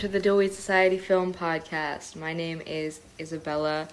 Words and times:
to 0.00 0.08
the 0.08 0.18
Dillweed 0.18 0.52
Society 0.52 0.96
Film 0.96 1.34
Podcast. 1.34 2.16
My 2.16 2.32
name 2.32 2.62
is 2.64 3.02
Isabella, 3.20 3.86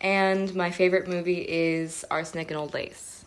and 0.00 0.54
my 0.54 0.70
favorite 0.70 1.06
movie 1.06 1.44
is 1.46 2.02
Arsenic 2.10 2.50
and 2.50 2.56
Old 2.56 2.72
Lace. 2.72 3.26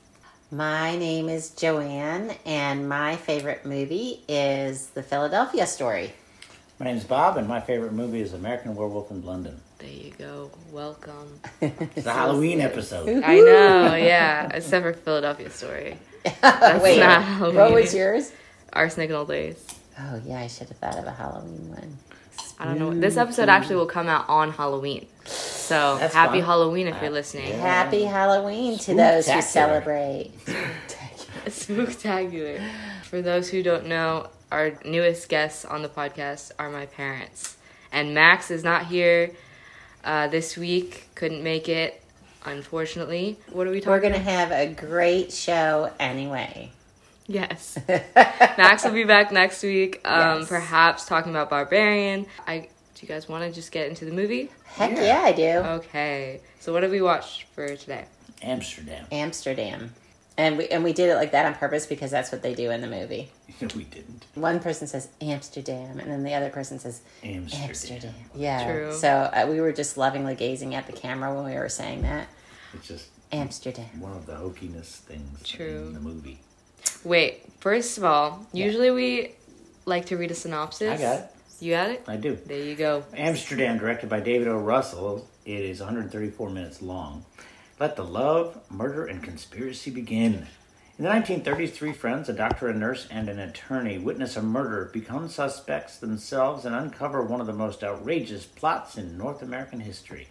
My 0.50 0.98
name 0.98 1.30
is 1.30 1.52
Joanne, 1.52 2.34
and 2.44 2.90
my 2.90 3.18
favorite 3.18 3.68
movie 3.68 4.24
is 4.28 4.88
The 4.88 5.04
Philadelphia 5.04 5.68
Story. 5.68 6.12
My 6.80 6.88
name 6.88 6.98
is 6.98 7.04
Bob, 7.04 7.38
and 7.38 7.48
my 7.48 7.62
favorite 7.62 7.94
movie 7.94 8.22
is 8.22 8.34
American 8.34 8.76
Werewolf 8.76 9.12
in 9.12 9.24
London. 9.24 9.62
There 9.78 9.88
you 9.88 10.12
go. 10.18 10.50
Welcome. 10.72 11.40
It's 11.62 12.04
the 12.04 12.14
Halloween 12.14 12.62
episode. 12.62 13.24
I 13.24 13.36
know, 13.36 13.94
yeah. 13.94 14.50
Except 14.56 14.84
for 14.84 14.94
Philadelphia 14.94 15.52
Story. 15.52 16.00
That's 16.42 16.84
Wait, 16.84 17.00
not 17.00 17.54
what 17.54 17.74
was 17.74 17.94
yours? 17.94 18.32
Arsenic 18.74 19.12
and 19.12 19.18
Old 19.18 19.30
Lace. 19.30 19.64
Oh, 20.00 20.22
yeah, 20.26 20.40
I 20.40 20.48
should 20.48 20.70
have 20.70 20.78
thought 20.78 20.98
of 20.98 21.06
a 21.06 21.12
Halloween 21.12 21.70
one. 21.70 21.98
I 22.60 22.66
don't 22.66 22.80
know. 22.80 22.94
This 22.94 23.18
episode 23.18 23.50
actually 23.50 23.76
will 23.76 23.86
come 23.86 24.08
out 24.08 24.28
on 24.30 24.52
Halloween. 24.52 25.06
So 25.26 25.98
That's 26.00 26.14
happy 26.14 26.40
fun. 26.40 26.46
Halloween 26.48 26.88
if 26.88 26.96
you're 27.02 27.12
Uh, 27.12 27.14
listening. 27.14 27.50
yeah. 27.50 27.58
Happy 27.58 28.04
Halloween 28.04 28.78
to 28.80 28.96
those 28.96 29.28
who 29.28 29.34
Spooktacular. 29.34 29.44
celebrate. 29.44 30.32
Spooktacular. 31.46 32.62
For 33.04 33.22
those 33.22 33.50
who 33.50 33.62
don't 33.64 33.86
know, 33.88 34.30
our 34.52 34.74
newest 34.86 35.30
guests 35.30 35.66
on 35.66 35.82
the 35.82 35.90
podcast 35.90 36.52
are 36.60 36.70
my 36.70 36.86
parents. 36.86 37.58
And 37.92 38.14
Max 38.14 38.50
is 38.52 38.64
not 38.64 38.88
here 38.88 39.32
uh, 40.04 40.28
this 40.28 40.58
week, 40.58 41.08
couldn't 41.16 41.44
make 41.44 41.70
it, 41.70 42.02
unfortunately. 42.46 43.38
What 43.52 43.68
are 43.68 43.72
we 43.72 43.80
talking 43.80 43.92
We're 43.92 44.00
going 44.02 44.14
to 44.14 44.20
have 44.20 44.52
a 44.52 44.68
great 44.68 45.32
show 45.32 45.92
anyway. 46.00 46.72
Yes. 47.28 47.78
Max 48.58 48.84
will 48.86 48.92
be 48.92 49.04
back 49.04 49.32
next 49.32 49.62
week, 49.64 50.02
um, 50.06 50.40
Yes. 50.40 50.50
perhaps 50.50 51.06
talking 51.06 51.32
about 51.32 51.50
Barbarian. 51.50 52.26
I 52.46 52.60
Do 52.96 53.02
you 53.02 53.08
guys 53.08 53.28
want 53.30 53.44
to 53.44 53.52
just 53.52 53.72
get 53.72 53.88
into 53.90 54.06
the 54.06 54.12
movie? 54.12 54.50
Heck 54.66 54.92
Yeah. 54.92 55.04
yeah, 55.04 55.22
I 55.22 55.32
do. 55.34 55.50
Okay. 55.80 56.40
So, 56.60 56.74
what 56.74 56.84
have 56.84 56.92
we 56.92 57.02
watched 57.02 57.44
for 57.54 57.76
today? 57.76 58.06
Amsterdam. 58.42 59.06
Amsterdam. 59.12 59.94
And 60.40 60.58
we 60.58 60.68
and 60.68 60.84
we 60.84 60.94
did 60.94 61.10
it 61.10 61.16
like 61.16 61.32
that 61.32 61.46
on 61.48 61.56
purpose 61.56 61.86
because 61.88 62.12
that's 62.12 62.32
what 62.32 62.44
they 62.44 62.54
do 62.54 62.70
in 62.72 62.82
the 62.82 62.88
movie. 62.88 63.32
we 63.76 63.84
didn't. 63.86 64.26
One 64.36 64.60
person 64.60 64.86
says 64.88 65.10
Amsterdam, 65.20 66.00
and 66.00 66.12
then 66.12 66.24
the 66.24 66.34
other 66.36 66.50
person 66.52 66.78
says 66.80 67.02
Amsterdam. 67.24 67.68
Amsterdam. 67.70 68.14
Yeah. 68.36 68.72
True. 68.72 68.94
So 68.94 69.10
uh, 69.10 69.48
we 69.50 69.60
were 69.60 69.74
just 69.74 69.98
lovingly 69.98 70.36
gazing 70.36 70.76
at 70.76 70.86
the 70.86 70.94
camera 70.94 71.34
when 71.34 71.46
we 71.52 71.58
were 71.58 71.70
saying 71.70 72.04
that 72.04 72.28
It's 72.76 72.88
just 72.88 73.10
Amsterdam. 73.32 74.00
one 74.00 74.12
of 74.14 74.28
the 74.28 74.34
hokiness 74.34 74.98
things 74.98 75.42
True. 75.44 75.88
in 75.88 75.94
the 75.94 76.00
movie. 76.00 76.40
Wait, 77.04 77.44
first 77.60 77.98
of 77.98 78.04
all, 78.04 78.46
usually 78.54 78.92
we 78.92 79.36
like 79.86 80.06
to 80.06 80.18
read 80.18 80.32
a 80.32 80.36
synopsis. 80.36 81.00
I 81.00 81.02
got 81.02 81.20
it. 81.20 81.32
You 81.60 81.74
got 81.74 81.90
it? 81.90 82.04
I 82.08 82.18
do. 82.18 82.36
There 82.36 82.60
you 82.60 82.76
go. 82.76 83.04
Amsterdam, 83.16 83.78
directed 83.78 84.10
by 84.10 84.20
David 84.20 84.48
O. 84.48 84.58
Russell. 84.58 85.28
It 85.46 85.62
is 85.62 85.80
134 85.80 86.50
minutes 86.50 86.82
long. 86.82 87.26
Let 87.80 87.96
the 87.96 88.04
love, 88.04 88.60
murder, 88.70 89.06
and 89.06 89.24
conspiracy 89.24 89.90
begin. 89.92 90.48
In 90.98 91.04
the 91.04 91.12
1930s, 91.12 91.72
three 91.72 91.94
friends, 91.94 92.28
a 92.28 92.34
doctor, 92.34 92.68
a 92.68 92.74
nurse, 92.74 93.08
and 93.12 93.30
an 93.30 93.40
attorney, 93.40 94.00
witness 94.00 94.36
a 94.36 94.42
murder, 94.42 94.90
become 94.92 95.30
suspects 95.30 95.98
themselves, 95.98 96.66
and 96.66 96.74
uncover 96.74 97.22
one 97.22 97.40
of 97.40 97.48
the 97.48 97.54
most 97.54 97.84
outrageous 97.84 98.46
plots 98.46 98.98
in 98.98 99.18
North 99.18 99.44
American 99.44 99.80
history. 99.80 100.28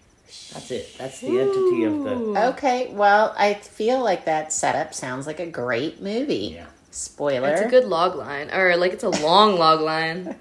That's 0.53 0.71
it. 0.71 0.95
That's 0.99 1.21
the 1.21 1.39
entity 1.39 1.85
of 1.85 2.03
the. 2.05 2.49
Okay, 2.51 2.89
well, 2.93 3.35
I 3.39 3.55
feel 3.55 4.03
like 4.03 4.25
that 4.25 4.53
setup 4.53 4.93
sounds 4.95 5.27
like 5.27 5.41
a 5.41 5.47
great 5.47 6.01
movie. 6.03 6.53
Yeah. 6.57 6.67
Spoiler. 6.91 7.51
It's 7.51 7.61
a 7.63 7.69
good 7.69 7.85
log 7.85 8.17
line, 8.17 8.51
or 8.53 8.77
like 8.77 8.93
it's 8.93 9.05
a 9.05 9.11
long 9.11 9.59
log 9.59 9.81
line, 9.81 10.35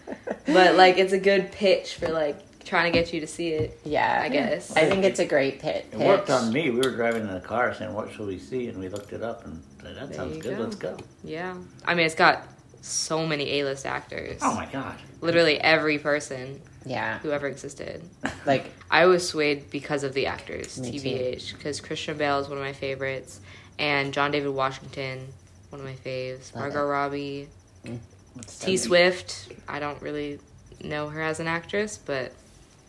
but 0.48 0.76
like 0.76 0.98
it's 0.98 1.12
a 1.14 1.20
good 1.20 1.52
pitch 1.52 1.96
for 1.96 2.08
like 2.08 2.38
trying 2.64 2.92
to 2.92 2.98
get 2.98 3.14
you 3.14 3.20
to 3.20 3.28
see 3.28 3.50
it. 3.50 3.80
yeah, 3.84 4.22
I 4.24 4.30
guess. 4.30 4.76
I 4.76 4.90
think 4.90 5.04
it's 5.04 5.20
a 5.20 5.26
great 5.26 5.60
pit. 5.60 5.86
It 5.92 6.00
worked 6.00 6.30
on 6.30 6.52
me. 6.54 6.70
We 6.72 6.78
were 6.78 6.96
driving 6.96 7.24
in 7.28 7.34
the 7.34 7.42
car 7.42 7.74
saying, 7.76 7.94
What 7.94 8.12
shall 8.12 8.26
we 8.26 8.40
see? 8.40 8.68
And 8.70 8.80
we 8.80 8.88
looked 8.90 9.12
it 9.14 9.22
up 9.22 9.46
and 9.46 9.62
said, 9.82 9.96
That 9.98 10.08
There 10.08 10.18
sounds 10.18 10.38
good. 10.38 10.58
go. 10.58 10.64
Let's 10.64 10.76
go. 10.76 10.98
Yeah, 11.24 11.56
I 11.86 11.94
mean 11.94 12.06
it's 12.06 12.16
got 12.16 12.48
so 12.86 13.26
many 13.26 13.60
A-list 13.60 13.86
actors. 13.86 14.40
Oh 14.42 14.54
my 14.56 14.66
God. 14.68 14.96
Literally 15.22 15.60
every 15.60 15.98
person 15.98 16.62
Yeah, 16.86 17.18
who 17.20 17.32
ever 17.32 17.48
existed. 17.48 18.02
like 18.46 18.72
I 18.92 19.06
was 19.08 19.28
swayed 19.28 19.70
because 19.72 20.04
of 20.04 20.14
the 20.14 20.28
actors, 20.28 20.80
Me. 20.80 21.00
TBH, 21.00 21.54
because 21.54 21.82
Christian 21.82 22.18
Bale 22.18 22.40
is 22.40 22.48
one 22.48 22.58
of 22.58 22.64
my 22.64 22.74
favorites, 22.74 23.42
and 23.80 24.14
John 24.14 24.32
David 24.32 24.50
Washington, 24.50 25.28
one 25.70 25.82
of 25.82 25.88
my 25.88 25.96
faves. 25.96 26.54
Love 26.54 26.64
Margot 26.64 26.86
Robbie, 26.86 27.50
mm. 27.86 27.98
What's 28.34 28.60
T? 28.60 28.78
Swift. 28.78 29.52
I 29.68 29.80
don't 29.80 30.02
really 30.02 30.40
know 30.84 31.10
her 31.10 31.22
as 31.22 31.40
an 31.40 31.48
actress, 31.48 31.98
but 31.98 32.34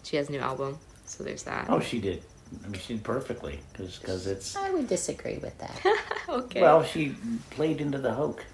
she 0.02 0.16
has 0.16 0.28
a 0.28 0.32
new 0.32 0.40
album, 0.40 0.78
so 1.06 1.24
there's 1.24 1.44
that. 1.44 1.66
Oh, 1.70 1.80
she 1.80 2.00
did. 2.00 2.22
I 2.64 2.68
mean, 2.68 2.80
she 2.80 2.94
did 2.94 3.02
perfectly 3.04 3.60
because 3.72 4.26
it's. 4.26 4.56
I 4.56 4.70
would 4.70 4.88
disagree 4.88 5.38
with 5.38 5.56
that. 5.58 5.80
okay. 6.28 6.60
Well, 6.60 6.84
she 6.84 7.14
played 7.50 7.80
into 7.80 7.98
the 7.98 8.12
hoke. 8.12 8.44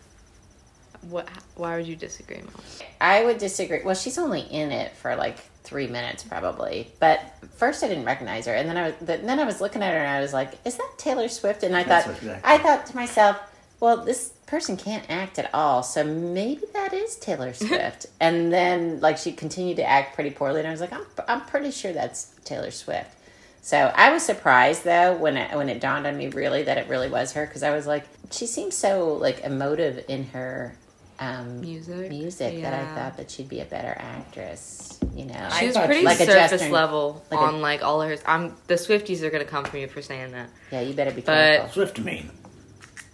What? 1.02 1.28
Why 1.56 1.76
would 1.76 1.86
you 1.86 1.96
disagree, 1.96 2.38
Mom? 2.38 2.54
I 3.00 3.24
would 3.24 3.38
disagree. 3.38 3.80
Well, 3.84 3.94
she's 3.94 4.18
only 4.18 4.40
in 4.40 4.70
it 4.70 4.92
for 4.96 5.14
like 5.16 5.38
three 5.64 5.86
minutes, 5.86 6.22
probably. 6.22 6.90
But 7.00 7.20
first, 7.56 7.82
I 7.82 7.88
didn't 7.88 8.04
recognize 8.04 8.46
her, 8.46 8.54
and 8.54 8.68
then 8.68 8.76
I 8.76 8.86
was 8.88 8.94
then 9.00 9.40
I 9.40 9.44
was 9.44 9.60
looking 9.60 9.82
at 9.82 9.92
her, 9.92 9.98
and 9.98 10.10
I 10.10 10.20
was 10.20 10.32
like, 10.32 10.58
"Is 10.64 10.76
that 10.76 10.90
Taylor 10.98 11.28
Swift?" 11.28 11.62
And 11.62 11.76
I 11.76 11.82
That's 11.82 12.06
thought, 12.06 12.16
exactly. 12.16 12.50
I 12.50 12.58
thought 12.58 12.86
to 12.86 12.96
myself, 12.96 13.38
"Well, 13.80 14.04
this 14.04 14.30
person 14.46 14.76
can't 14.76 15.04
act 15.08 15.38
at 15.38 15.50
all, 15.54 15.82
so 15.82 16.04
maybe 16.04 16.62
that 16.72 16.92
is 16.92 17.16
Taylor 17.16 17.52
Swift." 17.54 18.06
and 18.20 18.52
then, 18.52 19.00
like, 19.00 19.18
she 19.18 19.32
continued 19.32 19.76
to 19.78 19.84
act 19.84 20.14
pretty 20.14 20.30
poorly, 20.30 20.60
and 20.60 20.68
I 20.68 20.72
was 20.72 20.80
like, 20.80 20.92
"I'm 20.92 21.06
I'm 21.28 21.40
pretty 21.42 21.70
sure 21.70 21.92
that's 21.92 22.34
Taylor 22.44 22.70
Swift." 22.70 23.16
So 23.64 23.92
I 23.94 24.12
was 24.12 24.24
surprised 24.24 24.82
though 24.82 25.16
when 25.16 25.36
it 25.36 25.56
when 25.56 25.68
it 25.68 25.80
dawned 25.80 26.04
on 26.06 26.16
me 26.16 26.28
really 26.28 26.64
that 26.64 26.78
it 26.78 26.88
really 26.88 27.08
was 27.08 27.32
her 27.34 27.46
because 27.46 27.62
I 27.62 27.70
was 27.70 27.86
like, 27.86 28.04
she 28.32 28.46
seems 28.46 28.76
so 28.76 29.14
like 29.14 29.40
emotive 29.44 30.04
in 30.08 30.24
her 30.28 30.74
um, 31.18 31.60
Music. 31.60 32.08
music 32.08 32.62
that 32.62 32.72
I 32.74 32.94
thought 32.94 33.16
that 33.18 33.30
she'd 33.30 33.48
be 33.48 33.60
a 33.60 33.64
better 33.64 33.94
actress. 33.98 34.98
You 35.14 35.26
know, 35.26 35.48
She 35.58 35.66
was 35.66 35.76
pretty 35.76 36.02
Like 36.04 36.16
surface 36.18 36.50
Justin- 36.50 36.72
level 36.72 37.22
like 37.30 37.38
a- 37.40 37.42
on 37.42 37.60
like 37.60 37.82
all 37.82 38.00
of 38.02 38.08
her. 38.08 38.16
I'm 38.26 38.56
the 38.66 38.74
Swifties 38.74 39.22
are 39.22 39.30
gonna 39.30 39.44
come 39.44 39.64
for 39.64 39.76
me 39.76 39.86
for 39.86 40.02
saying 40.02 40.32
that. 40.32 40.48
yeah, 40.70 40.80
you 40.80 40.94
better 40.94 41.10
be 41.12 41.20
But- 41.20 41.34
careful. 41.34 41.68
Swift 41.70 41.96
to 41.96 42.02
me. 42.02 42.26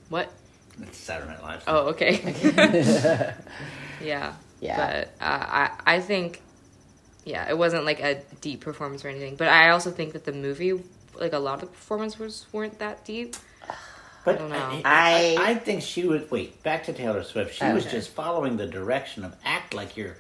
What? 0.09 0.31
That's 0.79 0.97
Saturday 0.97 1.33
Night 1.33 1.43
Live. 1.43 1.65
Oh, 1.67 1.89
okay. 1.89 2.23
yeah. 4.01 4.35
Yeah. 4.61 4.77
But 4.77 5.09
uh, 5.21 5.25
I 5.25 5.71
I 5.87 6.01
think 6.01 6.41
yeah, 7.25 7.49
it 7.49 7.59
wasn't 7.59 7.85
like 7.85 8.01
a 8.01 8.23
deep 8.41 8.61
performance 8.61 9.05
or 9.05 9.09
anything. 9.09 9.37
But 9.37 9.49
I 9.49 9.71
also 9.71 9.91
think 9.91 10.13
that 10.15 10.25
the 10.25 10.33
movie 10.33 10.81
like 11.21 11.33
a 11.33 11.39
lot 11.39 11.55
of 11.55 11.61
the 11.63 11.67
performances 11.67 12.47
weren't 12.53 12.79
that 12.79 13.05
deep. 13.05 13.37
But 14.33 14.39
don't 14.39 14.51
know. 14.51 14.81
I, 14.85 15.37
I- 15.39 15.51
I, 15.51 15.55
think 15.55 15.83
she 15.83 16.07
would 16.07 16.31
Wait, 16.31 16.63
back 16.63 16.85
to 16.85 16.93
Taylor 16.93 17.23
Swift. 17.25 17.55
She 17.55 17.65
was 17.65 17.85
just 17.85 18.11
following 18.11 18.57
the 18.57 18.67
direction 18.67 19.25
of 19.25 19.35
act 19.45 19.75
like 19.75 19.97
you're, 19.97 20.17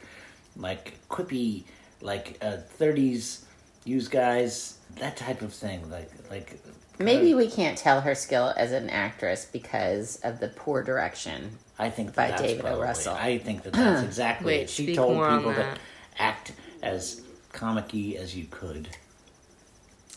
like 0.57 0.95
quippy, 1.09 1.65
like 2.01 2.39
uh, 2.41 2.59
'30s 2.79 3.45
use 3.85 4.09
guys, 4.09 4.79
that 4.97 5.17
type 5.17 5.43
of 5.43 5.53
thing. 5.53 5.91
Like, 5.91 6.11
like 6.31 6.59
Maybe 6.99 7.35
we 7.35 7.49
can't 7.49 7.79
tell 7.79 8.01
her 8.01 8.15
skill 8.15 8.53
as 8.57 8.73
an 8.73 8.91
actress 8.91 9.45
because 9.45 10.17
of 10.25 10.41
the 10.41 10.49
poor 10.49 10.83
direction. 10.83 11.51
I 11.79 11.91
think 11.91 12.15
by 12.15 12.29
that 12.29 12.39
that's 12.39 12.43
David 12.43 12.61
O. 12.61 12.69
probably- 12.69 12.83
Russell. 12.87 13.15
I 13.15 13.39
think 13.39 13.63
that 13.63 13.73
that's 13.73 14.03
exactly 14.03 14.47
Wait, 14.47 14.61
it. 14.63 14.71
She 14.71 14.95
told 14.97 15.15
more 15.15 15.27
on 15.27 15.39
people 15.39 15.55
to 15.55 15.77
act 16.19 16.53
as 16.83 17.23
comic-y 17.53 18.17
as 18.19 18.37
you 18.37 18.47
could. 18.51 18.89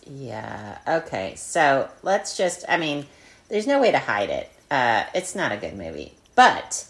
Yeah. 0.07 0.79
Okay. 0.87 1.35
So 1.35 1.89
let's 2.01 2.35
just. 2.35 2.65
I 2.67 2.77
mean, 2.77 3.05
there's 3.51 3.67
no 3.67 3.79
way 3.79 3.91
to 3.91 3.99
hide 3.99 4.29
it. 4.31 4.49
Uh, 4.71 5.03
it's 5.13 5.35
not 5.35 5.51
a 5.51 5.57
good 5.57 5.75
movie, 5.77 6.13
but 6.35 6.85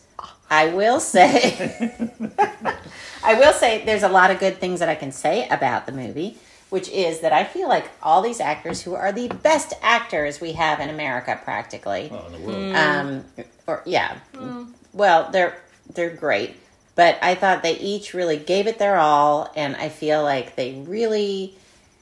I 0.49 0.67
will 0.67 0.99
say, 1.01 1.81
I 3.23 3.33
will 3.35 3.53
say, 3.53 3.83
there's 3.85 4.03
a 4.03 4.09
lot 4.09 4.31
of 4.31 4.39
good 4.39 4.57
things 4.57 4.79
that 4.79 4.89
I 4.89 4.95
can 4.95 5.11
say 5.11 5.47
about 5.49 5.85
the 5.85 5.91
movie, 5.91 6.37
which 6.69 6.87
is 6.89 7.21
that 7.21 7.33
I 7.33 7.43
feel 7.43 7.67
like 7.67 7.89
all 8.01 8.21
these 8.21 8.39
actors 8.39 8.81
who 8.83 8.93
are 8.95 9.11
the 9.11 9.27
best 9.29 9.73
actors 9.81 10.39
we 10.39 10.53
have 10.53 10.79
in 10.79 10.89
America, 10.89 11.39
practically, 11.43 12.09
Well, 12.11 12.25
in 12.27 12.33
the 12.33 12.39
world. 12.47 12.75
um, 12.75 13.25
or 13.67 13.81
yeah, 13.85 14.17
well, 14.93 15.29
they're 15.31 15.59
they're 15.93 16.15
great, 16.15 16.55
but 16.95 17.17
I 17.21 17.35
thought 17.35 17.63
they 17.63 17.77
each 17.77 18.13
really 18.13 18.37
gave 18.37 18.67
it 18.67 18.77
their 18.79 18.97
all, 18.97 19.51
and 19.55 19.75
I 19.75 19.89
feel 19.89 20.23
like 20.23 20.55
they 20.55 20.83
really 20.87 21.55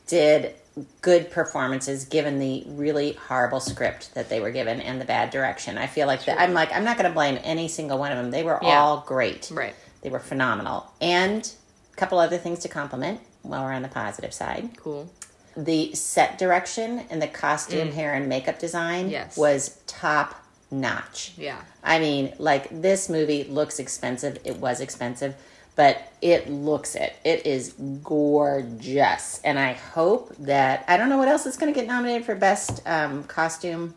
did 0.08 0.54
good 1.02 1.32
performances 1.32 2.06
given 2.06 2.40
the 2.40 2.64
really 2.68 3.14
horrible 3.14 3.60
script 3.60 4.14
that 4.16 4.30
they 4.30 4.40
were 4.40 4.52
given 4.52 4.82
and 4.82 5.00
the 5.00 5.06
bad 5.06 5.30
direction. 5.30 5.78
I 5.78 5.88
feel 5.88 6.08
like 6.08 6.26
that 6.26 6.40
I'm 6.40 6.54
like 6.54 6.72
I'm 6.74 6.84
not 6.84 6.98
going 6.98 7.10
to 7.10 7.14
blame 7.14 7.40
any 7.44 7.68
single 7.68 7.98
one 7.98 8.12
of 8.12 8.18
them. 8.18 8.32
They 8.32 8.44
were 8.44 8.60
Yeah. 8.62 8.80
all 8.80 9.04
great. 9.08 9.50
Right. 9.52 9.76
They 10.02 10.10
were 10.10 10.20
phenomenal. 10.20 10.92
And 11.02 11.52
a 11.92 11.96
couple 11.96 12.20
other 12.20 12.38
things 12.38 12.60
to 12.60 12.68
compliment 12.70 13.20
while 13.42 13.64
we're 13.64 13.74
on 13.74 13.82
the 13.82 13.88
positive 13.90 14.34
side. 14.34 14.70
Cool. 14.78 15.10
The 15.58 15.94
set 15.94 16.38
direction 16.38 17.04
and 17.10 17.22
the 17.22 17.28
costume, 17.28 17.90
mm. 17.90 17.94
hair, 17.94 18.14
and 18.14 18.30
makeup 18.30 18.60
design 18.60 19.10
Yes. 19.10 19.36
was 19.38 19.80
top 19.88 20.36
notch. 20.72 21.34
Yeah. 21.38 21.62
I 21.84 22.00
mean, 22.00 22.34
like 22.38 22.68
this 22.82 23.10
movie 23.10 23.44
looks 23.46 23.80
expensive. 23.80 24.38
It 24.46 24.58
was 24.58 24.80
expensive, 24.80 25.36
but 25.80 26.12
it 26.22 26.50
looks 26.50 26.94
it. 26.96 27.16
It 27.24 27.46
is 27.46 27.74
gorgeous, 28.04 29.40
and 29.46 29.58
I 29.58 29.72
hope 29.74 30.36
that 30.40 30.84
I 30.90 30.98
don't 30.98 31.08
know 31.08 31.18
what 31.18 31.30
else 31.30 31.46
is 31.46 31.56
going 31.56 31.74
to 31.74 31.80
get 31.80 31.88
nominated 31.88 32.26
for 32.26 32.36
best 32.36 32.82
um, 32.86 33.24
costume. 33.24 33.94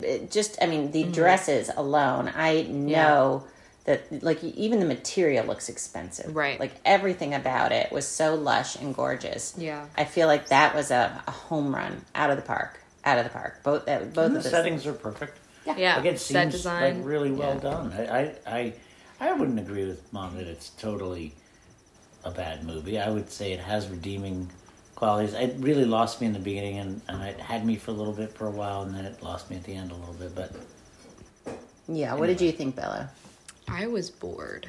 It 0.00 0.30
just, 0.30 0.56
I 0.62 0.66
mean, 0.66 0.92
the 0.92 1.02
dresses 1.04 1.70
alone. 1.76 2.30
I 2.34 2.62
know 2.62 3.44
that 3.84 4.22
like 4.22 4.42
even 4.44 4.78
the 4.78 4.86
material 4.86 5.44
looks 5.44 5.68
expensive, 5.68 6.34
Right. 6.34 6.58
Like 6.60 6.72
everything 6.84 7.34
about 7.34 7.72
it 7.72 7.90
was 7.92 8.06
so 8.06 8.34
lush 8.36 8.76
and 8.76 8.94
gorgeous. 8.94 9.54
Yeah. 9.58 9.86
I 9.96 10.04
feel 10.04 10.26
like 10.28 10.48
that 10.48 10.74
was 10.74 10.90
a, 10.92 11.22
a 11.26 11.30
home 11.30 11.74
run 11.74 12.04
out 12.14 12.30
of 12.30 12.36
the 12.36 12.42
park, 12.42 12.80
out 13.04 13.18
of 13.18 13.24
the 13.24 13.30
park. 13.30 13.62
Both 13.64 13.88
uh, 13.88 13.98
both 13.98 14.26
And 14.28 14.36
of 14.36 14.42
the 14.44 14.48
the 14.48 14.50
settings 14.50 14.86
are 14.86 14.92
perfect. 14.94 15.38
Yeah. 15.76 15.96
Like 15.96 16.06
it 16.06 16.20
Set 16.20 16.42
seems 16.42 16.54
design. 16.54 16.98
like 16.98 17.06
really 17.06 17.32
well 17.32 17.54
Yeah. 17.54 17.60
done. 17.60 17.92
I, 17.92 18.04
I, 18.20 18.34
I, 18.46 18.72
I 19.24 19.32
wouldn't 19.32 19.58
agree 19.58 19.86
with 19.86 20.12
mom 20.12 20.36
that 20.36 20.46
it's 20.46 20.70
totally 20.70 21.32
a 22.24 22.30
bad 22.30 22.64
movie. 22.64 22.98
I 22.98 23.10
would 23.10 23.30
say 23.30 23.52
it 23.52 23.60
has 23.60 23.88
redeeming 23.88 24.50
qualities. 24.94 25.34
It 25.34 25.56
really 25.58 25.84
lost 25.84 26.20
me 26.20 26.26
in 26.26 26.32
the 26.32 26.38
beginning, 26.38 26.78
and, 26.78 27.00
and 27.08 27.22
it 27.22 27.40
had 27.40 27.64
me 27.64 27.76
for 27.76 27.90
a 27.90 27.94
little 27.94 28.12
bit 28.12 28.32
for 28.32 28.46
a 28.46 28.50
while, 28.50 28.82
and 28.82 28.94
then 28.94 29.04
it 29.04 29.22
lost 29.22 29.50
me 29.50 29.56
at 29.56 29.64
the 29.64 29.74
end 29.74 29.90
a 29.92 29.94
little 29.94 30.14
bit. 30.14 30.34
But 30.34 30.52
Yeah. 31.88 32.14
What 32.14 32.26
did 32.26 32.40
you 32.40 32.52
think, 32.52 32.76
Bella? 32.76 33.10
I 33.68 33.86
was 33.86 34.10
bored. 34.10 34.68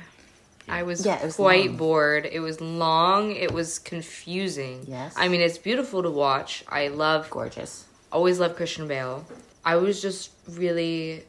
I 0.68 0.84
was, 0.84 1.06
Yeah, 1.06 1.24
was 1.24 1.36
quite 1.36 1.68
long. 1.68 1.78
bored. 1.78 2.25
It 2.31 2.40
was 2.40 2.60
long. 2.62 3.31
It 3.36 3.51
was 3.51 3.78
confusing. 3.78 4.86
Yes. 4.88 5.13
I 5.18 5.28
mean, 5.28 5.42
it's 5.42 5.58
beautiful 5.60 6.01
to 6.01 6.10
watch. 6.10 6.63
I 6.68 6.88
love, 6.88 7.30
Gorgeous. 7.30 7.86
always 8.12 8.40
love 8.40 8.56
Christian 8.56 8.88
Bale. 8.88 9.25
I 9.63 9.75
was 9.75 10.01
just 10.01 10.31
really 10.50 11.24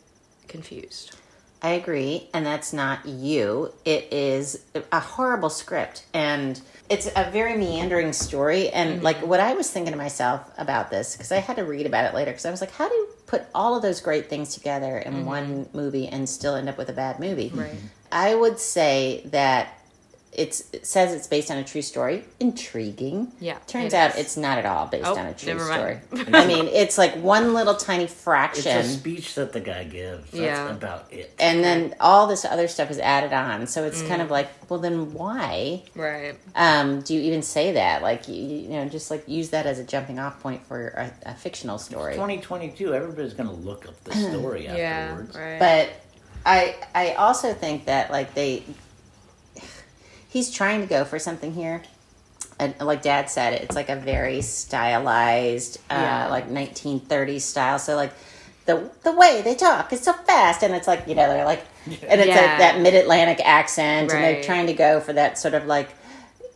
confused. 0.49 1.17
I 1.63 1.71
agree, 1.71 2.29
and 2.35 2.45
that's 2.45 2.73
not 2.73 3.07
you. 3.07 3.73
It 3.85 4.13
is 4.13 4.63
a 4.93 5.01
horrible 5.01 5.49
script, 5.51 6.05
and 6.13 6.61
it's 6.89 7.09
a 7.17 7.31
very 7.31 7.57
meandering 7.57 8.13
story. 8.13 8.69
And 8.69 8.97
mm-hmm. 8.97 9.05
like 9.05 9.27
what 9.27 9.41
I 9.41 9.55
was 9.55 9.71
thinking 9.71 9.93
to 9.93 9.99
myself 9.99 10.49
about 10.59 10.91
this, 10.91 11.17
because 11.17 11.33
I 11.33 11.39
had 11.39 11.57
to 11.57 11.65
read 11.65 11.87
about 11.87 12.05
it 12.05 12.15
later, 12.15 12.31
because 12.31 12.47
I 12.47 12.51
was 12.51 12.61
like, 12.61 12.73
how 12.73 12.89
do 12.89 12.95
you 12.95 13.09
put 13.27 13.43
all 13.55 13.75
of 13.75 13.83
those 13.83 14.01
great 14.01 14.29
things 14.29 14.55
together 14.55 14.99
in 14.99 15.15
mm-hmm. 15.15 15.25
one 15.25 15.69
movie 15.73 16.07
and 16.07 16.29
still 16.29 16.55
end 16.55 16.69
up 16.69 16.79
with 16.79 16.91
a 16.91 16.93
bad 16.93 17.19
movie? 17.19 17.51
Right. 17.53 17.75
I 18.13 18.35
would 18.35 18.59
say 18.61 19.23
that 19.27 19.76
it 20.37 20.55
says 20.87 21.15
it's 21.15 21.27
based 21.27 21.51
on 21.51 21.57
a 21.59 21.65
true 21.65 21.83
story. 21.83 22.23
Intriguing. 22.41 23.33
Yeah, 23.41 23.59
Turns 23.67 23.93
it 23.93 23.97
out 23.97 24.11
is. 24.15 24.17
it's 24.21 24.37
not 24.37 24.59
at 24.59 24.67
all 24.67 24.87
based 24.87 25.07
Oh, 25.07 25.17
on 25.17 25.27
a 25.27 25.35
true 25.35 25.55
never 25.55 25.65
story. 25.65 25.99
mind. 26.11 26.37
I 26.37 26.47
mean, 26.47 26.67
it's 26.69 26.99
like 26.99 27.15
one 27.17 27.55
little 27.55 27.75
tiny 27.75 28.07
fraction. 28.07 28.77
it's 28.79 28.89
a 28.89 28.91
speech 28.99 29.35
that 29.37 29.53
the 29.53 29.61
guy 29.61 29.85
gives. 29.85 30.31
That's 30.31 30.35
Yeah. 30.43 30.71
about 30.71 31.13
it. 31.13 31.33
and 31.39 31.65
then 31.65 31.95
all 32.01 32.27
this 32.27 32.45
other 32.45 32.69
stuff 32.69 32.91
is 32.91 32.99
added 32.99 33.33
on. 33.33 33.67
So 33.67 33.85
it's 33.85 34.03
Mm. 34.03 34.09
kind 34.09 34.23
of 34.23 34.31
like, 34.31 34.49
well, 34.71 34.79
then 34.81 35.13
why 35.15 35.83
Right. 35.95 36.35
um, 36.55 37.01
do 37.01 37.15
you 37.15 37.21
even 37.23 37.43
say 37.43 37.73
that? 37.73 38.03
Like, 38.03 38.29
you, 38.29 38.35
you 38.35 38.69
know, 38.69 38.87
just 38.89 39.11
like 39.11 39.27
use 39.29 39.51
that 39.51 39.67
as 39.67 39.79
a 39.79 39.85
jumping 39.85 40.19
off 40.19 40.41
point 40.43 40.67
for 40.67 40.89
a, 40.89 41.11
a 41.31 41.35
fictional 41.35 41.79
story. 41.79 42.13
2022, 42.15 42.95
everybody's 42.95 43.33
going 43.35 43.49
to 43.49 43.55
look 43.55 43.87
up 43.87 44.03
the 44.05 44.15
story 44.31 44.65
Yeah. 44.67 44.77
afterwards. 44.77 45.35
Right. 45.37 45.59
But 45.59 45.91
I, 46.45 46.77
I 46.95 47.15
also 47.15 47.53
think 47.55 47.87
that 47.87 48.11
like 48.11 48.35
they, 48.35 48.63
he's 50.29 50.51
trying 50.51 50.81
to 50.81 50.87
go 50.87 51.05
for 51.05 51.19
something 51.19 51.53
here. 51.55 51.83
And 52.59 52.75
like 52.81 53.03
Dad 53.03 53.29
said, 53.29 53.53
it's 53.55 53.77
like 53.77 53.89
a 53.91 53.97
very 53.97 54.41
stylized, 54.43 55.79
uh, 55.91 55.95
Yeah. 55.95 56.27
like 56.29 56.49
1930s 56.49 57.43
style. 57.43 57.79
So 57.79 57.97
like 57.97 58.13
the 58.65 58.91
the 59.05 59.13
way 59.13 59.43
they 59.43 59.55
talk 59.55 59.93
is 59.93 60.01
so 60.01 60.13
fast, 60.13 60.63
and 60.63 60.75
it's 60.75 60.87
like 60.89 61.07
you 61.07 61.15
know 61.15 61.29
they're 61.29 61.45
like, 61.45 61.65
and 61.87 62.21
it's 62.21 62.27
Yeah. 62.29 62.35
like 62.35 62.59
that 62.59 62.81
mid 62.81 62.95
Atlantic 62.95 63.41
accent, 63.45 64.11
and 64.13 64.23
they're 64.25 64.43
trying 64.43 64.67
to 64.69 64.73
go 64.73 65.01
for 65.01 65.13
that 65.13 65.39
sort 65.39 65.55
of 65.55 65.67
like, 65.67 65.91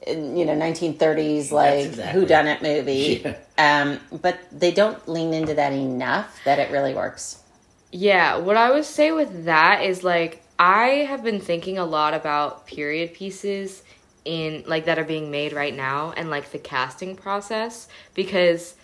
you 0.06 0.44
know, 0.44 0.54
1930s 0.54 1.52
like 1.52 1.86
exactly- 1.86 2.20
who 2.20 2.26
done 2.26 2.46
it 2.48 2.62
movie. 2.62 3.22
Yeah. 3.24 3.34
Um, 3.82 4.00
but 4.22 4.38
they 4.50 4.70
don't 4.72 5.06
lean 5.08 5.34
into 5.34 5.54
that 5.54 5.72
enough 5.74 6.40
that 6.46 6.58
it 6.58 6.70
really 6.70 6.94
works. 6.94 7.36
Yeah, 7.92 8.38
what 8.38 8.56
I 8.56 8.70
would 8.70 8.84
say 8.86 9.12
with 9.12 9.44
that 9.44 9.82
is 9.84 10.02
like 10.02 10.42
I 10.60 11.06
have 11.08 11.24
been 11.24 11.40
thinking 11.40 11.78
a 11.78 11.86
lot 11.86 12.12
about 12.12 12.66
period 12.66 13.14
pieces 13.14 13.82
in 14.26 14.62
like 14.66 14.84
that 14.84 14.98
are 14.98 15.04
being 15.04 15.30
made 15.30 15.54
right 15.54 15.74
now 15.74 16.12
and 16.14 16.28
like 16.28 16.52
the 16.52 16.58
casting 16.58 17.16
process 17.16 17.88
because 18.14 18.74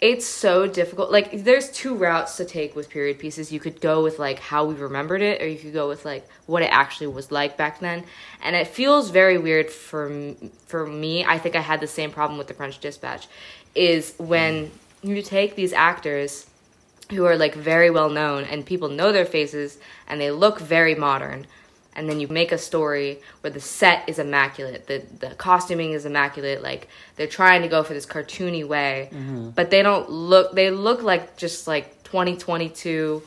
it's 0.00 0.26
so 0.26 0.66
difficult. 0.66 1.12
Like 1.12 1.44
there's 1.44 1.70
two 1.70 1.94
routes 1.94 2.36
to 2.38 2.44
take 2.44 2.74
with 2.74 2.90
period 2.90 3.20
pieces. 3.20 3.52
You 3.52 3.60
could 3.60 3.80
go 3.80 4.02
with 4.02 4.18
like 4.18 4.40
how 4.40 4.64
we 4.64 4.74
remembered 4.74 5.22
it 5.22 5.40
or 5.40 5.46
you 5.46 5.58
could 5.58 5.72
go 5.72 5.86
with 5.86 6.04
like 6.04 6.28
what 6.46 6.64
it 6.64 6.72
actually 6.72 7.06
was 7.06 7.30
like 7.30 7.56
back 7.56 7.78
then. 7.78 8.02
And 8.42 8.56
it 8.56 8.66
feels 8.66 9.10
very 9.10 9.38
weird 9.38 9.70
for 9.70 10.34
for 10.66 10.88
me. 10.88 11.24
I 11.24 11.38
think 11.38 11.54
I 11.54 11.60
had 11.60 11.78
the 11.78 11.86
same 11.86 12.10
problem 12.10 12.36
with 12.36 12.48
the 12.48 12.54
French 12.54 12.80
Dispatch 12.80 13.28
is 13.76 14.14
when 14.18 14.72
you 15.04 15.22
take 15.22 15.54
these 15.54 15.72
actors 15.72 16.48
who 17.12 17.24
are 17.24 17.36
like 17.36 17.54
very 17.54 17.90
well 17.90 18.10
known 18.10 18.44
and 18.44 18.64
people 18.64 18.88
know 18.88 19.12
their 19.12 19.24
faces 19.24 19.78
and 20.08 20.20
they 20.20 20.30
look 20.30 20.58
very 20.58 20.94
modern. 20.94 21.46
And 21.94 22.08
then 22.08 22.20
you 22.20 22.28
make 22.28 22.52
a 22.52 22.58
story 22.58 23.20
where 23.42 23.50
the 23.50 23.60
set 23.60 24.08
is 24.08 24.18
immaculate 24.18 24.86
the 24.86 25.04
the 25.20 25.34
costuming 25.34 25.92
is 25.92 26.06
immaculate 26.06 26.62
like 26.62 26.88
they're 27.16 27.26
trying 27.26 27.60
to 27.62 27.68
go 27.68 27.82
for 27.82 27.92
this 27.92 28.06
cartoony 28.06 28.66
way 28.66 29.10
mm-hmm. 29.12 29.50
but 29.50 29.68
they 29.68 29.82
don't 29.82 30.08
look 30.08 30.54
they 30.54 30.70
look 30.70 31.02
like 31.02 31.36
just 31.36 31.68
like 31.68 32.02
2022 32.04 33.22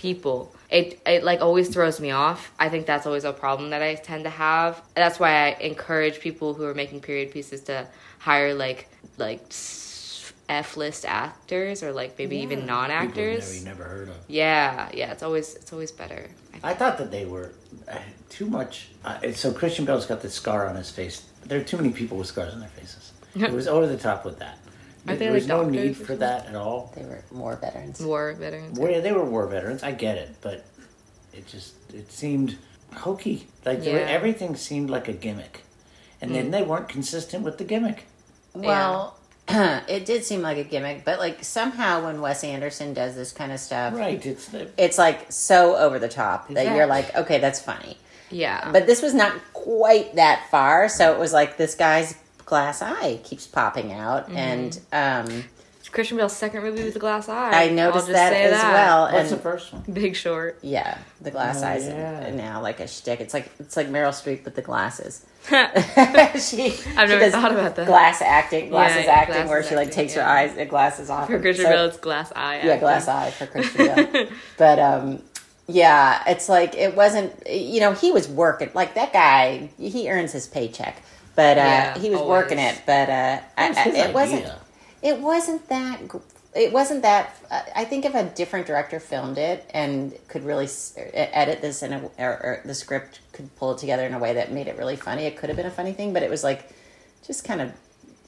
people. 0.00 0.54
It 0.70 1.00
it 1.04 1.24
like 1.24 1.42
always 1.42 1.68
throws 1.68 2.00
me 2.00 2.10
off. 2.10 2.52
I 2.58 2.70
think 2.70 2.86
that's 2.86 3.06
always 3.06 3.24
a 3.24 3.32
problem 3.32 3.70
that 3.70 3.82
i 3.82 3.94
tend 3.96 4.24
to 4.24 4.30
have. 4.30 4.82
That's 4.94 5.20
why 5.20 5.32
i 5.46 5.48
encourage 5.60 6.20
people 6.20 6.54
who 6.54 6.64
are 6.64 6.74
making 6.74 7.00
period 7.00 7.30
pieces 7.30 7.60
to 7.64 7.86
hire 8.18 8.54
like 8.54 8.88
like 9.18 9.42
F 10.50 10.76
list 10.76 11.04
actors 11.06 11.80
or 11.84 11.92
like 11.92 12.18
maybe 12.18 12.38
even 12.38 12.66
non 12.66 12.90
actors. 12.90 13.46
never, 13.48 13.58
you 13.58 13.64
never 13.64 13.84
heard 13.84 14.08
of. 14.08 14.16
Yeah, 14.26 14.88
yeah, 14.92 15.12
it's 15.12 15.22
always 15.22 15.54
it's 15.54 15.72
always 15.72 15.92
better. 15.92 16.28
I. 16.62 16.72
I 16.72 16.74
thought 16.74 16.98
that 16.98 17.12
they 17.12 17.24
were 17.24 17.52
uh, 17.88 17.98
too 18.28 18.46
much. 18.46 18.88
Uh, 19.04 19.30
so 19.32 19.52
Christian 19.52 19.84
Bale's 19.84 20.06
got 20.06 20.22
this 20.22 20.34
scar 20.34 20.66
on 20.68 20.74
his 20.74 20.90
face. 20.90 21.24
There 21.46 21.60
are 21.60 21.62
too 21.64 21.76
many 21.76 21.90
people 21.90 22.18
with 22.18 22.26
scars 22.26 22.52
on 22.52 22.58
their 22.58 22.68
faces. 22.70 23.12
it 23.36 23.52
was 23.52 23.68
over 23.68 23.86
the 23.86 23.96
top 23.96 24.24
with 24.24 24.40
that. 24.40 24.58
Aren't 25.06 25.20
there 25.20 25.28
they, 25.28 25.34
was 25.34 25.48
like, 25.48 25.56
no 25.56 25.70
need 25.70 25.96
for 25.96 26.16
that 26.16 26.46
at 26.46 26.56
all. 26.56 26.92
They 26.96 27.04
were 27.04 27.22
more 27.30 27.54
veterans. 27.54 28.00
War 28.00 28.34
veterans. 28.34 28.76
War, 28.76 29.00
they 29.00 29.12
were 29.12 29.24
war 29.24 29.46
veterans. 29.46 29.84
I 29.84 29.92
get 29.92 30.18
it, 30.18 30.34
but 30.40 30.66
it 31.32 31.46
just 31.46 31.74
it 31.94 32.10
seemed 32.10 32.58
hokey. 32.92 33.46
Like 33.64 33.82
they 33.84 33.92
were- 33.92 34.00
Mm. 34.00 34.08
everything 34.08 34.56
seemed 34.56 34.90
like 34.90 35.06
a 35.06 35.12
gimmick, 35.12 35.62
and 36.20 36.34
then 36.34 36.50
they 36.50 36.62
weren't 36.62 36.88
consistent 36.88 37.44
with 37.44 37.56
the 37.58 37.64
gimmick. 37.64 38.06
Well, 38.52 39.16
it 39.88 40.04
did 40.04 40.24
seem 40.24 40.42
like 40.42 40.58
a 40.58 40.64
gimmick, 40.64 41.04
but 41.04 41.18
like 41.18 41.42
somehow 41.44 42.04
when 42.04 42.20
Wes 42.20 42.44
Anderson 42.44 42.94
does 42.94 43.14
this 43.14 43.32
kind 43.32 43.52
of 43.52 43.60
stuff, 43.60 43.94
Right? 43.94 44.24
It's 44.24 44.46
the, 44.48 44.70
it's 44.76 44.98
like 44.98 45.30
so 45.32 45.76
over 45.76 45.98
the 45.98 46.08
top 46.08 46.48
that 46.48 46.74
you're 46.76 46.86
like, 46.86 47.14
okay, 47.16 47.38
that's 47.38 47.60
funny. 47.60 47.98
Yeah. 48.30 48.70
But 48.72 48.86
this 48.86 49.02
was 49.02 49.12
not 49.14 49.34
quite 49.52 50.14
that 50.16 50.48
far, 50.50 50.88
so 50.88 51.12
it 51.12 51.18
was 51.18 51.32
like 51.32 51.56
this 51.56 51.74
guy's 51.74 52.14
glass 52.44 52.82
eye 52.82 53.20
keeps 53.24 53.46
popping 53.46 53.92
out, 53.92 54.28
Mm-hmm. 54.28 54.36
and 54.36 54.80
um, 54.92 55.44
Christian 55.92 56.16
Bale's 56.16 56.36
second 56.36 56.62
movie 56.62 56.84
with 56.84 56.94
the 56.94 57.00
glass 57.00 57.28
eye. 57.28 57.50
I 57.64 57.68
noticed 57.70 58.06
that 58.08 58.32
as 58.32 58.52
that. 58.52 58.72
well. 58.72 59.12
what's 59.12 59.30
and 59.30 59.38
the 59.38 59.42
first 59.42 59.72
one? 59.72 59.82
Big 59.92 60.14
Short. 60.14 60.58
yeah, 60.62 60.98
the 61.20 61.32
glass 61.32 61.62
Oh, 61.62 61.66
eyes 61.66 61.86
yeah. 61.88 62.30
now 62.32 62.62
like 62.62 62.78
a 62.78 62.86
shtick. 62.86 63.20
It's 63.20 63.34
like 63.34 63.50
it's 63.58 63.76
like 63.76 63.88
Meryl 63.88 64.10
Streep 64.10 64.44
with 64.44 64.54
the 64.54 64.62
glasses. 64.62 65.26
She, 66.40 66.74
I've 66.96 67.08
never 67.08 67.30
thought 67.30 67.52
about 67.52 67.76
that. 67.76 67.86
Glass 67.86 68.22
acting, 68.22 68.70
glasses 68.70 69.04
yeah, 69.06 69.12
acting, 69.12 69.48
where 69.48 69.62
she 69.62 69.74
like 69.74 69.88
acting, 69.88 70.04
takes 70.04 70.14
her 70.14 70.22
eyes, 70.22 70.68
glasses 70.68 71.10
off. 71.10 71.26
For 71.28 71.40
Christian 71.40 71.66
so- 71.66 71.70
Bale's 71.72 71.96
glass 71.96 72.32
eye. 72.36 72.56
Yeah, 72.58 72.72
acting. 72.72 72.80
glass 72.80 73.08
eye 73.08 73.30
for 73.30 73.46
Christian 73.46 73.86
Bale. 74.12 74.26
but 74.58 74.78
um, 74.78 75.22
yeah, 75.66 76.22
it's 76.26 76.48
like 76.48 76.74
it 76.76 76.94
wasn't. 76.94 77.32
You 77.48 77.80
know, 77.80 77.92
he 77.92 78.12
was 78.12 78.28
working 78.28 78.70
like 78.74 78.94
that 78.94 79.12
guy. 79.12 79.70
He 79.78 80.10
earns 80.10 80.32
his 80.32 80.46
paycheck, 80.46 81.02
but 81.34 81.58
uh, 81.58 81.60
Yeah, 81.62 81.98
he 81.98 82.10
was 82.10 82.20
always. 82.20 82.42
working 82.42 82.58
it. 82.58 82.82
But 82.86 83.08
uh, 83.08 83.40
was 83.58 83.76
I- 83.76 83.88
it 83.90 84.14
wasn't. 84.14 84.46
It 85.02 85.18
wasn't 85.20 85.68
that. 85.68 86.00
Gr- 86.52 86.58
It 86.58 86.72
wasn't 86.72 87.02
that. 87.02 87.36
Uh, 87.50 87.62
I 87.74 87.84
think 87.84 88.04
if 88.04 88.14
a 88.14 88.24
different 88.24 88.66
director 88.66 89.00
filmed 89.00 89.38
it 89.38 89.68
and 89.74 90.14
could 90.28 90.44
really 90.44 90.64
s- 90.64 90.94
edit 91.12 91.60
this 91.62 91.82
in 91.82 91.92
a, 91.92 91.98
or, 92.18 92.30
or 92.42 92.60
the 92.64 92.74
script 92.74 93.20
could 93.32 93.54
pull 93.56 93.72
it 93.72 93.78
together 93.78 94.04
in 94.06 94.14
a 94.14 94.18
way 94.18 94.34
that 94.34 94.52
made 94.52 94.66
it 94.68 94.76
really 94.78 94.96
funny, 94.96 95.24
it 95.24 95.36
could 95.36 95.48
have 95.48 95.56
been 95.56 95.66
a 95.66 95.70
funny 95.70 95.92
thing. 95.92 96.12
But 96.12 96.22
it 96.22 96.30
was 96.30 96.44
like 96.44 96.70
just 97.26 97.44
kind 97.44 97.60
of. 97.60 97.72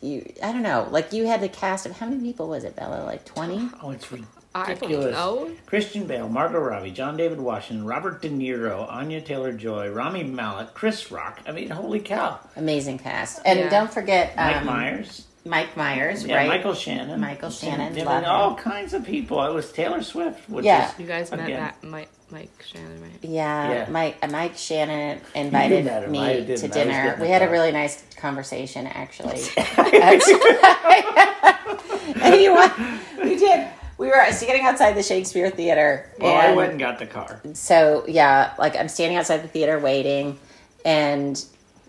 You, 0.00 0.32
I 0.42 0.50
don't 0.52 0.62
know. 0.64 0.88
Like 0.90 1.12
you 1.12 1.26
had 1.26 1.40
the 1.40 1.48
cast 1.48 1.86
of 1.86 1.92
how 1.98 2.06
many 2.06 2.20
people 2.20 2.48
was 2.48 2.64
it, 2.64 2.74
Bella? 2.74 3.04
Like 3.04 3.24
twenty. 3.24 3.68
Oh, 3.80 3.90
it's 3.92 4.12
I 4.54 4.66
don't 4.66 4.80
ridiculous. 4.82 5.14
know. 5.14 5.50
Christian 5.64 6.06
Bale, 6.08 6.28
Margot 6.28 6.58
Robbie, 6.58 6.90
John 6.90 7.16
David 7.16 7.40
Washington, 7.40 7.86
Robert 7.86 8.20
De 8.20 8.28
Niro, 8.28 8.90
Anya 8.90 9.20
Taylor 9.20 9.52
Joy, 9.52 9.88
Rami 9.90 10.24
Malek, 10.24 10.74
Chris 10.74 11.10
Rock. 11.12 11.40
I 11.46 11.52
mean, 11.52 11.70
holy 11.70 12.00
cow! 12.00 12.40
amazing 12.56 12.98
cast. 12.98 13.40
And 13.46 13.60
Yeah. 13.60 13.68
don't 13.70 13.92
forget 13.92 14.36
Mike 14.36 14.56
um, 14.56 14.66
Myers. 14.66 15.26
Mike 15.44 15.76
Myers, 15.76 16.24
Yeah, 16.24 16.36
right? 16.36 16.48
Michael 16.48 16.74
Shannon. 16.74 17.20
Michael 17.20 17.50
Shannon, 17.50 17.92
Doing 17.94 18.06
love 18.06 18.24
all 18.24 18.54
kinds 18.54 18.94
of 18.94 19.04
people. 19.04 19.42
It 19.44 19.52
was 19.52 19.72
Taylor 19.72 20.02
Swift, 20.02 20.48
which 20.48 20.64
Yeah. 20.64 20.88
is 20.92 20.98
You 21.00 21.06
guys 21.06 21.30
met 21.32 21.40
again, 21.40 21.60
Matt, 21.60 21.82
Mike, 21.82 22.08
Mike 22.30 22.62
Shannon, 22.64 23.02
right? 23.02 23.10
Yeah, 23.22 23.70
Yeah. 23.72 23.86
Mike 23.90 24.16
uh, 24.22 24.28
Mike 24.28 24.56
Shannon 24.56 25.20
invited 25.34 25.84
me 26.10 26.18
to 26.20 26.44
didn't. 26.44 26.48
I 26.48 26.52
was 26.66 26.70
dinner. 26.70 27.18
We 27.20 27.28
had 27.28 27.42
a 27.42 27.48
really 27.50 27.72
nice 27.72 28.04
conversation, 28.16 28.86
actually. 28.86 29.40
and 32.22 32.40
you 32.40 32.52
what? 32.54 32.72
We 33.22 33.36
did. 33.36 33.66
We 33.98 34.08
were 34.08 34.24
standing 34.30 34.64
outside 34.64 34.92
the 34.94 35.02
Shakespeare 35.02 35.50
Theater. 35.50 36.10
Well, 36.18 36.34
I 36.34 36.54
went 36.54 36.70
and 36.70 36.78
got 36.80 36.98
the 36.98 37.06
car. 37.06 37.40
so 37.52 38.04
yeah, 38.08 38.52
like 38.58 38.76
I'm 38.76 38.88
standing 38.88 39.16
outside 39.18 39.38
the 39.42 39.48
theater 39.48 39.78
waiting, 39.78 40.38
and 40.84 41.44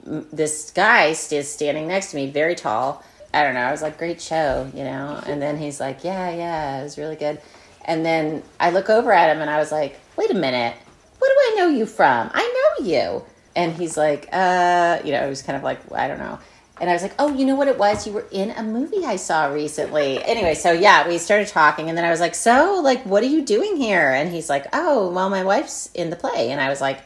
this 0.06 0.72
guy 0.72 1.08
is 1.08 1.48
standing 1.50 1.88
next 1.88 2.12
to 2.12 2.18
me, 2.18 2.30
very 2.30 2.56
tall. 2.56 3.04
I 3.34 3.44
don't 3.44 3.56
know. 3.56 3.62
I 3.62 3.72
was 3.72 3.82
like, 3.82 3.98
great 3.98 4.22
show, 4.22 4.70
you 4.74 4.84
know. 4.84 5.22
And 5.26 5.42
then 5.42 5.58
he's 5.58 5.80
like, 5.80 6.04
yeah, 6.04 6.30
yeah, 6.30 6.80
it 6.80 6.84
was 6.84 6.98
really 6.98 7.16
good. 7.16 7.42
And 7.86 8.06
then 8.06 8.44
I 8.60 8.70
look 8.70 8.90
over 8.90 9.12
at 9.12 9.36
him, 9.36 9.42
and 9.42 9.50
I 9.50 9.58
was 9.58 9.72
like, 9.72 10.00
wait 10.16 10.30
a 10.32 10.36
minute, 10.36 10.76
what 11.20 11.28
do 11.28 11.34
I 11.34 11.56
know 11.58 11.68
you 11.68 11.86
from? 11.86 12.30
I 12.34 12.76
know 12.80 12.86
you. 12.86 13.24
And 13.56 13.74
he's 13.74 13.98
like, 13.98 14.30
uh, 14.32 15.00
you 15.04 15.12
know, 15.12 15.26
it 15.26 15.30
was 15.30 15.42
kind 15.42 15.58
of 15.58 15.64
like, 15.64 15.92
I 15.92 16.08
don't 16.08 16.20
know. 16.20 16.40
And 16.82 16.90
I 16.90 16.94
was 16.94 17.04
like, 17.04 17.14
oh, 17.20 17.34
you 17.34 17.46
know 17.46 17.56
what 17.56 17.68
it 17.68 17.78
was? 17.78 18.08
You 18.08 18.14
were 18.14 18.26
in 18.32 18.50
a 18.52 18.64
movie 18.64 19.06
I 19.06 19.16
saw 19.18 19.46
recently. 19.46 20.24
Anyway, 20.24 20.56
so 20.56 20.72
yeah, 20.72 21.08
we 21.08 21.18
started 21.18 21.48
talking, 21.48 21.90
and 21.90 21.98
then 21.98 22.06
I 22.06 22.10
was 22.10 22.20
like, 22.20 22.36
so, 22.36 22.82
like, 22.84 23.06
what 23.06 23.22
are 23.24 23.28
you 23.28 23.44
doing 23.44 23.78
here? 23.78 24.10
And 24.10 24.32
he's 24.32 24.50
like, 24.50 24.66
oh, 24.74 25.12
well, 25.12 25.30
my 25.30 25.44
wife's 25.44 25.90
in 25.94 26.10
the 26.10 26.16
play. 26.16 26.52
And 26.52 26.60
I 26.60 26.70
was 26.70 26.82
like, 26.82 27.00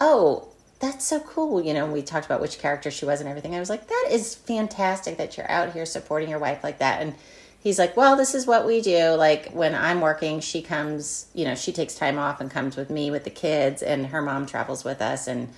oh, 0.00 0.47
that's 0.80 1.04
so 1.04 1.20
cool. 1.20 1.62
You 1.62 1.74
know, 1.74 1.86
we 1.86 2.02
talked 2.02 2.26
about 2.26 2.40
which 2.40 2.58
character 2.58 2.90
she 2.90 3.04
was 3.04 3.20
and 3.20 3.28
everything. 3.28 3.54
I 3.54 3.60
was 3.60 3.70
like, 3.70 3.88
that 3.88 4.08
is 4.10 4.34
fantastic 4.34 5.16
that 5.16 5.36
you're 5.36 5.50
out 5.50 5.72
here 5.72 5.84
supporting 5.84 6.28
your 6.28 6.38
wife 6.38 6.62
like 6.62 6.78
that. 6.78 7.02
And 7.02 7.14
he's 7.60 7.78
like, 7.78 7.96
well, 7.96 8.16
this 8.16 8.34
is 8.34 8.46
what 8.46 8.66
we 8.66 8.80
do. 8.80 9.10
Like, 9.10 9.50
when 9.50 9.74
I'm 9.74 10.00
working, 10.00 10.40
she 10.40 10.62
comes, 10.62 11.26
you 11.34 11.44
know, 11.44 11.54
she 11.54 11.72
takes 11.72 11.94
time 11.94 12.18
off 12.18 12.40
and 12.40 12.50
comes 12.50 12.76
with 12.76 12.90
me 12.90 13.10
with 13.10 13.24
the 13.24 13.30
kids, 13.30 13.82
and 13.82 14.06
her 14.06 14.22
mom 14.22 14.46
travels 14.46 14.84
with 14.84 15.02
us. 15.02 15.26
And, 15.26 15.48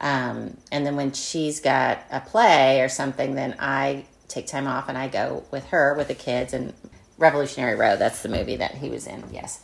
um, 0.00 0.56
and 0.70 0.86
then 0.86 0.94
when 0.96 1.12
she's 1.12 1.60
got 1.60 2.04
a 2.10 2.20
play 2.20 2.80
or 2.80 2.88
something, 2.88 3.34
then 3.34 3.56
I 3.58 4.04
take 4.28 4.46
time 4.46 4.66
off 4.66 4.88
and 4.88 4.96
I 4.96 5.08
go 5.08 5.44
with 5.50 5.66
her 5.68 5.94
with 5.94 6.08
the 6.08 6.14
kids. 6.14 6.52
And 6.52 6.72
Revolutionary 7.18 7.74
Road, 7.74 7.98
that's 7.98 8.22
the 8.22 8.28
movie 8.28 8.56
that 8.56 8.76
he 8.76 8.88
was 8.88 9.06
in, 9.06 9.24
yes. 9.32 9.60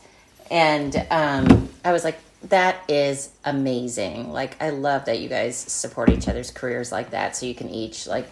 And 0.51 0.97
um, 1.11 1.69
I 1.85 1.93
was 1.93 2.03
like, 2.03 2.19
that 2.45 2.83
is 2.89 3.31
amazing. 3.45 4.33
Like, 4.33 4.61
I 4.63 4.71
love 4.71 5.05
that 5.05 5.21
you 5.21 5.29
guys 5.29 5.57
support 5.57 6.11
each 6.11 6.29
other's 6.29 6.51
careers 6.51 6.91
like 6.91 7.11
that 7.11 7.37
so 7.37 7.47
you 7.47 7.55
can 7.55 7.69
each, 7.69 8.07
like, 8.07 8.27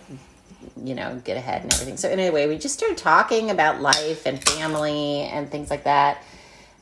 you 0.83 0.95
know, 0.95 1.21
get 1.25 1.37
ahead 1.37 1.63
and 1.63 1.73
everything. 1.73 1.97
So, 1.97 2.09
anyway, 2.09 2.47
we 2.47 2.57
just 2.59 2.75
started 2.75 2.97
talking 2.97 3.51
about 3.51 3.81
life 3.81 4.27
and 4.27 4.43
family 4.43 5.23
and 5.23 5.51
things 5.51 5.71
like 5.71 5.85
that. 5.85 6.23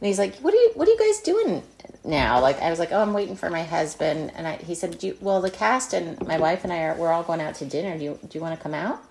And 0.01 0.07
he's 0.07 0.19
like, 0.19 0.37
"What 0.37 0.53
are 0.53 0.59
you 0.59 0.73
What 0.75 0.87
are 0.87 0.91
you 0.91 0.99
guys 0.99 1.21
doing 1.23 1.63
now?" 2.05 2.41
Like, 2.41 2.61
I 2.61 2.69
was 2.69 2.79
like, 2.79 2.93
"Oh, 2.93 3.01
I'm 3.01 3.15
waiting 3.15 3.35
for 3.35 3.49
my 3.49 3.63
husband." 3.63 4.31
And 4.37 4.47
I, 4.47 4.57
he 4.57 4.75
said, 4.75 5.03
"Well, 5.21 5.41
the 5.41 5.51
cast 5.51 5.95
and 5.95 6.21
my 6.27 6.39
wife 6.39 6.65
and 6.65 6.73
I 6.73 6.83
are 6.83 6.95
we're 6.97 7.11
all 7.13 7.23
going 7.23 7.41
out 7.41 7.55
to 7.57 7.65
dinner. 7.65 7.97
Do 7.97 8.05
you 8.05 8.19
Do 8.29 8.39
you 8.39 8.43
want 8.43 8.55
to 8.55 8.63
come 8.63 8.75
out?" 8.75 9.03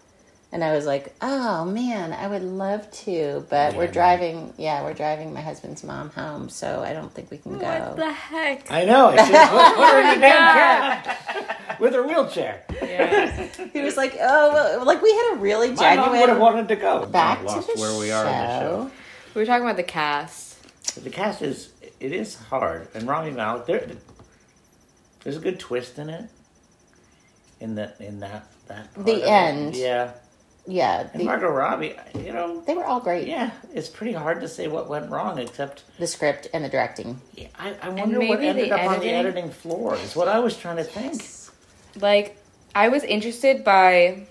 And 0.52 0.64
I 0.64 0.74
was 0.74 0.86
like, 0.86 1.14
"Oh 1.22 1.66
man, 1.66 2.14
I 2.14 2.28
would 2.28 2.44
love 2.44 2.90
to, 3.04 3.46
but 3.50 3.74
Yeah, 3.74 3.78
we're 3.78 3.88
no. 3.88 3.92
driving. 3.92 4.54
Yeah, 4.58 4.84
we're 4.84 4.94
driving 4.94 5.34
my 5.34 5.42
husband's 5.42 5.84
mom 5.84 6.12
home, 6.12 6.48
so 6.48 6.82
I 6.82 6.94
don't 6.94 7.14
think 7.14 7.30
we 7.30 7.38
can 7.40 7.58
go." 7.58 7.68
What 7.68 7.98
the 7.98 8.12
heck? 8.12 8.72
I 8.72 8.86
know. 8.86 9.08
I 9.10 9.18
should 9.18 9.36
put, 9.50 9.76
put 9.76 9.92
her 9.92 10.00
in 10.00 10.20
the 10.22 10.26
oh 10.28 10.30
damn 10.30 11.04
cab 11.04 11.80
with 11.82 11.94
her 11.94 12.04
wheelchair. 12.08 12.64
Yeah. 12.82 13.48
he 13.74 13.82
was 13.82 13.98
like, 13.98 14.16
"Oh, 14.22 14.54
well, 14.54 14.86
like 14.86 15.02
we 15.02 15.12
had 15.12 15.34
a 15.34 15.38
really 15.40 15.72
My 15.72 15.98
mom 15.98 16.12
would 16.12 16.30
have 16.30 16.40
wanted 16.40 16.70
to 16.70 16.76
go. 16.78 17.06
back 17.06 17.40
to 17.40 17.46
the 17.46 17.74
where 17.82 18.00
we 18.00 18.12
are 18.12 18.26
in 18.26 18.32
the 18.32 18.60
show. 18.60 18.92
we 19.34 19.42
were 19.42 19.46
talking 19.46 19.66
about 19.66 19.76
the 19.78 19.84
cast. 19.84 20.56
The 21.04 21.10
cast 21.10 21.42
is 21.42 21.74
it 22.00 22.14
is 22.14 22.36
hard, 22.36 22.88
and 22.94 23.08
Rami 23.08 23.32
Malek 23.32 23.66
there. 23.66 23.86
There's 25.24 25.36
a 25.38 25.42
good 25.42 25.60
twist 25.60 25.98
in 26.00 26.10
it. 26.10 26.30
In 27.60 27.76
that 27.76 28.00
in 28.00 28.20
that 28.22 28.48
that 28.68 28.94
part 28.94 29.06
The 29.06 29.24
end. 29.30 29.76
it. 29.76 29.82
end. 29.84 30.14
Yeah. 30.68 31.02
Yeah, 31.04 31.10
And 31.14 31.24
Margot 31.26 31.50
Robbie, 31.50 31.96
you 32.16 32.34
know, 32.34 32.62
they 32.62 32.74
were 32.74 32.86
all 32.86 33.00
great. 33.00 33.28
yeah, 33.28 33.52
it's 33.74 33.88
pretty 33.90 34.14
hard 34.14 34.42
to 34.42 34.48
say 34.48 34.68
what 34.68 34.90
went 34.90 35.10
wrong, 35.12 35.38
except 35.40 35.84
The 36.00 36.08
script 36.08 36.48
and 36.54 36.64
the 36.66 36.70
directing. 36.70 37.22
yeah, 37.36 37.48
I, 37.58 37.76
I 37.82 37.90
wonder 37.90 38.20
what 38.20 38.40
ended 38.42 38.70
the 38.72 38.76
up 38.76 38.82
on 38.82 39.00
the 39.00 39.10
editing? 39.10 39.14
editing 39.44 39.50
floor. 39.52 39.96
Is 39.96 40.16
what 40.16 40.28
I 40.28 40.40
was 40.40 40.58
trying 40.58 40.78
to 40.78 40.84
think. 40.84 41.24
Like, 42.02 42.38
I 42.74 42.90
was 42.90 43.04
interested 43.04 43.64
by 43.64 44.26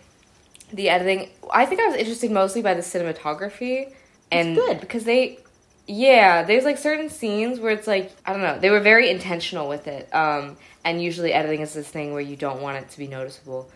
the 0.72 0.88
editing. 0.88 1.30
I 1.52 1.66
think 1.66 1.80
I 1.80 1.86
was 1.86 1.96
interested 1.96 2.30
mostly 2.30 2.62
by 2.62 2.74
the 2.74 2.82
cinematography. 2.82 3.92
And 4.32 4.56
good. 4.56 4.80
because 4.80 5.04
they, 5.04 5.38
yeah, 5.86 6.42
there's 6.42 6.64
like 6.64 6.78
certain 6.78 7.08
scenes 7.10 7.60
where 7.60 7.70
it's 7.72 7.86
like, 7.86 8.12
I 8.26 8.32
don't 8.32 8.42
know, 8.42 8.58
they 8.58 8.70
were 8.70 8.80
very 8.80 9.08
intentional 9.08 9.68
with 9.68 9.86
it. 9.86 10.12
Um, 10.14 10.56
and 10.84 11.00
usually 11.00 11.32
editing 11.32 11.60
is 11.60 11.72
this 11.74 11.88
thing 11.88 12.12
where 12.12 12.20
you 12.22 12.34
don't 12.36 12.60
want 12.60 12.78
it 12.78 12.90
to 12.90 12.98
be 12.98 13.06
noticeable. 13.06 13.70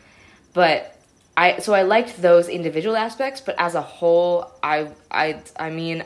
But 0.54 0.97
I, 1.38 1.60
so 1.60 1.72
I 1.72 1.82
liked 1.82 2.20
those 2.20 2.48
individual 2.48 2.96
aspects, 2.96 3.40
but 3.40 3.54
as 3.58 3.76
a 3.76 3.80
whole, 3.80 4.50
I, 4.60 4.90
I, 5.08 5.40
I 5.56 5.70
mean, 5.70 6.02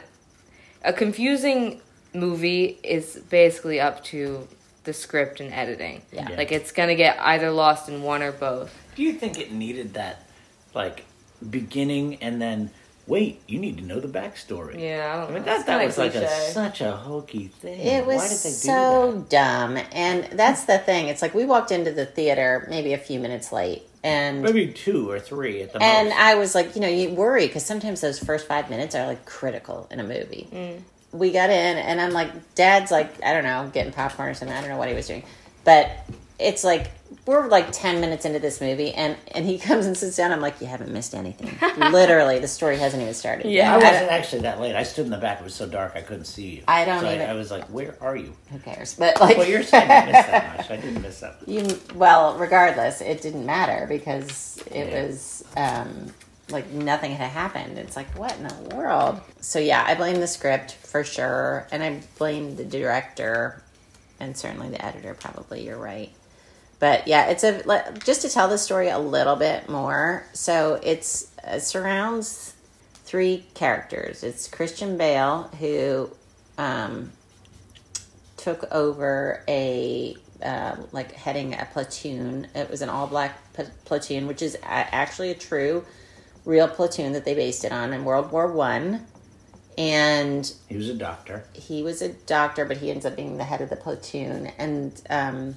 a 0.85 0.93
confusing 0.93 1.81
movie 2.12 2.79
is 2.85 3.17
basically 3.31 3.81
up 3.81 4.05
to 4.05 4.47
the 4.85 4.93
script 4.93 5.41
and 5.41 5.51
editing. 5.55 6.03
Yeah. 6.12 6.29
Yeah. 6.29 6.37
Like 6.37 6.53
it's 6.53 6.71
gonna 6.71 6.97
get 6.97 7.19
either 7.19 7.51
lost 7.51 7.89
in 7.89 8.03
one 8.03 8.23
or 8.23 8.33
both. 8.33 8.77
Do 8.95 9.03
you 9.03 9.15
think 9.15 9.39
it 9.39 9.51
needed 9.51 9.95
that, 9.95 10.27
like, 10.75 11.07
beginning 11.49 12.17
and 12.17 12.43
then 12.43 12.71
wait? 13.07 13.41
You 13.49 13.59
need 13.59 13.79
to 13.79 13.85
know 13.85 14.01
the 14.01 14.09
backstory. 14.09 14.83
Yeah, 14.83 15.15
I 15.15 15.21
don't 15.21 15.31
I 15.31 15.35
mean 15.35 15.45
that 15.45 15.65
that 15.65 15.79
kinda 15.79 15.87
was 15.87 15.97
like 15.97 16.15
a, 16.15 16.29
such 16.29 16.83
a 16.83 16.93
hokey 16.93 17.49
thing. 17.49 17.81
It 17.81 18.05
was 18.05 18.17
Why 18.17 18.29
did 18.29 18.37
they 18.37 18.51
do 18.51 18.55
so 18.55 19.12
that? 19.12 19.31
dumb. 19.31 19.79
And 19.93 20.25
that's 20.39 20.65
the 20.65 20.77
thing. 20.79 21.09
It's 21.09 21.23
like 21.23 21.35
we 21.35 21.47
walked 21.47 21.71
into 21.71 21.91
the 21.91 22.05
theater 22.05 22.67
maybe 22.69 22.93
a 22.93 22.99
few 22.99 23.19
minutes 23.19 23.51
late. 23.51 23.85
And 24.04 24.42
Maybe 24.42 24.66
two 24.68 25.09
or 25.09 25.21
three 25.21 25.62
at 25.62 25.73
the 25.73 25.82
and 25.82 26.09
most. 26.09 26.14
And 26.16 26.23
I 26.23 26.35
was 26.35 26.54
like, 26.54 26.75
you 26.75 26.80
know, 26.80 26.88
you 26.88 27.11
worry 27.11 27.47
because 27.47 27.64
sometimes 27.64 28.00
those 28.00 28.18
first 28.18 28.49
five 28.49 28.68
minutes 28.68 28.94
are 28.94 29.06
like 29.06 29.25
critical 29.25 29.87
in 29.90 30.00
a 30.00 30.02
movie. 30.02 30.49
Mm. 30.52 30.80
We 31.12 31.30
got 31.30 31.50
in, 31.50 31.78
and 31.78 32.00
I'm 32.00 32.12
like, 32.12 32.54
Dad's 32.54 32.90
like, 32.90 33.23
I 33.23 33.32
don't 33.32 33.44
know, 33.44 33.71
getting 33.73 33.92
popcorn 33.92 34.30
or 34.30 34.35
something. 34.35 34.56
I 34.56 34.61
don't 34.61 34.71
know 34.71 34.78
what 34.78 34.88
he 34.88 34.94
was 34.94 35.06
doing, 35.06 35.23
but 35.62 35.90
it's 36.38 36.64
like 36.64 36.90
we're 37.26 37.47
like 37.49 37.73
ten 37.73 38.00
minutes 38.00 38.25
into 38.25 38.38
this 38.38 38.61
movie, 38.61 38.92
and 38.92 39.16
and 39.35 39.45
he 39.47 39.59
comes 39.69 39.87
and 39.87 39.97
sits 39.97 40.16
down. 40.16 40.33
I'm 40.33 40.40
like, 40.40 40.61
you 40.61 40.66
haven't 40.66 40.92
missed 40.92 41.14
anything. 41.14 41.57
Literally, 41.92 42.38
the 42.38 42.49
story 42.49 42.76
hasn't 42.78 43.02
even 43.02 43.14
started. 43.14 43.47
Yeah. 43.50 43.73
I 43.73 43.75
I 43.75 43.76
wasn't 43.78 43.95
don't- 44.00 44.09
actually 44.11 44.42
that 44.42 44.61
late. 44.61 44.75
I 44.76 44.83
stood 44.83 45.04
in 45.07 45.11
the 45.11 45.19
back. 45.19 45.40
It 45.40 45.45
was 45.45 45.54
so 45.54 45.66
dark 45.66 45.92
I 45.95 46.00
couldn't 46.02 46.25
see 46.26 46.57
you. 46.57 46.62
I 46.69 46.85
don't 46.85 47.00
so 47.00 47.09
even- 47.12 47.21
I, 47.28 47.33
I 47.33 47.35
was 47.35 47.50
like, 47.50 47.64
"Where 47.66 47.97
are 48.00 48.16
you?" 48.16 48.35
who 48.50 48.59
cares? 48.59 48.95
But 48.95 49.21
like, 49.21 49.37
Well, 49.38 49.49
you're 49.49 49.62
saying 49.62 49.90
I 49.90 50.07
missed 50.07 50.28
that 50.28 50.57
much. 50.59 50.71
I 50.71 50.76
didn't 50.76 51.02
miss 51.02 51.21
that. 51.21 51.40
Much. 51.40 51.49
You 51.49 51.78
well, 51.95 52.37
regardless, 52.38 53.00
it 53.00 53.21
didn't 53.23 53.45
matter 53.47 53.87
because 53.87 54.62
it 54.71 54.88
Yeah. 54.88 55.04
was 55.04 55.45
um, 55.57 56.12
like 56.50 56.71
nothing 56.71 57.12
had 57.12 57.31
happened. 57.31 57.78
It's 57.78 57.97
like 57.97 58.09
what 58.19 58.37
in 58.37 58.45
the 58.49 58.75
world? 58.76 59.21
So 59.40 59.59
yeah, 59.59 59.85
I 59.87 59.95
blame 59.95 60.21
the 60.21 60.26
script 60.26 60.73
for 60.75 61.04
sure, 61.04 61.66
and 61.73 61.83
I 61.83 62.00
blame 62.19 62.57
the 62.57 62.64
director, 62.64 63.62
and 64.21 64.37
certainly 64.37 64.69
the 64.71 64.85
editor. 64.85 65.14
Probably 65.14 65.64
you're 65.66 65.78
right, 65.78 66.11
but 66.83 67.09
yeah, 67.09 67.29
it's 67.31 67.45
a 67.45 67.95
just 68.05 68.23
to 68.23 68.29
tell 68.29 68.49
the 68.51 68.59
story 68.59 68.91
a 68.91 68.99
little 68.99 69.37
bit 69.37 69.71
more. 69.71 70.27
So 70.35 70.81
it's 70.83 71.33
it 71.47 71.62
surrounds 71.62 72.55
three 73.05 73.47
characters. 73.55 74.23
It's 74.23 74.49
Christian 74.49 74.99
Bale 74.99 75.45
who. 75.61 76.11
Um, 76.59 77.12
took 78.37 78.65
over 78.73 79.45
a 79.49 80.17
uh, 80.43 80.77
like 80.91 81.12
heading 81.12 81.55
a 81.55 81.69
platoon. 81.73 82.49
It 82.55 82.69
was 82.69 82.83
an 82.83 82.89
all 82.89 83.07
black 83.07 83.39
platoon, 83.85 84.27
which 84.27 84.43
is 84.43 84.57
a- 84.57 84.65
actually 84.69 85.31
a 85.31 85.35
true, 85.35 85.85
real 86.45 86.67
platoon 86.69 87.12
that 87.12 87.25
they 87.25 87.35
based 87.35 87.65
it 87.65 87.71
on 87.73 87.93
in 87.93 88.05
World 88.05 88.33
War 88.33 88.53
One. 88.53 89.07
And 89.79 90.53
He 90.69 90.77
was 90.77 90.89
a 90.89 90.95
doctor. 90.95 91.45
he 91.55 91.83
was 91.83 92.03
a 92.03 92.11
doctor, 92.11 92.65
but 92.65 92.79
he 92.79 92.91
ends 92.91 93.07
up 93.07 93.17
being 93.17 93.39
the 93.39 93.45
head 93.45 93.61
of 93.61 93.71
the 93.71 93.77
platoon. 93.77 94.49
And 94.59 95.01
um, 95.09 95.57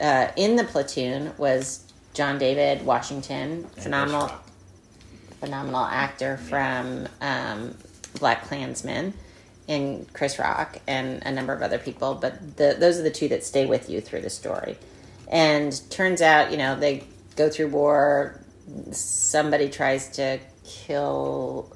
uh, 0.00 0.28
in 0.36 0.56
the 0.56 0.64
platoon 0.64 1.32
was 1.38 1.92
John 2.14 2.38
David 2.38 2.84
Washington, 2.84 3.64
phenomenal 3.76 4.30
phenomenal 5.40 5.84
actor 5.84 6.38
from 6.38 7.06
um, 7.20 7.76
Black 8.18 8.44
Klansman 8.44 9.12
and 9.68 10.10
Chris 10.12 10.38
Rock 10.38 10.78
and 10.86 11.22
a 11.24 11.32
number 11.32 11.52
of 11.52 11.62
other 11.62 11.78
people, 11.78 12.14
but 12.14 12.56
the, 12.56 12.76
those 12.78 12.98
are 12.98 13.02
the 13.02 13.10
two 13.10 13.28
that 13.28 13.44
stay 13.44 13.66
with 13.66 13.90
you 13.90 14.00
through 14.00 14.22
the 14.22 14.30
story. 14.30 14.76
And 15.28 15.78
turns 15.90 16.22
out, 16.22 16.52
you 16.52 16.56
know, 16.56 16.78
they 16.78 17.04
go 17.34 17.50
through 17.50 17.68
war. 17.68 18.40
Somebody 18.92 19.68
tries 19.68 20.08
to 20.10 20.38
kill, 20.64 21.74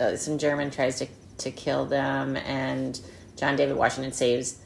uh, 0.00 0.16
some 0.16 0.38
German 0.38 0.70
tries 0.70 0.98
to, 0.98 1.06
to 1.38 1.50
kill 1.50 1.84
them, 1.84 2.36
and 2.36 3.00
John 3.36 3.56
David 3.56 3.76
Washington 3.76 4.12
saves 4.12 4.58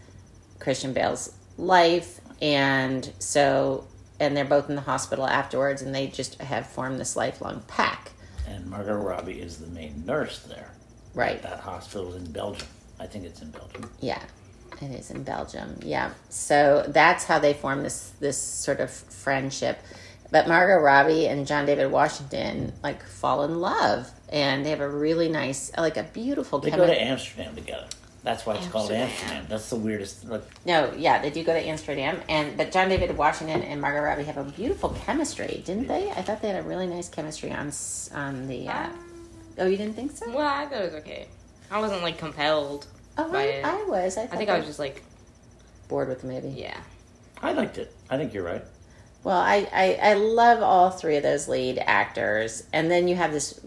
Christian 0.58 0.92
Bale's 0.92 1.34
life. 1.56 2.20
And 2.40 3.10
so 3.18 3.86
and 4.18 4.36
they're 4.36 4.44
both 4.44 4.68
in 4.68 4.76
the 4.76 4.82
hospital 4.82 5.26
afterwards, 5.26 5.82
and 5.82 5.94
they 5.94 6.06
just 6.06 6.40
have 6.40 6.66
formed 6.66 6.98
this 6.98 7.16
lifelong 7.16 7.62
pack. 7.66 8.12
And 8.48 8.66
Margot 8.66 8.94
Robbie 8.94 9.40
is 9.40 9.58
the 9.58 9.66
main 9.68 10.04
nurse 10.06 10.40
there. 10.40 10.70
Right. 11.14 11.42
That 11.42 11.60
hospital 11.60 12.14
is 12.14 12.22
in 12.22 12.32
Belgium. 12.32 12.68
I 12.98 13.06
think 13.06 13.24
it's 13.24 13.42
in 13.42 13.50
Belgium. 13.50 13.90
Yeah, 14.00 14.22
it 14.80 14.90
is 14.90 15.10
in 15.10 15.22
Belgium. 15.22 15.78
Yeah, 15.82 16.12
so 16.30 16.84
that's 16.88 17.24
how 17.24 17.38
they 17.38 17.52
form 17.52 17.82
this 17.82 18.12
this 18.20 18.38
sort 18.38 18.80
of 18.80 18.90
friendship. 18.90 19.78
But 20.30 20.48
Margot 20.48 20.82
Robbie 20.82 21.28
and 21.28 21.46
John 21.46 21.66
David 21.66 21.90
Washington 21.90 22.72
like 22.82 23.02
fall 23.02 23.44
in 23.44 23.60
love, 23.60 24.10
and 24.30 24.64
they 24.64 24.70
have 24.70 24.80
a 24.80 24.88
really 24.88 25.28
nice, 25.28 25.70
like 25.76 25.96
a 25.96 26.04
beautiful. 26.04 26.58
They 26.58 26.70
chemi- 26.70 26.76
go 26.76 26.86
to 26.86 27.02
Amsterdam 27.02 27.54
together. 27.54 27.86
That's 28.26 28.44
why 28.44 28.56
it's 28.56 28.66
called 28.66 28.90
Amsterdam. 28.90 29.08
Amsterdam. 29.08 29.46
That's 29.48 29.70
the 29.70 29.76
weirdest. 29.76 30.28
Look, 30.28 30.44
No, 30.64 30.92
yeah, 30.98 31.22
they 31.22 31.30
do 31.30 31.44
go 31.44 31.52
to 31.52 31.60
Amsterdam, 31.60 32.20
and 32.28 32.56
but 32.56 32.72
John 32.72 32.88
David 32.88 33.16
Washington 33.16 33.62
and 33.62 33.80
Margot 33.80 34.02
Robbie 34.02 34.24
have 34.24 34.36
a 34.36 34.42
beautiful 34.42 34.88
chemistry, 35.04 35.62
didn't 35.64 35.86
they? 35.86 36.10
I 36.10 36.22
thought 36.22 36.42
they 36.42 36.48
had 36.48 36.64
a 36.64 36.66
really 36.66 36.88
nice 36.88 37.08
chemistry 37.08 37.52
on 37.52 37.70
on 38.12 38.48
the. 38.48 38.66
Uh, 38.68 38.88
oh, 39.58 39.66
you 39.66 39.76
didn't 39.76 39.94
think 39.94 40.10
so? 40.10 40.28
Well, 40.28 40.40
I 40.40 40.66
thought 40.66 40.82
it 40.82 40.92
was 40.92 40.94
okay. 41.02 41.28
I 41.70 41.80
wasn't 41.80 42.02
like 42.02 42.18
compelled. 42.18 42.86
Oh, 43.16 43.30
by 43.30 43.42
I, 43.42 43.44
it. 43.44 43.64
I 43.64 43.84
was. 43.84 44.18
I, 44.18 44.22
I 44.22 44.26
thought 44.26 44.38
think 44.38 44.50
I 44.50 44.58
was 44.58 44.66
just 44.66 44.80
like, 44.80 45.04
bored 45.88 46.08
with 46.08 46.22
the 46.22 46.26
movie. 46.26 46.48
yeah. 46.48 46.78
I 47.40 47.52
liked 47.52 47.78
it. 47.78 47.94
I 48.10 48.16
think 48.16 48.34
you're 48.34 48.42
right. 48.44 48.64
Well, 49.22 49.38
I, 49.38 49.68
I, 49.72 49.98
I 50.02 50.14
love 50.14 50.62
all 50.62 50.90
three 50.90 51.16
of 51.16 51.22
those 51.22 51.46
lead 51.48 51.78
actors. 51.78 52.64
And 52.72 52.90
then 52.90 53.06
you 53.08 53.14
have 53.14 53.30
this 53.30 53.60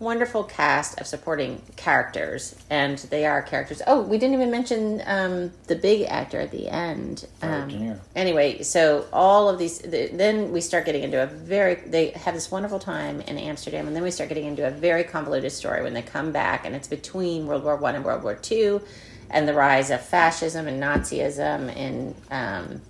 wonderful 0.00 0.44
cast 0.44 1.00
of 1.00 1.06
supporting 1.06 1.60
characters. 1.76 2.54
And 2.70 2.98
they 2.98 3.26
are 3.26 3.42
characters. 3.42 3.82
Oh, 3.86 4.00
we 4.02 4.18
didn't 4.18 4.34
even 4.34 4.50
mention 4.50 5.02
um, 5.06 5.52
the 5.66 5.74
big 5.76 6.06
actor 6.08 6.40
at 6.40 6.50
the 6.50 6.68
end. 6.68 7.26
Um, 7.42 7.98
anyway, 8.14 8.62
so 8.62 9.06
all 9.12 9.48
of 9.48 9.58
these, 9.58 9.78
th- 9.78 10.12
then 10.12 10.52
we 10.52 10.60
start 10.60 10.86
getting 10.86 11.02
into 11.02 11.22
a 11.22 11.26
very, 11.26 11.74
they 11.74 12.10
have 12.10 12.34
this 12.34 12.50
wonderful 12.50 12.78
time 12.78 13.20
in 13.22 13.38
Amsterdam. 13.38 13.86
And 13.86 13.96
then 13.96 14.02
we 14.02 14.10
start 14.10 14.28
getting 14.28 14.46
into 14.46 14.66
a 14.66 14.70
very 14.70 15.04
convoluted 15.04 15.52
story 15.52 15.82
when 15.82 15.94
they 15.94 16.02
come 16.02 16.32
back. 16.32 16.64
And 16.64 16.74
it's 16.74 16.88
between 16.88 17.46
World 17.46 17.64
War 17.64 17.76
One 17.76 17.94
and 17.94 18.04
World 18.04 18.22
War 18.22 18.34
Two 18.34 18.82
and 19.30 19.46
the 19.46 19.54
rise 19.54 19.90
of 19.90 20.00
fascism 20.00 20.66
and 20.66 20.82
Nazism 20.82 21.74
in 21.76 22.14
um, 22.30 22.80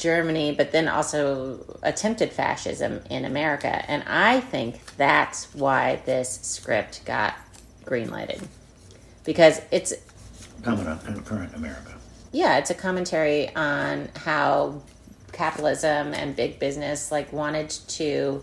Germany, 0.00 0.52
but 0.52 0.72
then 0.72 0.88
also 0.88 1.78
attempted 1.82 2.32
fascism 2.32 3.00
in 3.10 3.24
America. 3.24 3.84
And 3.90 4.02
I 4.06 4.40
think 4.40 4.96
that's 4.96 5.54
why 5.54 6.00
this 6.06 6.40
script 6.42 7.04
got 7.04 7.34
greenlighted. 7.84 8.46
Because 9.24 9.60
it's, 9.70 9.92
Coming 10.62 10.86
on 10.86 10.98
current 11.24 11.54
America. 11.54 11.94
yeah, 12.32 12.58
it's 12.58 12.70
a 12.70 12.74
commentary 12.74 13.54
on 13.54 14.08
how 14.16 14.82
capitalism 15.32 16.12
and 16.12 16.34
big 16.34 16.58
business 16.58 17.10
like 17.12 17.32
wanted 17.32 17.70
to 17.70 18.42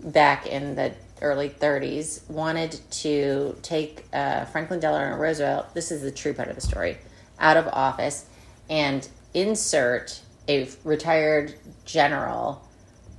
back 0.00 0.46
in 0.46 0.74
the 0.74 0.92
early 1.22 1.48
30s 1.48 2.28
wanted 2.28 2.78
to 2.90 3.56
take 3.62 4.04
uh, 4.12 4.44
Franklin 4.46 4.80
Delano 4.80 5.16
Roosevelt 5.16 5.72
this 5.74 5.90
is 5.90 6.02
the 6.02 6.10
true 6.10 6.34
part 6.34 6.48
of 6.48 6.54
the 6.54 6.60
story 6.60 6.98
out 7.38 7.56
of 7.56 7.66
office 7.68 8.26
and 8.68 9.08
insert 9.34 10.20
a 10.48 10.68
retired 10.84 11.54
general 11.84 12.62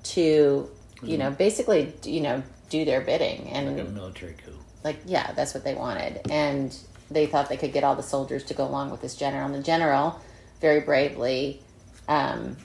to 0.04 0.70
you 1.04 1.18
know 1.18 1.32
basically 1.32 1.94
you 2.04 2.22
know 2.22 2.42
do 2.70 2.86
their 2.86 3.02
bidding 3.02 3.50
and 3.50 3.78
Like 3.78 3.88
a 3.88 3.90
military 3.90 4.34
coup. 4.34 4.54
like 4.84 4.98
yeah 5.06 5.32
that's 5.34 5.54
what 5.54 5.64
they 5.64 5.76
wanted 5.76 6.22
and 6.30 6.76
they 7.10 7.26
thought 7.26 7.50
they 7.50 7.58
could 7.58 7.74
get 7.74 7.84
all 7.84 7.96
the 7.96 8.04
soldiers 8.04 8.44
to 8.46 8.54
go 8.54 8.66
along 8.66 8.92
with 8.92 9.02
this 9.02 9.16
general 9.16 9.46
and 9.46 9.56
the 9.56 9.64
general 9.64 10.20
very 10.60 10.82
bravely 10.82 11.62
um, 12.08 12.58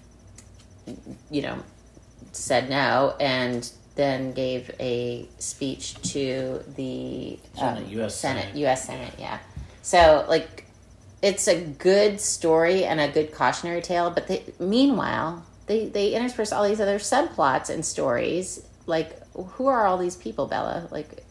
you 1.30 1.42
know 1.42 1.58
said 2.32 2.70
no 2.70 3.14
and 3.20 3.70
then 3.94 4.32
gave 4.32 4.70
a 4.80 5.28
speech 5.38 5.94
to 6.12 6.62
the 6.76 7.38
um, 7.58 7.76
Senate, 7.76 7.88
US 7.88 8.16
Senate, 8.18 8.42
Senate. 8.42 8.56
U.S. 8.56 8.86
Senate, 8.86 9.14
yeah. 9.18 9.38
So 9.82 10.24
like, 10.28 10.61
it's 11.22 11.46
a 11.46 11.60
good 11.60 12.20
story 12.20 12.84
and 12.84 13.00
a 13.00 13.08
good 13.08 13.32
cautionary 13.32 13.80
tale. 13.80 14.10
But 14.10 14.26
they, 14.26 14.44
meanwhile, 14.58 15.44
they 15.66 15.86
they 15.86 16.14
intersperse 16.14 16.52
all 16.52 16.68
these 16.68 16.80
other 16.80 16.98
subplots 16.98 17.70
and 17.70 17.84
stories. 17.84 18.66
Like, 18.86 19.16
who 19.32 19.68
are 19.68 19.86
all 19.86 19.96
these 19.96 20.16
people, 20.16 20.46
Bella? 20.48 20.88
Like, 20.90 21.24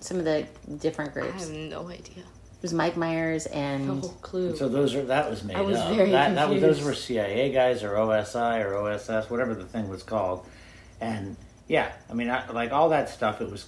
some 0.00 0.18
of 0.18 0.24
the 0.24 0.46
different 0.80 1.10
I 1.12 1.20
groups. 1.20 1.48
have 1.48 1.56
no 1.56 1.88
idea. 1.88 2.24
There's 2.60 2.74
Mike 2.74 2.96
Myers 2.96 3.46
and 3.46 3.86
No 3.86 4.08
clue. 4.20 4.56
So 4.56 4.68
those 4.68 4.94
are 4.94 5.04
that 5.04 5.30
was 5.30 5.44
made 5.44 5.56
I 5.56 5.60
was 5.60 5.78
up. 5.78 5.94
very 5.94 6.10
that, 6.10 6.34
that 6.34 6.50
was, 6.50 6.60
those 6.60 6.82
were 6.82 6.92
CIA 6.92 7.52
guys 7.52 7.84
or 7.84 7.90
OSI 7.90 8.64
or 8.64 8.74
OSS, 8.74 9.30
whatever 9.30 9.54
the 9.54 9.64
thing 9.64 9.88
was 9.88 10.02
called. 10.02 10.44
And 11.00 11.36
yeah, 11.68 11.92
I 12.10 12.14
mean, 12.14 12.28
I, 12.28 12.50
like 12.50 12.72
all 12.72 12.88
that 12.88 13.08
stuff, 13.10 13.40
it 13.40 13.50
was 13.50 13.66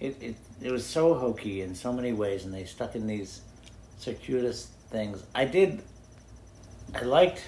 it, 0.00 0.16
it 0.22 0.36
it 0.62 0.70
was 0.70 0.86
so 0.86 1.14
hokey 1.14 1.62
in 1.62 1.74
so 1.74 1.92
many 1.92 2.12
ways, 2.12 2.44
and 2.44 2.54
they 2.54 2.64
stuck 2.64 2.94
in 2.94 3.06
these 3.08 3.40
circuitous 3.98 4.68
things. 4.94 5.22
I 5.34 5.44
did. 5.44 5.82
I 6.94 7.02
liked 7.02 7.42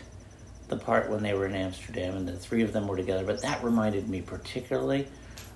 the 0.68 0.76
part 0.76 1.09
when 1.09 1.22
they 1.22 1.32
were 1.32 1.46
in 1.46 1.54
Amsterdam 1.54 2.16
and 2.16 2.26
the 2.28 2.32
three 2.37 2.62
of 2.62 2.72
them 2.72 2.88
were 2.88 2.96
together, 2.96 3.24
but 3.24 3.40
that 3.42 3.62
reminded 3.62 4.09
me 4.09 4.20
particularly 4.20 5.06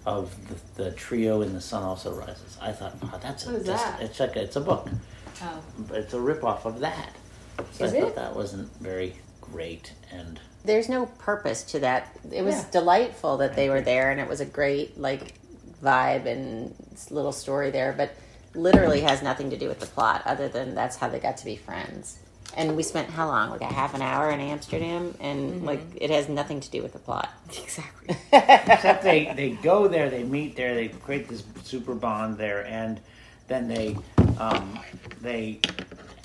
of 0.07 0.33
the, 0.77 0.85
the 0.85 0.91
trio 0.93 1.43
in 1.43 1.53
The 1.53 1.61
Sun 1.61 1.83
Also 1.83 2.15
Rises. 2.15 2.57
I 2.63 2.71
thought, 2.71 2.95
oh, 3.03 3.19
that's 3.21 3.45
a, 3.47 3.51
What 3.51 3.61
is 3.63 3.67
just- 3.67 3.85
that? 3.85 4.01
it's 4.03 4.21
like 4.21 4.37
a, 4.37 4.43
it's 4.43 4.55
a 4.57 4.61
book. 4.61 4.89
Oh. 5.43 5.61
It's 5.95 6.15
a 6.15 6.19
ripoff 6.19 6.65
of 6.65 6.79
that. 6.81 7.17
So 7.73 7.85
Is 7.87 7.93
I 7.95 8.01
thought 8.03 8.15
that 8.15 8.37
wasn't 8.37 8.71
very 8.81 9.17
great 9.41 9.93
and 10.13 10.39
there's 10.65 10.89
no 10.89 11.07
purpose 11.07 11.65
to 11.65 11.81
that. 11.81 12.15
It 12.31 12.43
was 12.43 12.55
Yeah. 12.57 12.67
delightful 12.71 13.39
that 13.39 13.57
they 13.57 13.71
were 13.71 13.81
there, 13.81 14.11
and 14.11 14.21
it 14.21 14.29
was 14.29 14.41
a 14.43 14.45
great 14.45 14.99
like 15.01 15.35
vibe 15.83 16.27
and 16.27 16.75
little 17.11 17.33
story 17.33 17.71
there, 17.71 17.95
but 17.97 18.15
literally 18.55 19.01
has 19.03 19.23
nothing 19.23 19.51
to 19.51 19.57
do 19.57 19.69
with 19.69 19.81
the 19.81 19.87
plot, 19.87 20.23
other 20.27 20.49
than 20.49 20.75
that's 20.75 20.97
how 20.97 21.09
they 21.09 21.19
got 21.19 21.37
to 21.39 21.45
be 21.45 21.57
friends. 21.57 22.19
And 22.57 22.77
we 22.77 22.83
spent 22.83 23.09
how 23.09 23.29
long? 23.29 23.51
Like 23.51 23.61
a 23.61 23.67
half 23.67 23.95
an 23.95 24.03
hour 24.03 24.31
in 24.31 24.41
Amsterdam, 24.41 25.15
and 25.21 25.65
like 25.65 25.81
it 25.95 26.11
has 26.11 26.29
nothing 26.29 26.61
to 26.61 26.71
do 26.71 26.83
with 26.83 26.93
the 26.93 26.99
plot. 26.99 27.31
Exactly. 27.63 28.17
except 28.33 29.03
they 29.03 29.33
they 29.37 29.51
go 29.51 29.87
there, 29.87 30.11
they 30.11 30.25
meet 30.25 30.57
there, 30.57 30.75
they 30.75 30.89
create 30.89 31.29
this 31.29 31.45
super 31.63 31.95
bond 31.95 32.39
there, 32.39 32.67
and 32.67 33.01
then 33.47 33.69
they 33.69 33.97
um, 34.39 34.79
they 35.21 35.61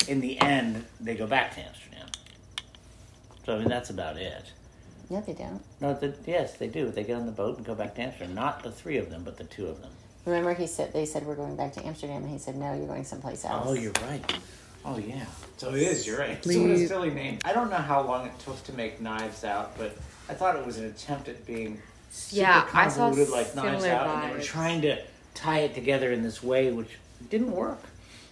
in 0.08 0.20
the 0.20 0.38
end 0.40 0.84
they 1.00 1.14
go 1.14 1.26
back 1.26 1.54
to 1.54 1.60
Amsterdam. 1.60 2.08
So 3.44 3.54
I 3.54 3.58
mean 3.58 3.68
that's 3.68 3.90
about 3.90 4.16
it. 4.16 4.52
No, 5.08 5.20
they 5.20 5.34
don't. 5.34 5.62
No, 5.80 5.94
the, 5.94 6.12
yes, 6.26 6.54
they 6.54 6.66
do. 6.66 6.90
They 6.90 7.04
get 7.04 7.16
on 7.16 7.26
the 7.26 7.32
boat 7.32 7.58
and 7.58 7.66
go 7.66 7.76
back 7.76 7.94
to 7.94 8.02
Amsterdam. 8.02 8.34
Not 8.34 8.64
the 8.64 8.72
three 8.72 8.96
of 8.96 9.08
them, 9.10 9.22
but 9.22 9.36
the 9.36 9.44
two 9.44 9.66
of 9.66 9.80
them. 9.80 9.92
Remember, 10.26 10.54
he 10.54 10.66
said 10.66 10.92
they 10.92 11.06
said 11.06 11.24
we're 11.24 11.36
going 11.36 11.56
back 11.56 11.72
to 11.74 11.86
Amsterdam, 11.86 12.22
and 12.22 12.30
he 12.30 12.38
said 12.38 12.56
no, 12.56 12.74
you're 12.74 12.88
going 12.88 13.04
someplace 13.04 13.44
else. 13.44 13.64
Oh, 13.66 13.74
you're 13.74 13.92
right. 14.02 14.38
Oh, 14.84 14.98
yeah. 14.98 15.24
So 15.56 15.70
it 15.70 15.82
is. 15.82 16.06
You're 16.06 16.18
right. 16.18 16.44
So 16.44 16.60
what 16.60 16.70
a 16.72 16.86
silly 16.86 17.10
name. 17.10 17.38
I 17.44 17.52
don't 17.52 17.70
know 17.70 17.76
how 17.76 18.02
long 18.02 18.26
it 18.26 18.38
took 18.38 18.62
to 18.64 18.72
make 18.72 19.00
Knives 19.00 19.44
Out, 19.44 19.76
but 19.78 19.96
I 20.28 20.34
thought 20.34 20.56
it 20.56 20.66
was 20.66 20.78
an 20.78 20.84
attempt 20.86 21.28
at 21.28 21.46
being 21.46 21.80
super 22.10 22.42
Yeah, 22.42 22.68
I 22.72 22.88
saw 22.88 23.06
convoluted 23.06 23.32
like 23.32 23.54
Knives 23.54 23.82
similar 23.82 24.00
Out, 24.00 24.24
and 24.24 24.30
they 24.32 24.36
were 24.36 24.42
trying 24.42 24.82
to 24.82 24.98
tie 25.34 25.60
it 25.60 25.74
together 25.74 26.12
in 26.12 26.22
this 26.22 26.42
way, 26.42 26.72
which 26.72 26.98
didn't 27.30 27.52
work. 27.52 27.80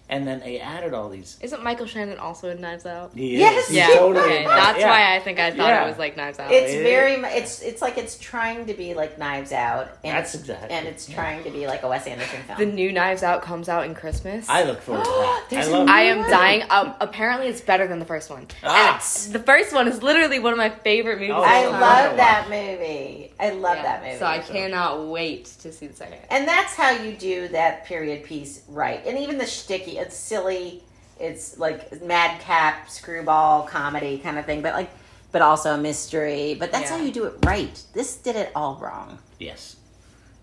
And 0.07 0.29
then 0.29 0.41
they 0.41 0.61
added 0.61 0.93
all 0.93 1.09
these. 1.09 1.39
Isn't 1.41 1.63
Michael 1.65 1.87
Shannon 1.87 2.19
also 2.19 2.51
in 2.51 2.61
Knives 2.61 2.85
Out? 2.85 3.13
He 3.15 3.39
Yes! 3.39 3.63
is. 3.65 3.69
He's 3.69 3.77
Yeah, 3.79 3.87
totally 3.95 4.25
okay. 4.27 4.43
in 4.43 4.49
That's 4.49 4.79
yeah. 4.79 4.91
why 4.91 5.17
I 5.17 5.21
think 5.21 5.41
I 5.41 5.51
thought 5.51 5.67
Yeah. 5.67 5.85
it 5.87 5.89
was 5.89 5.99
like 5.99 6.15
Knives 6.17 6.39
Out. 6.39 6.53
It's 6.53 6.75
It 6.75 6.83
very. 6.83 7.17
mu- 7.17 7.27
It's 7.29 7.63
it's 7.63 7.81
like 7.81 7.97
it's 7.97 8.19
trying 8.19 8.67
to 8.67 8.75
be 8.75 8.93
like 8.93 9.19
Knives 9.19 9.51
Out, 9.51 9.89
and 10.05 10.15
That's 10.19 10.35
it's, 10.35 10.43
exactly- 10.43 10.77
and 10.77 10.87
it's 10.87 11.07
trying 11.07 11.43
to 11.45 11.51
be 11.51 11.67
like 11.67 11.85
a 11.85 11.89
Wes 11.89 12.07
Anderson 12.07 12.43
film. 12.43 12.59
the 12.59 12.67
new 12.67 12.93
Knives 12.93 13.23
Out 13.23 13.41
comes 13.41 13.71
out 13.71 13.87
in 13.87 13.95
Christmas. 13.95 14.47
I 14.49 14.65
look 14.65 14.83
forward 14.83 15.05
to 15.05 15.11
that. 15.11 15.45
There's 15.51 15.69
I 15.69 15.71
a 15.71 15.73
love. 15.79 15.89
I 15.89 16.01
am 16.03 16.31
dying. 16.31 16.63
Um, 16.69 16.95
apparently, 17.01 17.49
it's 17.49 17.63
better 17.63 17.87
than 17.87 17.99
the 17.99 18.05
first 18.05 18.29
one. 18.29 18.47
Ah. 18.63 19.03
And 19.25 19.35
the 19.35 19.39
first 19.39 19.73
one 19.73 19.89
is 19.89 20.03
literally 20.03 20.39
one 20.39 20.53
of 20.53 20.59
my 20.59 20.69
favorite 20.69 21.19
movies. 21.19 21.35
Oh, 21.35 21.43
I 21.43 21.65
love 21.67 22.17
that 22.19 22.49
movie. 22.51 23.33
I 23.41 23.51
love 23.51 23.77
Yeah, 23.79 23.83
that 23.85 24.05
movie. 24.05 24.19
So 24.19 24.27
I 24.27 24.39
cannot 24.39 25.07
wait 25.07 25.47
to 25.63 25.73
see 25.73 25.87
the 25.87 25.97
second. 25.97 26.19
And 26.31 26.47
that's 26.47 26.75
how 26.75 26.91
you 26.91 27.13
do 27.15 27.49
that 27.49 27.87
period 27.87 28.25
piece 28.25 28.61
right. 28.69 29.03
And 29.07 29.19
even 29.19 29.39
the 29.39 29.45
shticky, 29.45 29.94
it's 29.99 30.17
silly. 30.17 30.83
It's 31.21 31.59
like 31.59 32.03
madcap 32.03 32.89
screwball 32.91 33.63
comedy 33.65 34.19
kind 34.19 34.39
of 34.39 34.45
thing, 34.47 34.63
but 34.63 34.75
like, 34.75 34.91
but 35.33 35.43
also 35.43 35.75
a 35.75 35.79
mystery. 35.79 36.55
But 36.59 36.73
that's 36.73 36.91
Yeah. 36.91 36.99
how 36.99 37.05
you 37.05 37.13
do 37.13 37.25
it 37.25 37.35
right. 37.45 37.81
This 37.93 38.17
did 38.17 38.37
it 38.37 38.51
all 38.55 38.77
wrong, 38.77 39.19
Yes, 39.39 39.77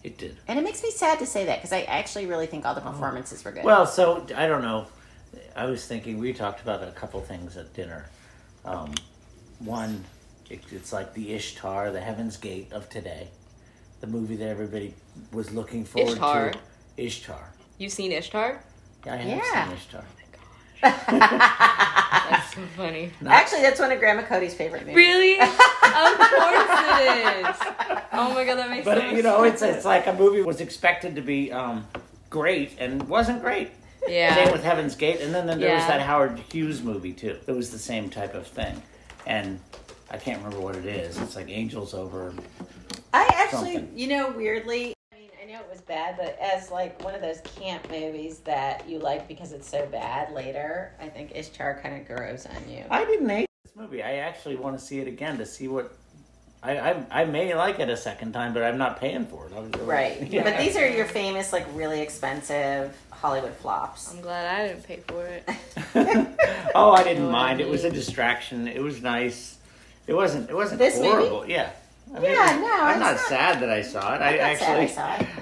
it 0.04 0.18
did. 0.18 0.38
and 0.48 0.58
it 0.58 0.62
makes 0.64 0.82
me 0.84 0.92
sad 0.92 1.20
to 1.20 1.26
say 1.26 1.46
that 1.46 1.58
because 1.60 1.74
I 1.74 1.82
actually 1.84 2.26
really 2.26 2.48
think 2.48 2.66
all 2.66 2.74
the 2.76 2.82
performances 2.82 3.44
were 3.44 3.52
good. 3.52 3.64
Well, 3.66 3.86
so 3.86 4.26
I 4.36 4.48
don't 4.48 4.62
know. 4.62 4.88
I 5.56 5.66
was 5.66 5.86
thinking 5.86 6.18
we 6.20 6.34
talked 6.34 6.62
about 6.62 6.82
a 6.84 6.92
couple 6.92 7.20
things 7.22 7.58
at 7.58 7.74
dinner. 7.74 8.06
Um, 8.66 8.94
one, 9.60 10.04
it, 10.50 10.62
it's 10.72 10.92
like 10.94 11.14
the 11.14 11.34
Ishtar, 11.34 11.92
the 11.92 12.02
Heaven's 12.02 12.38
Gate 12.38 12.72
of 12.72 12.90
today, 12.90 13.28
the 14.00 14.08
movie 14.08 14.36
that 14.38 14.48
everybody 14.48 14.94
was 15.34 15.52
looking 15.52 15.84
forward 15.86 16.14
Ishtar? 16.14 16.52
to. 16.52 16.60
Ishtar. 16.98 17.50
You've 17.78 17.92
seen 17.92 18.12
Ishtar? 18.12 18.64
Yeah, 19.06 19.14
I 19.14 19.18
have 19.18 19.38
Yeah. 19.38 19.66
seen 19.68 19.76
Ishtar. 19.78 20.04
That's 20.82 22.54
so 22.56 22.62
funny. 22.76 23.12
Actually, 23.28 23.62
that's 23.62 23.80
one 23.80 23.92
of 23.92 24.00
Grandma 24.00 24.24
Cody's 24.24 24.54
favorite 24.54 24.82
movies. 24.82 24.96
Really? 24.96 25.40
of 25.40 25.50
course 25.50 26.80
it 26.80 27.38
is. 27.38 27.56
Oh 28.14 28.32
my 28.34 28.44
god, 28.46 28.58
that 28.58 28.70
makes 28.70 28.86
But 28.86 28.98
sense. 29.00 29.16
you 29.18 29.24
know, 29.24 29.44
it's 29.44 29.62
it's 29.62 29.86
like 29.86 30.08
a 30.08 30.14
movie 30.14 30.42
was 30.42 30.62
expected 30.62 31.16
to 31.16 31.22
be 31.22 31.52
um, 31.52 31.86
great 32.30 32.76
and 32.80 33.08
wasn't 33.08 33.42
great. 33.42 33.72
Yeah. 34.08 34.34
Same 34.36 34.52
with 34.52 34.64
Heaven's 34.64 34.96
Gate, 34.96 35.22
and 35.22 35.34
then, 35.34 35.46
then 35.46 35.60
there 35.60 35.76
was 35.76 35.86
that 35.86 36.02
Howard 36.02 36.40
Hughes 36.52 36.82
movie 36.82 37.14
too. 37.14 37.38
It 37.46 37.52
was 37.52 37.70
the 37.70 37.78
same 37.78 38.10
type 38.10 38.34
of 38.34 38.48
thing, 38.48 38.82
and 39.28 39.60
I 40.10 40.18
can't 40.18 40.40
remember 40.44 40.60
what 40.60 40.76
it 40.76 40.86
is. 40.88 41.20
It's 41.20 41.36
like 41.36 41.50
Angels 41.50 41.94
Over. 41.94 42.34
I 43.14 43.30
actually, 43.36 43.74
Something. 43.76 43.92
you 43.96 44.08
know, 44.08 44.32
weirdly, 44.32 44.94
was 45.71 45.81
bad, 45.81 46.17
but 46.17 46.38
as 46.39 46.69
like 46.69 47.01
one 47.03 47.15
of 47.15 47.21
those 47.21 47.39
camp 47.55 47.89
movies 47.89 48.39
that 48.39 48.88
you 48.88 48.99
like 48.99 49.27
because 49.27 49.53
it's 49.53 49.67
so 49.69 49.86
bad 49.88 50.31
later, 50.34 50.91
I 50.99 51.07
think 51.07 51.31
Ishtar 51.34 51.79
kind 51.81 51.99
of 51.99 52.07
grows 52.07 52.45
on 52.45 52.69
you. 52.69 52.84
I 52.89 53.05
didn't 53.05 53.29
hate 53.29 53.47
this 53.63 53.75
movie. 53.75 54.03
I 54.03 54.15
actually 54.17 54.57
want 54.57 54.77
to 54.77 54.84
see 54.84 54.99
it 54.99 55.07
again 55.07 55.38
to 55.38 55.45
see 55.45 55.67
what. 55.67 55.93
I, 56.63 56.77
I, 56.91 57.05
I 57.21 57.25
may 57.25 57.55
like 57.55 57.79
it 57.79 57.89
a 57.89 57.97
second 57.97 58.34
time, 58.34 58.53
but 58.53 58.62
I'm 58.62 58.77
not 58.77 58.99
paying 58.99 59.25
for 59.25 59.47
it. 59.47 59.53
I 59.55 59.60
was- 59.62 59.71
Right. 59.81 60.21
Yeah. 60.31 60.43
But 60.43 60.60
these 60.60 60.75
are 60.77 60.88
your 60.88 61.05
famous, 61.05 61.51
like, 61.51 61.65
really 61.73 62.01
expensive 62.01 62.95
Hollywood 63.10 63.53
flops. 63.55 64.13
I'm 64.13 64.21
glad 64.21 64.45
I 64.62 64.67
didn't 64.67 64.84
pay 64.84 64.97
for 65.07 65.25
it. 65.25 65.43
oh, 66.75 66.91
I 66.91 67.03
didn't 67.03 67.23
know 67.23 67.29
what 67.29 67.36
I 67.36 67.45
mind. 67.47 67.62
It 67.62 67.67
was 67.67 67.84
a 67.84 67.89
distraction. 67.89 68.67
It 68.67 68.81
was 68.84 69.01
nice. 69.01 69.57
It 70.05 70.13
wasn't. 70.13 70.51
It 70.51 70.55
wasn't 70.55 70.77
This 70.77 70.97
movie? 70.97 71.07
horrible. 71.10 71.47
Yeah. 71.47 71.71
I 72.13 72.19
mean, 72.19 72.31
yeah, 72.31 72.60
no, 72.62 72.84
I'm 72.84 72.99
not, 72.99 73.15
not- 73.15 73.19
sad 73.21 73.62
that 73.62 73.69
I 73.69 73.81
saw 73.81 74.13
it. 74.15 74.21
I 74.21 74.34
I'm 74.34 74.38
not 74.51 74.57
sad 74.60 74.69
actually. 74.69 74.84
I 74.84 74.88
saw 74.88 75.15
it. 75.15 75.40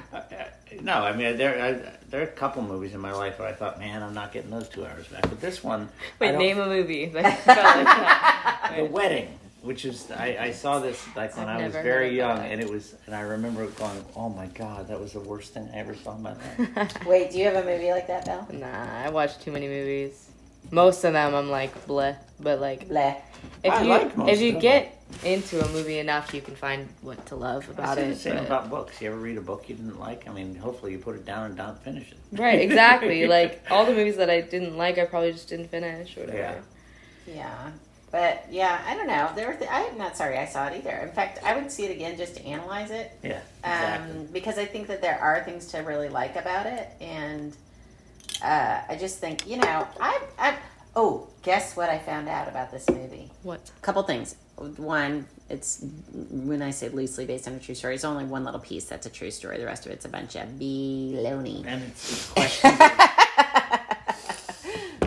No, 0.82 0.94
I 1.04 1.16
mean 1.16 1.38
there. 1.38 1.62
I, 1.62 2.00
there 2.10 2.22
are 2.22 2.24
a 2.24 2.28
couple 2.28 2.64
movies 2.64 2.94
in 2.94 3.00
my 3.00 3.12
life 3.12 3.38
where 3.40 3.48
I 3.48 3.54
thought, 3.54 3.80
man, 3.80 4.02
I'm 4.02 4.14
not 4.14 4.32
getting 4.32 4.50
those 4.50 4.68
two 4.70 4.86
hours 4.86 5.08
back. 5.08 5.22
But 5.24 5.40
this 5.42 5.64
one, 5.64 5.90
Wait, 6.20 6.36
name 6.36 6.60
a 6.60 6.66
movie. 6.66 7.06
that 7.14 7.40
felt 7.40 7.58
like 7.58 7.86
that. 7.86 8.74
the 8.78 8.86
wedding, 8.86 9.38
which 9.62 9.86
is 9.86 10.10
I, 10.12 10.38
I 10.40 10.52
saw 10.52 10.80
this 10.80 11.06
like 11.16 11.36
when 11.38 11.48
I've 11.48 11.62
I 11.62 11.66
was 11.66 11.74
very 11.74 12.16
young, 12.16 12.38
that. 12.38 12.52
and 12.52 12.62
it 12.62 12.70
was, 12.70 12.96
and 13.06 13.16
I 13.16 13.22
remember 13.22 13.66
going, 13.68 14.04
oh 14.16 14.30
my 14.30 14.48
god, 14.48 14.88
that 14.88 15.00
was 15.00 15.14
the 15.14 15.20
worst 15.20 15.54
thing 15.54 15.70
I 15.74 15.78
ever 15.78 15.96
saw 15.96 16.16
in 16.16 16.24
my 16.24 16.34
life. 16.34 17.06
Wait, 17.06 17.32
do 17.32 17.38
you 17.38 17.46
have 17.46 17.56
a 17.56 17.64
movie 17.64 17.92
like 17.92 18.08
that, 18.08 18.26
Belle? 18.26 18.48
Nah, 18.54 19.04
I 19.06 19.10
watch 19.10 19.38
too 19.40 19.52
many 19.52 19.68
movies. 19.68 20.30
Most 20.72 21.04
of 21.04 21.14
them 21.14 21.34
I'm 21.36 21.50
like 21.50 21.88
bleh, 21.88 22.16
but 22.40 22.60
like 22.60 22.88
Bleh. 22.90 23.16
if 23.64 23.74
I 23.74 23.82
you 23.84 23.90
like 23.90 24.18
most 24.18 24.30
if 24.30 24.36
of 24.38 24.42
you 24.42 24.52
them. 24.54 24.62
get 24.62 24.99
into 25.24 25.64
a 25.64 25.68
movie 25.70 26.00
enough, 26.00 26.34
you 26.34 26.42
can 26.42 26.56
find 26.56 26.88
what 27.02 27.26
to 27.28 27.36
love 27.36 27.70
about 27.70 27.98
say 27.98 28.06
the 28.06 28.12
it. 28.12 28.18
same 28.18 28.36
but- 28.36 28.46
about 28.46 28.70
books. 28.70 29.02
You 29.02 29.10
ever 29.10 29.18
read 29.20 29.38
a 29.38 29.42
book 29.42 29.68
you 29.68 29.76
didn't 29.76 30.00
like? 30.00 30.28
I 30.28 30.32
mean, 30.32 30.56
hopefully 30.56 30.92
you 30.94 31.00
put 31.00 31.16
it 31.16 31.26
down 31.26 31.46
and 31.48 31.58
don't 31.58 31.78
finish 31.82 32.12
it. 32.12 32.18
Right, 32.40 32.60
exactly. 32.62 33.28
like 33.38 33.64
all 33.70 33.86
the 33.86 33.94
movies 33.94 34.18
that 34.18 34.30
I 34.30 34.42
didn't 34.42 34.78
like, 34.78 34.98
I 34.98 35.06
probably 35.06 35.32
just 35.32 35.50
didn't 35.50 35.70
finish 35.70 36.16
or 36.18 36.22
whatever. 36.22 36.38
Yeah. 36.38 37.36
Yeah. 37.36 37.72
But 38.12 38.46
yeah, 38.50 38.82
I 38.88 38.96
don't 38.96 39.06
know. 39.08 39.30
There 39.36 39.48
were 39.48 39.54
th- 39.54 39.70
I'm 39.72 39.96
not 39.98 40.18
sorry 40.18 40.38
I 40.38 40.46
saw 40.46 40.66
it 40.68 40.78
either. 40.78 40.98
In 40.98 41.12
fact, 41.12 41.44
I 41.44 41.56
would 41.56 41.72
see 41.72 41.86
it 41.86 41.92
again 41.92 42.18
just 42.18 42.38
to 42.38 42.44
analyze 42.44 42.90
it. 42.90 43.12
Yeah, 43.22 43.42
um, 43.64 43.72
exactly. 43.72 44.28
because 44.34 44.58
I 44.58 44.66
think 44.66 44.88
that 44.88 45.02
there 45.02 45.20
are 45.20 45.44
things 45.44 45.68
to 45.68 45.80
really 45.80 46.10
like 46.10 46.36
about 46.36 46.66
it, 46.66 46.90
and 47.00 47.56
uh, 48.44 48.82
I 48.90 48.98
just 49.00 49.20
think 49.20 49.48
you 49.48 49.58
know 49.58 49.88
I 50.00 50.22
I 50.40 50.58
oh 50.96 51.28
guess 51.44 51.76
what 51.76 51.90
I 51.90 52.00
found 52.00 52.28
out 52.28 52.48
about 52.48 52.72
this 52.72 52.90
movie? 52.90 53.30
What? 53.44 53.70
A 53.78 53.82
couple 53.82 54.02
things. 54.02 54.36
One, 54.78 55.26
it's 55.50 55.84
when 56.12 56.62
I 56.62 56.72
say 56.72 56.90
loosely 56.90 57.26
based 57.26 57.48
on 57.48 57.54
a 57.54 57.60
true 57.60 57.76
story, 57.76 57.96
it's 57.96 58.04
only 58.04 58.26
one 58.26 58.44
little 58.44 58.60
piece 58.60 58.86
that's 58.86 59.06
a 59.06 59.10
true 59.10 59.32
story. 59.32 59.58
The 59.58 59.66
rest 59.66 59.86
of 59.86 59.92
it's 59.92 60.06
a 60.06 60.10
bunch 60.10 60.36
of 60.36 60.48
baloney. 60.50 61.66
and 61.66 61.84
it's, 61.84 62.30
questions. 62.34 62.78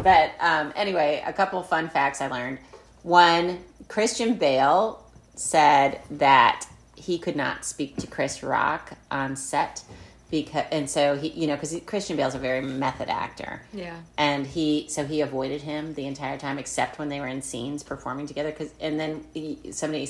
But 0.02 0.32
um, 0.40 0.72
anyway, 0.74 1.22
a 1.24 1.32
couple 1.32 1.62
fun 1.62 1.88
facts 1.88 2.20
I 2.20 2.26
learned. 2.26 2.58
One, 3.02 3.60
Christian 3.88 4.34
Bale 4.34 5.00
said 5.34 6.00
that 6.10 6.66
he 6.96 7.18
could 7.18 7.36
not 7.36 7.64
speak 7.64 7.96
to 7.98 8.06
Chris 8.06 8.42
Rock 8.42 8.92
on 9.10 9.36
set 9.36 9.82
because, 10.32 10.64
and 10.72 10.88
so 10.90 11.14
he, 11.14 11.28
you 11.28 11.46
know, 11.46 11.54
because 11.54 11.78
Christian 11.86 12.16
Bale's 12.16 12.34
a 12.34 12.38
very 12.38 12.62
method 12.62 13.08
actor, 13.10 13.62
Yeah. 13.72 13.98
and 14.16 14.46
he, 14.46 14.86
so 14.88 15.04
he 15.04 15.20
avoided 15.20 15.60
him 15.60 15.92
the 15.94 16.06
entire 16.06 16.38
time, 16.38 16.58
except 16.58 16.98
when 16.98 17.10
they 17.10 17.20
were 17.20 17.26
in 17.28 17.42
scenes 17.42 17.82
performing 17.84 18.26
together. 18.26 18.50
Because, 18.50 18.72
and 18.80 18.98
then 18.98 19.24
he, 19.34 19.58
somebody 19.72 20.08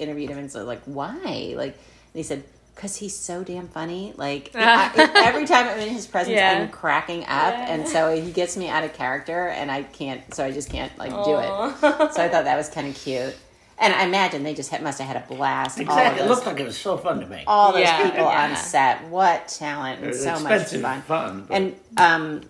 interviewed 0.00 0.28
him 0.30 0.38
and 0.38 0.50
said, 0.50 0.64
like, 0.64 0.82
why? 0.84 1.54
Like, 1.56 1.74
and 1.74 2.14
he 2.14 2.22
said. 2.24 2.42
Because 2.74 2.96
he's 2.96 3.14
so 3.14 3.44
damn 3.44 3.68
funny. 3.68 4.14
Like, 4.16 4.52
I, 4.54 4.90
every 5.26 5.44
time 5.46 5.68
I'm 5.68 5.78
in 5.80 5.90
his 5.90 6.06
presence, 6.06 6.34
Yeah. 6.34 6.60
I'm 6.62 6.70
cracking 6.70 7.20
up. 7.24 7.52
Yeah. 7.52 7.74
And 7.74 7.86
so 7.86 8.16
he 8.18 8.32
gets 8.32 8.56
me 8.56 8.68
out 8.70 8.84
of 8.84 8.94
character, 8.94 9.48
and 9.48 9.70
I 9.70 9.82
can't, 9.82 10.32
so 10.34 10.42
I 10.46 10.50
just 10.50 10.70
can't, 10.70 10.90
like, 10.96 11.10
do 11.10 11.36
it. 11.36 12.12
So 12.14 12.22
I 12.22 12.28
thought 12.30 12.44
that 12.44 12.56
was 12.56 12.70
kind 12.70 12.88
of 12.88 12.94
cute. 12.94 13.36
And 13.82 13.94
I 13.94 14.04
imagine 14.04 14.42
they 14.42 14.52
just 14.54 14.70
had, 14.70 14.82
must 14.82 14.98
have 15.00 15.08
had 15.08 15.16
a 15.16 15.26
blast. 15.34 15.78
All 15.78 15.84
of 15.84 15.88
exactly. 15.88 16.22
It 16.24 16.28
looked 16.28 16.44
like 16.46 16.60
it 16.60 16.66
was 16.66 16.76
so 16.76 16.98
fun 16.98 17.18
to 17.20 17.26
make. 17.26 17.44
all 17.46 17.72
those 17.72 17.80
Yeah, 17.80 18.10
people 18.10 18.26
on 18.26 18.54
set. 18.54 19.04
What 19.08 19.48
talent 19.48 20.02
and 20.04 20.14
so 20.14 20.38
much 20.40 20.68
fun. 20.68 21.02
fun. 21.02 21.44
but- 21.48 21.54
And 21.56 21.74
um, 21.96 22.40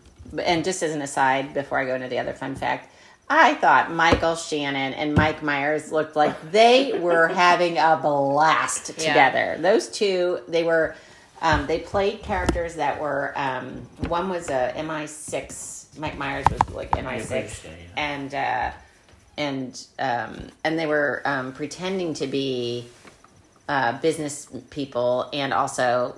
and 0.45 0.65
just 0.65 0.83
as 0.83 0.93
an 0.93 1.03
aside, 1.03 1.55
before 1.55 1.79
I 1.79 1.85
go 1.87 1.95
into 1.95 2.09
the 2.09 2.19
other 2.19 2.33
fun 2.33 2.57
fact, 2.57 2.93
I 3.29 3.55
thought 3.55 3.93
Michael 3.93 4.35
Shannon 4.35 4.93
and 4.95 5.15
Mike 5.15 5.41
Myers 5.41 5.93
looked 5.93 6.17
like 6.17 6.35
they 6.53 6.99
were 6.99 7.29
having 7.29 7.79
a 7.79 7.97
blast 8.03 8.89
Yeah. 8.99 9.07
together. 9.09 9.57
Those 9.61 9.89
two, 9.89 10.41
they 10.49 10.65
were, 10.65 10.97
um, 11.43 11.67
they 11.69 11.79
played 11.79 12.23
characters 12.23 12.75
that 12.75 13.01
were. 13.01 13.33
Um, 13.37 13.87
one 14.09 14.29
was 14.31 14.51
a 14.51 14.73
MI6. 14.77 15.99
Mike 15.99 16.19
Myers 16.19 16.47
was 16.51 16.61
like 16.75 16.91
MI6, 16.93 17.29
British 17.29 17.65
yeah. 17.65 17.71
and 17.97 18.35
uh, 18.35 18.71
and 19.41 19.87
um, 19.99 20.49
and 20.65 20.79
they 20.79 20.87
were 20.87 21.23
um, 21.25 21.53
pretending 21.55 22.13
to 22.15 22.27
be 22.27 22.87
uh, 23.69 23.99
business 24.01 24.49
people, 24.69 25.31
and 25.33 25.55
also 25.55 26.15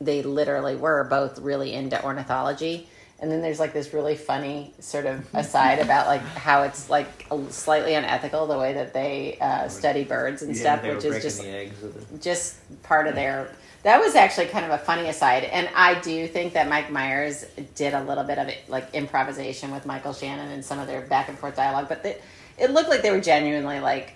they 0.00 0.22
literally 0.22 0.76
were 0.76 1.04
both 1.04 1.40
really 1.40 1.72
into 1.72 2.02
ornithology. 2.04 2.88
And 3.18 3.30
then 3.30 3.40
there's 3.40 3.60
like 3.60 3.72
this 3.72 3.92
really 3.92 4.16
funny 4.16 4.72
sort 4.80 5.06
of 5.06 5.26
aside 5.34 5.78
about 5.86 6.06
like 6.06 6.22
how 6.22 6.62
it's 6.62 6.88
like 6.88 7.26
a- 7.32 7.50
slightly 7.50 7.94
unethical 7.94 8.46
the 8.46 8.58
way 8.58 8.74
that 8.74 8.94
they 8.94 9.38
uh, 9.40 9.68
study 9.68 10.04
birds 10.04 10.42
and 10.42 10.54
yeah, 10.54 10.60
stuff, 10.60 10.82
which 10.84 11.04
is 11.04 11.22
just 11.22 11.42
the 11.42 11.48
eggs 11.48 11.82
with 11.82 12.12
it. 12.12 12.22
just 12.22 12.82
part 12.84 13.08
of 13.08 13.16
their. 13.16 13.50
That 13.82 13.98
was 13.98 14.14
actually 14.14 14.46
kind 14.46 14.64
of 14.64 14.70
a 14.70 14.78
funny 14.78 15.08
aside, 15.08 15.42
and 15.42 15.68
I 15.74 15.98
do 16.00 16.28
think 16.28 16.52
that 16.52 16.68
Mike 16.68 16.92
Myers 16.92 17.44
did 17.74 17.94
a 17.94 18.04
little 18.04 18.22
bit 18.22 18.38
of 18.38 18.46
it, 18.46 18.58
like 18.68 18.94
improvisation 18.94 19.72
with 19.72 19.84
Michael 19.84 20.12
Shannon 20.12 20.52
and 20.52 20.64
some 20.64 20.78
of 20.78 20.86
their 20.86 21.00
back 21.00 21.28
and 21.28 21.36
forth 21.36 21.56
dialogue. 21.56 21.88
But 21.88 22.04
they, 22.04 22.18
it 22.58 22.70
looked 22.70 22.88
like 22.88 23.02
they 23.02 23.10
were 23.10 23.20
genuinely 23.20 23.80
like 23.80 24.14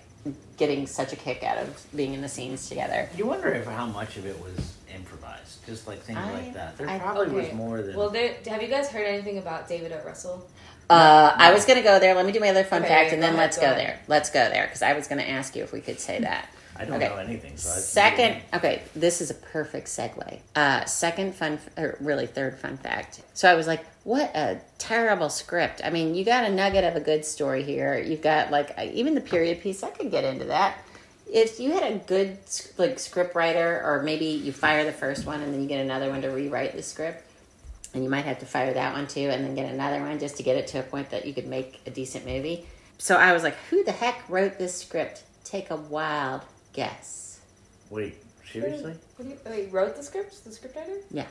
getting 0.56 0.86
such 0.86 1.12
a 1.12 1.16
kick 1.16 1.42
out 1.44 1.58
of 1.58 1.86
being 1.94 2.14
in 2.14 2.22
the 2.22 2.28
scenes 2.28 2.68
together. 2.68 3.08
You 3.16 3.26
wonder 3.26 3.48
if 3.52 3.66
how 3.66 3.86
much 3.86 4.16
of 4.16 4.26
it 4.26 4.38
was 4.40 4.74
improvised, 4.94 5.64
just 5.66 5.86
like 5.86 5.98
things 6.00 6.18
I- 6.18 6.32
like 6.32 6.54
that. 6.54 6.78
There 6.78 6.88
I- 6.88 6.98
probably 6.98 7.28
was 7.34 7.46
Okay. 7.46 7.54
more 7.54 7.82
than. 7.82 7.96
Well, 7.96 8.10
there, 8.10 8.34
have 8.48 8.62
you 8.62 8.68
guys 8.68 8.88
heard 8.88 9.06
anything 9.06 9.38
about 9.38 9.68
David 9.68 9.92
O. 9.92 10.00
Russell? 10.06 10.46
Uh, 10.88 11.32
I 11.36 11.52
was 11.52 11.64
going 11.64 11.78
to 11.78 11.82
go 11.82 11.98
there. 11.98 12.14
Let 12.14 12.24
me 12.26 12.32
do 12.32 12.38
my 12.40 12.50
other 12.50 12.62
fun 12.64 12.82
Okay, 12.82 12.88
fact, 12.88 13.12
and 13.12 13.20
then 13.20 13.30
ahead, 13.30 13.40
let's 13.40 13.56
go 13.56 13.70
go 13.70 13.74
there. 13.74 13.98
Let's 14.06 14.30
go 14.30 14.48
there 14.48 14.64
because 14.66 14.82
I 14.82 14.92
was 14.92 15.08
going 15.08 15.18
to 15.20 15.28
ask 15.28 15.56
you 15.56 15.64
if 15.64 15.72
we 15.72 15.80
could 15.80 15.98
say 15.98 16.20
that. 16.20 16.48
I 16.78 16.84
don't 16.84 17.02
okay. 17.02 17.08
know 17.08 17.16
anything. 17.16 17.56
So 17.56 17.70
I- 17.70 17.74
Second, 17.78 18.36
okay, 18.54 18.82
this 18.94 19.20
is 19.20 19.30
a 19.30 19.34
perfect 19.34 19.88
segue. 19.88 20.38
Uh, 20.54 20.84
second 20.84 21.34
fun, 21.34 21.58
or 21.76 21.96
really 22.00 22.26
third 22.26 22.58
fun 22.58 22.76
fact. 22.76 23.20
So 23.34 23.50
I 23.50 23.54
was 23.54 23.66
like, 23.66 23.84
what 24.06 24.30
a 24.36 24.60
terrible 24.78 25.28
script. 25.28 25.80
I 25.82 25.90
mean, 25.90 26.14
you 26.14 26.24
got 26.24 26.44
a 26.44 26.54
nugget 26.54 26.84
of 26.84 26.94
a 26.94 27.00
good 27.00 27.24
story 27.24 27.64
here. 27.64 27.98
You've 27.98 28.22
got 28.22 28.52
like 28.52 28.72
uh, 28.78 28.86
even 28.92 29.16
the 29.16 29.20
period 29.20 29.60
piece. 29.60 29.82
I 29.82 29.90
could 29.90 30.12
get 30.12 30.22
into 30.22 30.44
that. 30.44 30.78
If 31.26 31.58
you 31.58 31.72
had 31.72 31.92
a 31.92 31.96
good 31.96 32.38
like 32.78 33.00
script 33.00 33.34
writer, 33.34 33.82
or 33.84 34.04
maybe 34.04 34.26
you 34.26 34.52
fire 34.52 34.84
the 34.84 34.92
first 34.92 35.26
one 35.26 35.42
and 35.42 35.52
then 35.52 35.60
you 35.60 35.66
get 35.66 35.80
another 35.80 36.08
one 36.08 36.22
to 36.22 36.28
rewrite 36.28 36.76
the 36.76 36.84
script, 36.84 37.28
and 37.94 38.04
you 38.04 38.08
might 38.08 38.24
have 38.26 38.38
to 38.38 38.46
fire 38.46 38.72
that 38.72 38.94
one 38.94 39.08
too, 39.08 39.28
and 39.28 39.44
then 39.44 39.56
get 39.56 39.72
another 39.72 40.00
one 40.00 40.20
just 40.20 40.36
to 40.36 40.44
get 40.44 40.56
it 40.56 40.68
to 40.68 40.78
a 40.78 40.84
point 40.84 41.10
that 41.10 41.26
you 41.26 41.34
could 41.34 41.48
make 41.48 41.80
a 41.84 41.90
decent 41.90 42.24
movie. 42.24 42.64
So 42.98 43.16
I 43.16 43.32
was 43.32 43.42
like, 43.42 43.56
who 43.70 43.82
the 43.82 43.90
heck 43.90 44.22
wrote 44.28 44.56
this 44.56 44.80
script? 44.80 45.24
Take 45.42 45.72
a 45.72 45.76
wild 45.76 46.42
guess. 46.72 47.40
Wait, 47.90 48.14
seriously? 48.52 48.94
What 49.16 49.24
do 49.24 49.30
you, 49.30 49.38
wait, 49.44 49.72
wrote 49.72 49.96
the 49.96 50.04
scripts? 50.04 50.40
The 50.42 50.50
scriptwriter? 50.50 51.02
Yeah, 51.10 51.26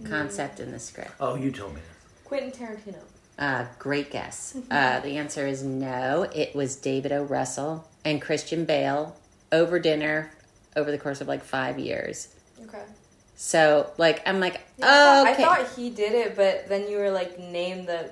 the 0.00 0.08
concept 0.08 0.60
in 0.60 0.72
the 0.72 0.78
script. 0.78 1.12
Oh, 1.20 1.34
you 1.34 1.50
told 1.50 1.74
me. 1.74 1.80
Quentin 2.24 2.52
Tarantino. 2.52 2.98
Uh, 3.38 3.64
great 3.78 4.10
guess. 4.10 4.56
Uh, 4.70 5.00
the 5.00 5.16
answer 5.16 5.46
is 5.46 5.62
no. 5.62 6.28
It 6.34 6.54
was 6.54 6.76
David 6.76 7.10
O. 7.12 7.22
Russell 7.22 7.88
and 8.04 8.20
Christian 8.20 8.64
Bale 8.64 9.16
over 9.50 9.78
dinner 9.78 10.30
over 10.76 10.90
the 10.90 10.98
course 10.98 11.20
of 11.20 11.28
like 11.28 11.42
five 11.42 11.78
years. 11.78 12.28
Okay. 12.64 12.82
So, 13.36 13.90
like, 13.96 14.20
I'm 14.28 14.38
like, 14.38 14.60
Yeah, 14.78 15.24
oh, 15.24 15.30
okay. 15.32 15.42
I 15.42 15.46
thought 15.46 15.72
he 15.74 15.88
did 15.88 16.12
it, 16.12 16.36
but 16.36 16.68
then 16.68 16.90
you 16.90 16.98
were 16.98 17.10
like, 17.10 17.38
name 17.38 17.86
the. 17.86 18.10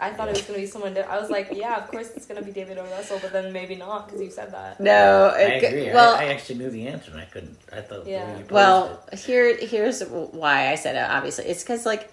I 0.00 0.10
thought 0.10 0.28
it 0.28 0.32
was 0.32 0.42
gonna 0.42 0.58
be 0.58 0.66
someone. 0.66 0.94
Different. 0.94 1.16
I 1.16 1.20
was 1.20 1.30
like, 1.30 1.48
yeah, 1.52 1.76
of 1.82 1.88
course 1.90 2.10
it's 2.16 2.26
gonna 2.26 2.42
be 2.42 2.52
David 2.52 2.78
O. 2.78 2.84
Russell, 2.84 3.18
but 3.20 3.32
then 3.32 3.52
maybe 3.52 3.76
not 3.76 4.06
because 4.06 4.20
you 4.22 4.30
said 4.30 4.52
that. 4.52 4.80
no, 4.80 5.32
I 5.34 5.40
it, 5.42 5.64
agree. 5.64 5.92
well, 5.92 6.14
I, 6.14 6.24
I 6.24 6.28
actually 6.28 6.58
knew 6.58 6.70
the 6.70 6.88
answer, 6.88 7.10
and 7.10 7.20
I 7.20 7.24
couldn't. 7.26 7.56
I 7.72 7.80
thought. 7.82 8.06
Yeah. 8.06 8.38
you 8.38 8.44
Well, 8.50 9.02
it- 9.12 9.18
here 9.20 9.56
here's 9.56 10.02
why 10.02 10.68
I 10.70 10.74
said 10.76 10.96
it. 10.96 11.08
Obviously, 11.10 11.44
it's 11.46 11.62
because 11.62 11.84
like 11.86 12.10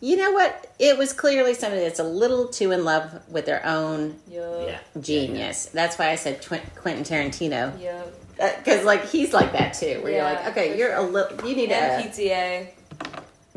You 0.00 0.16
know 0.16 0.30
what? 0.32 0.52
It 0.78 0.98
was 0.98 1.12
clearly 1.14 1.54
somebody 1.54 1.82
that's 1.82 1.98
a 2.00 2.04
little 2.04 2.48
too 2.48 2.70
in 2.70 2.84
love 2.84 3.06
with 3.30 3.46
their 3.46 3.64
own 3.64 4.16
Yup. 4.30 4.68
Yeah. 4.68 4.78
genius. 5.00 5.66
That's 5.72 5.98
why 5.98 6.10
I 6.10 6.16
said 6.16 6.42
Tw- 6.42 6.60
Quentin 6.76 7.02
Tarantino. 7.04 7.72
Yup. 7.82 8.12
Uh, 8.38 8.50
because 8.58 8.84
like 8.84 9.06
he's 9.08 9.32
like 9.32 9.52
that 9.52 9.72
too, 9.72 10.00
where 10.02 10.12
Yeah, 10.12 10.16
you're 10.30 10.34
like, 10.36 10.46
okay, 10.52 10.78
you're 10.78 10.94
a 10.94 11.02
little. 11.02 11.48
You 11.48 11.56
need 11.56 11.72
And 11.72 12.12
to. 12.12 12.22
PTA. 12.22 12.68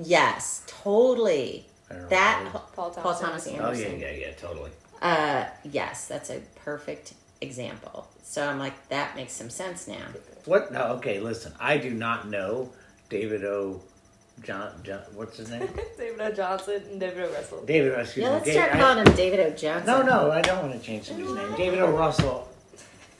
Yes, 0.01 0.63
totally. 0.67 1.65
I 1.89 1.93
know 1.95 2.09
That 2.09 2.49
Paul 2.75 2.91
Thomas. 2.91 3.03
Paul 3.03 3.15
Thomas 3.19 3.47
it 3.47 3.53
is. 3.53 3.59
Anderson. 3.59 3.85
Oh, 3.93 3.97
yeah, 3.97 4.11
yeah, 4.11 4.17
yeah, 4.27 4.31
totally. 4.33 4.71
Uh, 5.01 5.45
yes, 5.63 6.07
that's 6.07 6.29
a 6.29 6.39
perfect 6.63 7.13
example. 7.41 8.07
So 8.23 8.45
I'm 8.47 8.59
like, 8.59 8.89
that 8.89 9.15
makes 9.15 9.33
some 9.33 9.49
sense 9.49 9.87
now. 9.87 10.05
What? 10.45 10.71
No, 10.71 10.83
okay, 10.97 11.19
listen. 11.19 11.53
I 11.59 11.77
do 11.77 11.91
not 11.91 12.27
know 12.29 12.69
David 13.09 13.43
O. 13.45 13.81
John, 14.43 14.71
John 14.83 14.99
what's 15.15 15.37
his 15.37 15.49
name? 15.49 15.67
David 15.97 16.21
O. 16.21 16.31
Johnson 16.31 16.81
and 16.91 16.99
David 16.99 17.23
O. 17.29 17.33
Russell. 17.33 17.65
David, 17.65 17.97
excuse 17.99 18.23
Yeah, 18.25 18.31
let's 18.31 18.45
David, 18.45 18.59
start 18.61 18.75
I- 18.75 18.79
calling 18.79 19.05
him 19.07 19.13
David 19.15 19.39
O. 19.41 19.49
Johnson. 19.55 19.85
No, 19.87 20.01
no, 20.01 20.31
I 20.31 20.41
don't 20.41 20.61
want 20.69 20.79
to 20.79 20.85
change 20.85 21.05
somebody's 21.05 21.33
name. 21.35 21.55
David 21.57 21.79
O. 21.79 21.91
Russell. 21.91 22.47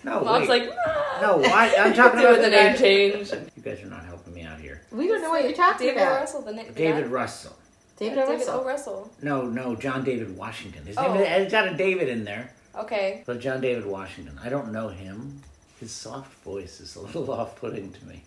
No, 0.04 0.22
Mom's 0.24 0.48
wait. 0.48 0.68
like, 0.70 0.78
ah. 0.88 1.18
No, 1.22 1.38
why? 1.38 1.76
I'm 1.78 1.94
talking 2.02 2.20
about 2.22 2.38
the 2.42 2.50
guy- 2.50 2.70
name 2.70 2.78
change. 2.78 3.32
You 3.32 3.62
guys 3.64 3.82
are 3.84 3.88
not 3.88 4.06
helping 4.06 4.34
me 4.34 4.44
out 4.44 4.60
here. 4.60 4.82
We 4.92 5.08
don't 5.08 5.22
know 5.22 5.30
what 5.30 5.44
you're 5.44 5.52
talking 5.54 5.90
about. 5.90 5.96
David 5.96 6.02
about. 6.04 6.20
Russell, 6.22 6.42
the 6.44 6.54
name. 6.54 6.74
David 6.74 7.08
Russell. 7.08 7.56
David 8.00 8.18
O. 8.20 8.26
David 8.26 8.40
Russell. 8.48 8.60
O. 8.60 8.64
Russell. 8.64 9.12
No, 9.22 9.42
no, 9.48 9.76
John 9.76 10.04
David 10.04 10.36
Washington. 10.38 10.86
His 10.86 10.98
Oh. 10.98 11.14
name 11.14 11.24
it's 11.24 11.52
got 11.52 11.68
a 11.68 11.76
David 11.76 12.10
in 12.10 12.24
there, 12.24 12.52
Okay. 12.76 13.24
but 13.26 13.40
John 13.40 13.62
David 13.62 13.86
Washington. 13.86 14.40
I 14.44 14.50
don't 14.50 14.72
know 14.72 14.88
him. 14.90 15.42
His 15.80 15.92
soft 15.92 16.34
voice 16.44 16.80
is 16.82 16.96
a 16.96 17.02
little 17.02 17.30
off-putting 17.40 17.92
to 17.94 18.06
me. 18.06 18.24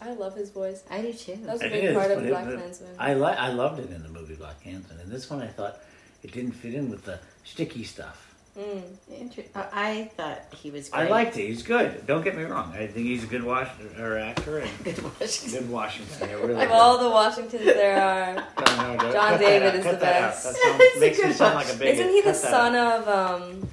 I 0.00 0.12
love 0.14 0.34
his 0.36 0.50
voice. 0.50 0.82
I 0.90 1.00
do 1.00 1.12
too. 1.12 1.36
That 1.44 1.52
was 1.52 1.62
a 1.62 1.68
big 1.68 1.84
is, 1.84 1.94
part 1.96 2.10
of 2.10 2.18
but 2.18 2.26
it- 2.26 2.30
Black 2.30 2.44
but 2.46 2.56
Klansman. 2.56 2.94
I 2.98 3.14
li- 3.14 3.36
I 3.38 3.52
loved 3.52 3.78
it 3.78 3.90
in 3.90 4.02
the 4.02 4.08
movie 4.08 4.34
Black 4.34 4.60
Klansman, 4.62 4.98
and 5.00 5.10
this 5.10 5.30
one 5.30 5.40
I 5.40 5.46
thought 5.46 5.78
it 6.24 6.32
didn't 6.32 6.52
fit 6.52 6.74
in 6.74 6.90
with 6.90 7.04
the 7.04 7.20
sticky 7.44 7.84
stuff. 7.84 8.31
Mm. 8.58 8.82
Inter- 9.18 9.44
uh, 9.54 9.64
I 9.72 10.10
thought 10.16 10.42
he 10.54 10.70
was 10.70 10.90
great. 10.90 11.06
I 11.06 11.08
liked 11.08 11.38
it. 11.38 11.46
He's 11.46 11.62
good. 11.62 12.06
Don't 12.06 12.22
get 12.22 12.36
me 12.36 12.42
wrong. 12.42 12.70
I 12.74 12.86
think 12.86 13.06
he's 13.06 13.24
a 13.24 13.26
good 13.26 13.42
Washington 13.42 13.98
or 14.02 14.18
actor 14.18 14.58
and 14.58 14.70
Good 14.84 15.02
Washington. 15.02 15.60
good 15.62 15.70
Washington. 15.70 16.28
I 16.28 16.32
really 16.34 16.54
Of 16.62 16.68
do. 16.68 16.74
all 16.74 16.98
the 16.98 17.08
Washingtons 17.08 17.64
there 17.64 17.96
are, 17.98 18.34
No, 18.76 18.94
no, 18.96 19.12
John 19.12 19.38
David 19.38 19.74
is 19.76 19.84
the 19.86 19.92
best. 19.94 20.44
That 20.44 20.54
sounds- 20.78 21.00
makes 21.00 21.18
me 21.22 21.32
sound 21.32 21.54
like 21.54 21.72
a 21.72 21.78
bigot. 21.78 21.94
isn't 21.94 22.08
he 22.10 22.20
the 22.20 22.34
son 22.34 22.74
out. 22.76 23.00
of 23.00 23.08
um? 23.08 23.68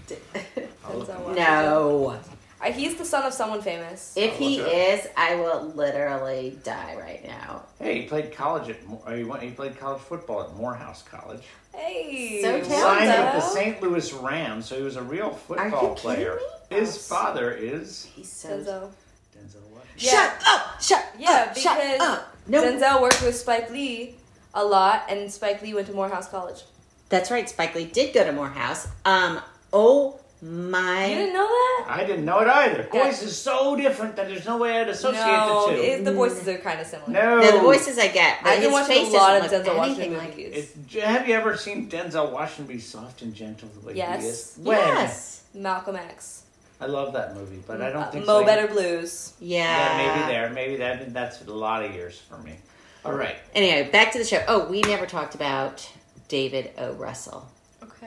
I'll 0.86 0.98
look 0.98 1.08
Denzel 1.10 1.10
him 1.10 1.16
up. 1.18 1.26
Washington? 1.28 1.36
no. 1.36 2.20
Uh, 2.62 2.72
he's 2.74 2.96
the 2.96 3.06
son 3.06 3.24
of 3.26 3.32
someone 3.34 3.62
famous. 3.62 4.14
If 4.18 4.34
Oh, 4.34 4.36
he 4.38 4.60
is, 4.60 5.08
I 5.16 5.36
will 5.36 5.72
literally 5.76 6.58
die 6.66 6.94
right 7.00 7.26
now. 7.26 7.64
Hey, 7.80 8.02
he 8.02 8.08
played 8.08 8.34
college 8.34 8.70
at. 8.70 8.86
Mo- 8.86 9.02
or 9.08 9.16
He 9.16 9.24
went. 9.24 9.42
He 9.44 9.52
played 9.52 9.78
college 9.80 10.02
football 10.02 10.44
at 10.44 10.54
Morehouse 10.58 11.02
College. 11.04 11.44
Hey, 11.76 12.42
So 12.42 12.58
what. 12.58 12.66
Signed 12.66 13.10
with 13.10 13.34
the? 13.34 13.42
St. 13.42 13.82
Louis 13.82 14.14
Rams, 14.14 14.66
so 14.66 14.76
he 14.78 14.82
was 14.84 14.96
a 14.96 15.04
real 15.04 15.32
football 15.32 15.90
you 15.90 15.96
player. 15.96 16.40
kidding 16.70 16.86
His 16.86 17.08
father 17.08 17.52
is 17.52 18.06
He's 18.16 18.32
so. 18.32 18.50
Denzel. 18.50 18.90
Denzel 19.38 19.62
Washington. 19.72 19.98
Yeah. 19.98 20.10
Shut 20.12 20.44
up! 20.48 20.82
Shut 20.82 21.06
Yeah, 21.18 21.46
up! 21.50 21.58
Shut 21.58 21.78
because 21.78 22.02
up! 22.02 22.36
No, 22.48 22.64
Denzel 22.64 23.02
worked 23.02 23.22
with 23.22 23.36
Spike 23.36 23.70
Lee 23.72 24.16
a 24.54 24.64
lot, 24.66 25.04
and 25.10 25.32
Spike 25.32 25.62
Lee 25.62 25.74
went 25.74 25.88
to 25.88 25.94
Morehouse 25.94 26.28
College. 26.28 26.64
that's 27.10 27.30
right. 27.32 27.48
Spike 27.50 27.76
Lee 27.76 27.86
did 27.86 28.14
go 28.14 28.24
to 28.24 28.32
Morehouse. 28.32 28.88
Um. 29.06 29.40
Oh 29.72 30.20
my. 30.42 31.06
You 31.08 31.16
didn't 31.16 31.34
know 31.34 31.48
that? 31.48 31.86
I 31.90 32.04
didn't 32.06 32.26
know 32.26 32.40
it 32.40 32.48
either. 32.48 32.88
Yeah. 32.94 33.04
Voice 33.06 33.22
is 33.22 33.38
so 33.38 33.76
different 33.76 34.16
that 34.16 34.28
there's 34.28 34.46
no 34.46 34.58
way 34.58 34.80
I'd 34.80 34.88
associate 34.90 35.20
no, 35.22 35.68
the 35.70 35.76
two. 35.76 35.82
it, 35.82 36.06
the 36.06 36.14
voices 36.14 36.48
are 36.48 36.58
kind 36.58 36.80
of 36.80 36.88
similar. 36.88 37.12
no, 37.12 37.40
No, 37.40 37.52
the 37.58 37.60
voices 37.60 37.98
I 38.00 38.08
get, 38.08 38.42
but 38.44 38.50
I've 38.52 38.62
been 38.62 38.72
watching 38.72 39.06
a 39.06 39.10
lot 39.10 39.38
of 39.38 39.52
Denzel 39.52 39.76
Washington 39.78 40.04
anything 40.14 40.18
like. 40.18 40.30
movies. 40.38 40.76
It's, 40.76 40.96
have 41.04 41.28
you 41.28 41.36
ever 41.36 41.58
seen 41.58 41.90
Denzel 41.90 42.32
Washington 42.32 42.68
be 42.74 42.80
soft 42.80 43.22
and 43.22 43.34
gentle 43.34 43.68
the 43.80 43.88
way 43.88 43.96
Yes. 43.96 44.22
he 44.22 44.28
is? 44.30 44.58
When? 44.64 44.78
Yes. 44.78 45.44
Malcolm 45.54 45.96
X. 45.96 46.44
I 46.82 46.86
love 46.86 47.12
that 47.14 47.36
movie, 47.36 47.62
but 47.68 47.82
I 47.82 47.90
don't 47.92 48.04
Uh, 48.04 48.12
think 48.12 48.26
Mo 48.26 48.40
so. 48.40 48.46
Better 48.46 48.68
Blues. 48.68 49.34
Yeah. 49.42 49.64
Yeah, 49.66 50.16
maybe 50.16 50.32
there. 50.34 50.50
Maybe 50.52 50.76
that. 50.78 51.14
That's 51.14 51.42
a 51.46 51.52
lot 51.52 51.84
of 51.84 51.94
years 51.94 52.18
for 52.30 52.38
me. 52.38 52.56
All 53.04 53.12
right. 53.14 53.36
Anyway, 53.54 53.90
back 53.92 54.14
to 54.14 54.18
the 54.18 54.24
show. 54.24 54.42
Oh, 54.48 54.66
we 54.70 54.80
never 54.82 55.06
talked 55.06 55.36
about 55.36 55.90
David 56.30 56.72
O. 56.78 56.94
Russell. 56.94 57.50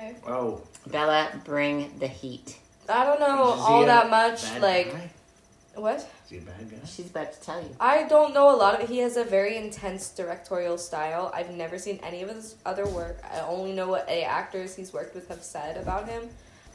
Okay. 0.03 0.17
Oh, 0.27 0.61
Bella, 0.89 1.31
bring 1.45 1.99
the 1.99 2.09
heat. 2.09 2.59
I 2.89 3.05
don't 3.05 3.21
know 3.21 3.55
is 3.55 3.61
he 3.61 3.67
all 3.67 3.83
a 3.85 3.87
that 3.87 4.11
much. 4.11 4.43
bad 4.43 4.63
like 4.63 4.93
guy? 4.93 5.11
what? 5.77 5.97
Is 5.97 6.07
he 6.29 6.39
a 6.39 6.41
bad 6.41 6.71
guy? 6.71 6.77
She's 6.87 7.11
about 7.11 7.33
to 7.33 7.41
tell 7.41 7.61
you. 7.61 7.69
I 7.79 8.03
don't 8.05 8.35
know 8.35 8.55
a 8.55 8.57
lot 8.57 8.75
of 8.75 8.81
it. 8.81 8.89
He 8.89 8.99
has 8.99 9.17
a 9.17 9.25
very 9.25 9.57
intense 9.57 10.11
directorial 10.11 10.77
style. 10.77 11.31
I've 11.33 11.53
never 11.53 11.79
seen 11.79 12.01
any 12.03 12.23
of 12.23 12.31
his 12.31 12.57
other 12.67 12.87
work. 12.87 13.23
I 13.33 13.41
only 13.41 13.73
know 13.73 13.89
what 13.89 14.09
a 14.09 14.25
actors 14.25 14.75
he's 14.75 14.93
worked 14.93 15.15
with 15.15 15.29
have 15.29 15.45
said 15.45 15.77
about 15.77 16.09
him, 16.09 16.29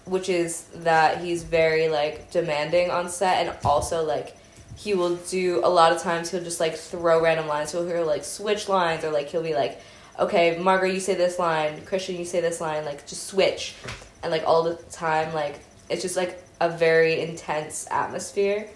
which 0.06 0.30
is 0.30 0.64
that 0.76 1.22
he's 1.22 1.44
very 1.44 1.90
like 1.90 2.32
demanding 2.32 2.90
on 2.90 3.10
set 3.10 3.46
and 3.46 3.58
also 3.66 4.06
like 4.06 4.38
he 4.78 4.94
will 4.94 5.16
do 5.16 5.60
a 5.66 5.70
lot 5.70 5.92
of 5.92 6.02
times 6.02 6.30
he'll 6.30 6.44
just 6.44 6.62
like 6.62 6.76
throw 6.76 7.22
random 7.22 7.48
lines. 7.48 7.72
So 7.72 7.86
he'll 7.86 8.06
like 8.06 8.24
switch 8.24 8.70
lines 8.70 9.04
or 9.04 9.12
like 9.12 9.28
he'll 9.28 9.44
be 9.44 9.54
like, 9.54 9.82
okay, 10.20 10.58
Margaret, 10.58 10.94
you 10.94 11.00
say 11.00 11.16
this 11.16 11.40
line, 11.40 11.84
Christian, 11.86 12.16
you 12.18 12.26
say 12.26 12.42
this 12.42 12.60
line, 12.62 12.86
like 12.86 13.06
just 13.08 13.28
switch, 13.28 13.76
and 14.24 14.32
like 14.32 14.44
all 14.46 14.64
the 14.64 14.76
time, 14.92 15.34
like 15.34 15.60
it's 15.90 16.02
just 16.02 16.18
like 16.18 16.44
a 16.60 16.70
very 16.70 17.22
intense 17.22 17.88
atmosphere. 17.92 18.68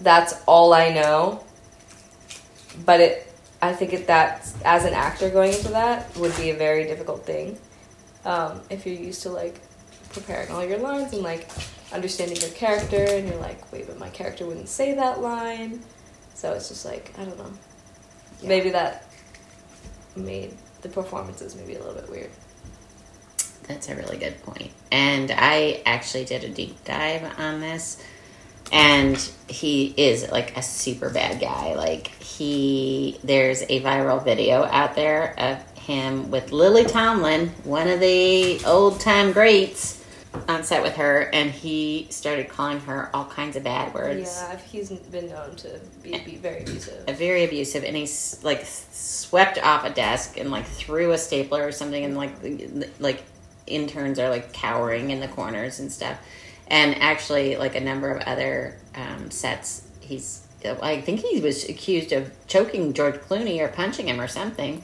That's 0.00 0.34
all 0.46 0.72
I 0.74 0.90
know 0.90 1.44
but 2.84 3.00
it 3.00 3.32
i 3.62 3.72
think 3.72 3.92
it, 3.92 4.06
that 4.06 4.46
as 4.64 4.84
an 4.84 4.92
actor 4.92 5.30
going 5.30 5.52
into 5.52 5.68
that 5.68 6.14
would 6.16 6.36
be 6.36 6.50
a 6.50 6.54
very 6.54 6.84
difficult 6.84 7.24
thing 7.24 7.58
um, 8.24 8.60
if 8.70 8.84
you're 8.84 8.94
used 8.96 9.22
to 9.22 9.30
like 9.30 9.60
preparing 10.12 10.50
all 10.50 10.64
your 10.64 10.78
lines 10.78 11.12
and 11.12 11.22
like 11.22 11.48
understanding 11.92 12.36
your 12.38 12.50
character 12.50 13.04
and 13.08 13.28
you're 13.28 13.38
like 13.38 13.72
wait 13.72 13.86
but 13.86 13.98
my 13.98 14.08
character 14.10 14.44
wouldn't 14.46 14.68
say 14.68 14.94
that 14.94 15.20
line 15.20 15.80
so 16.34 16.52
it's 16.52 16.68
just 16.68 16.84
like 16.84 17.14
i 17.18 17.24
don't 17.24 17.38
know 17.38 17.52
Yeah. 18.42 18.48
maybe 18.48 18.70
that 18.70 19.06
made 20.16 20.54
the 20.82 20.88
performances 20.88 21.54
may 21.56 21.64
be 21.64 21.74
a 21.74 21.78
little 21.78 21.94
bit 21.94 22.08
weird 22.10 22.30
That's 23.68 23.88
a 23.88 23.96
really 23.96 24.16
good 24.16 24.40
point. 24.42 24.70
And 24.92 25.30
I 25.30 25.82
actually 25.84 26.24
did 26.24 26.44
a 26.44 26.48
deep 26.48 26.84
dive 26.84 27.38
on 27.38 27.60
this. 27.60 28.02
And 28.72 29.16
he 29.48 29.94
is 29.96 30.30
like 30.30 30.56
a 30.56 30.62
super 30.62 31.10
bad 31.10 31.40
guy. 31.40 31.74
Like 31.74 32.08
he 32.22 33.18
there's 33.22 33.62
a 33.62 33.80
viral 33.82 34.24
video 34.24 34.64
out 34.64 34.94
there 34.94 35.38
of 35.38 35.78
him 35.78 36.30
with 36.30 36.50
Lily 36.52 36.84
Tomlin, 36.84 37.48
one 37.62 37.88
of 37.88 38.00
the 38.00 38.60
old 38.64 39.00
time 39.00 39.32
greats, 39.32 39.95
on 40.48 40.64
set 40.64 40.82
with 40.82 40.96
her 40.96 41.22
and 41.32 41.50
he 41.50 42.06
started 42.10 42.48
calling 42.48 42.80
her 42.80 43.10
all 43.14 43.24
kinds 43.24 43.56
of 43.56 43.64
bad 43.64 43.92
words. 43.94 44.42
yeah 44.42 44.56
he's 44.58 44.90
been 44.90 45.28
known 45.28 45.54
to 45.56 45.80
be, 46.02 46.18
be 46.20 46.36
very 46.36 46.62
abusive. 46.62 47.06
Very 47.16 47.44
abusive 47.44 47.84
and 47.84 47.96
he's 47.96 48.42
like 48.42 48.64
swept 48.64 49.58
off 49.58 49.84
a 49.84 49.90
desk 49.90 50.38
and 50.38 50.50
like 50.50 50.66
threw 50.66 51.12
a 51.12 51.18
stapler 51.18 51.66
or 51.66 51.72
something 51.72 52.04
and 52.04 52.16
like 52.16 52.32
like 53.00 53.22
interns 53.66 54.18
are 54.18 54.30
like 54.30 54.52
cowering 54.52 55.10
in 55.10 55.20
the 55.20 55.28
corners 55.28 55.80
and 55.80 55.90
stuff. 55.90 56.18
And 56.68 56.96
actually 57.00 57.56
like 57.56 57.76
a 57.76 57.80
number 57.80 58.10
of 58.10 58.22
other 58.22 58.76
um, 58.94 59.30
sets 59.30 59.86
he's 60.00 60.46
i 60.82 61.00
think 61.00 61.20
he 61.20 61.40
was 61.40 61.68
accused 61.68 62.12
of 62.12 62.32
choking 62.46 62.92
george 62.92 63.14
clooney 63.16 63.60
or 63.60 63.68
punching 63.68 64.08
him 64.08 64.20
or 64.20 64.26
something 64.26 64.82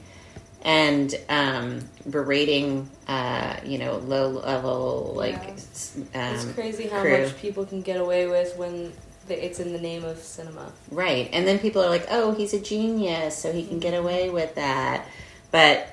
and 0.63 1.13
um, 1.29 1.81
berating 2.09 2.89
uh, 3.07 3.57
you 3.65 3.77
know 3.77 3.97
low 3.97 4.29
level 4.29 5.13
like 5.15 5.33
Yeah. 5.35 5.49
s- 5.53 5.97
it's 6.13 6.43
um, 6.45 6.53
crazy 6.53 6.87
how 6.87 7.01
crew. 7.01 7.23
much 7.23 7.37
people 7.37 7.65
can 7.65 7.81
get 7.81 7.99
away 7.99 8.27
with 8.27 8.55
when 8.57 8.93
it's 9.29 9.59
in 9.59 9.71
the 9.73 9.79
name 9.79 10.03
of 10.03 10.17
cinema 10.19 10.71
Right. 10.91 11.29
And 11.31 11.47
then 11.47 11.57
people 11.59 11.81
are 11.81 11.89
like, 11.89 12.07
oh, 12.11 12.33
he's 12.33 12.53
a 12.53 12.59
genius, 12.59 13.37
so 13.37 13.51
he 13.53 13.65
can 13.65 13.79
get 13.79 13.93
away 13.93 14.29
with 14.29 14.55
that. 14.55 15.05
But 15.51 15.87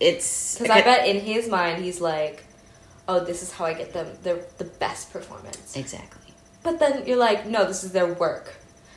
it's. 0.00 0.58
Because 0.58 0.70
I 0.76 0.82
bet 0.82 1.06
in 1.08 1.20
his 1.20 1.48
mind 1.48 1.82
he's 1.82 2.00
like, 2.00 2.44
"Oh, 3.08 3.20
this 3.24 3.42
is 3.42 3.52
how 3.52 3.64
I 3.66 3.74
get 3.74 3.92
them 3.92 4.08
the 4.22 4.44
the 4.58 4.64
best 4.64 5.12
performance." 5.12 5.76
Exactly. 5.76 6.32
But 6.62 6.78
then 6.80 7.06
you're 7.06 7.16
like, 7.18 7.46
"No, 7.46 7.64
this 7.66 7.84
is 7.84 7.92
their 7.92 8.12
work." 8.12 8.54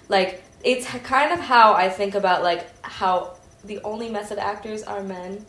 Like 0.07 0.41
it's 0.63 0.85
kind 0.87 1.31
of 1.31 1.39
how 1.39 1.73
I 1.73 1.89
think 1.89 2.15
about 2.15 2.43
like 2.43 2.65
how 2.83 3.35
the 3.63 3.79
only 3.83 4.09
method 4.09 4.37
actors 4.37 4.83
are 4.83 5.01
men, 5.03 5.45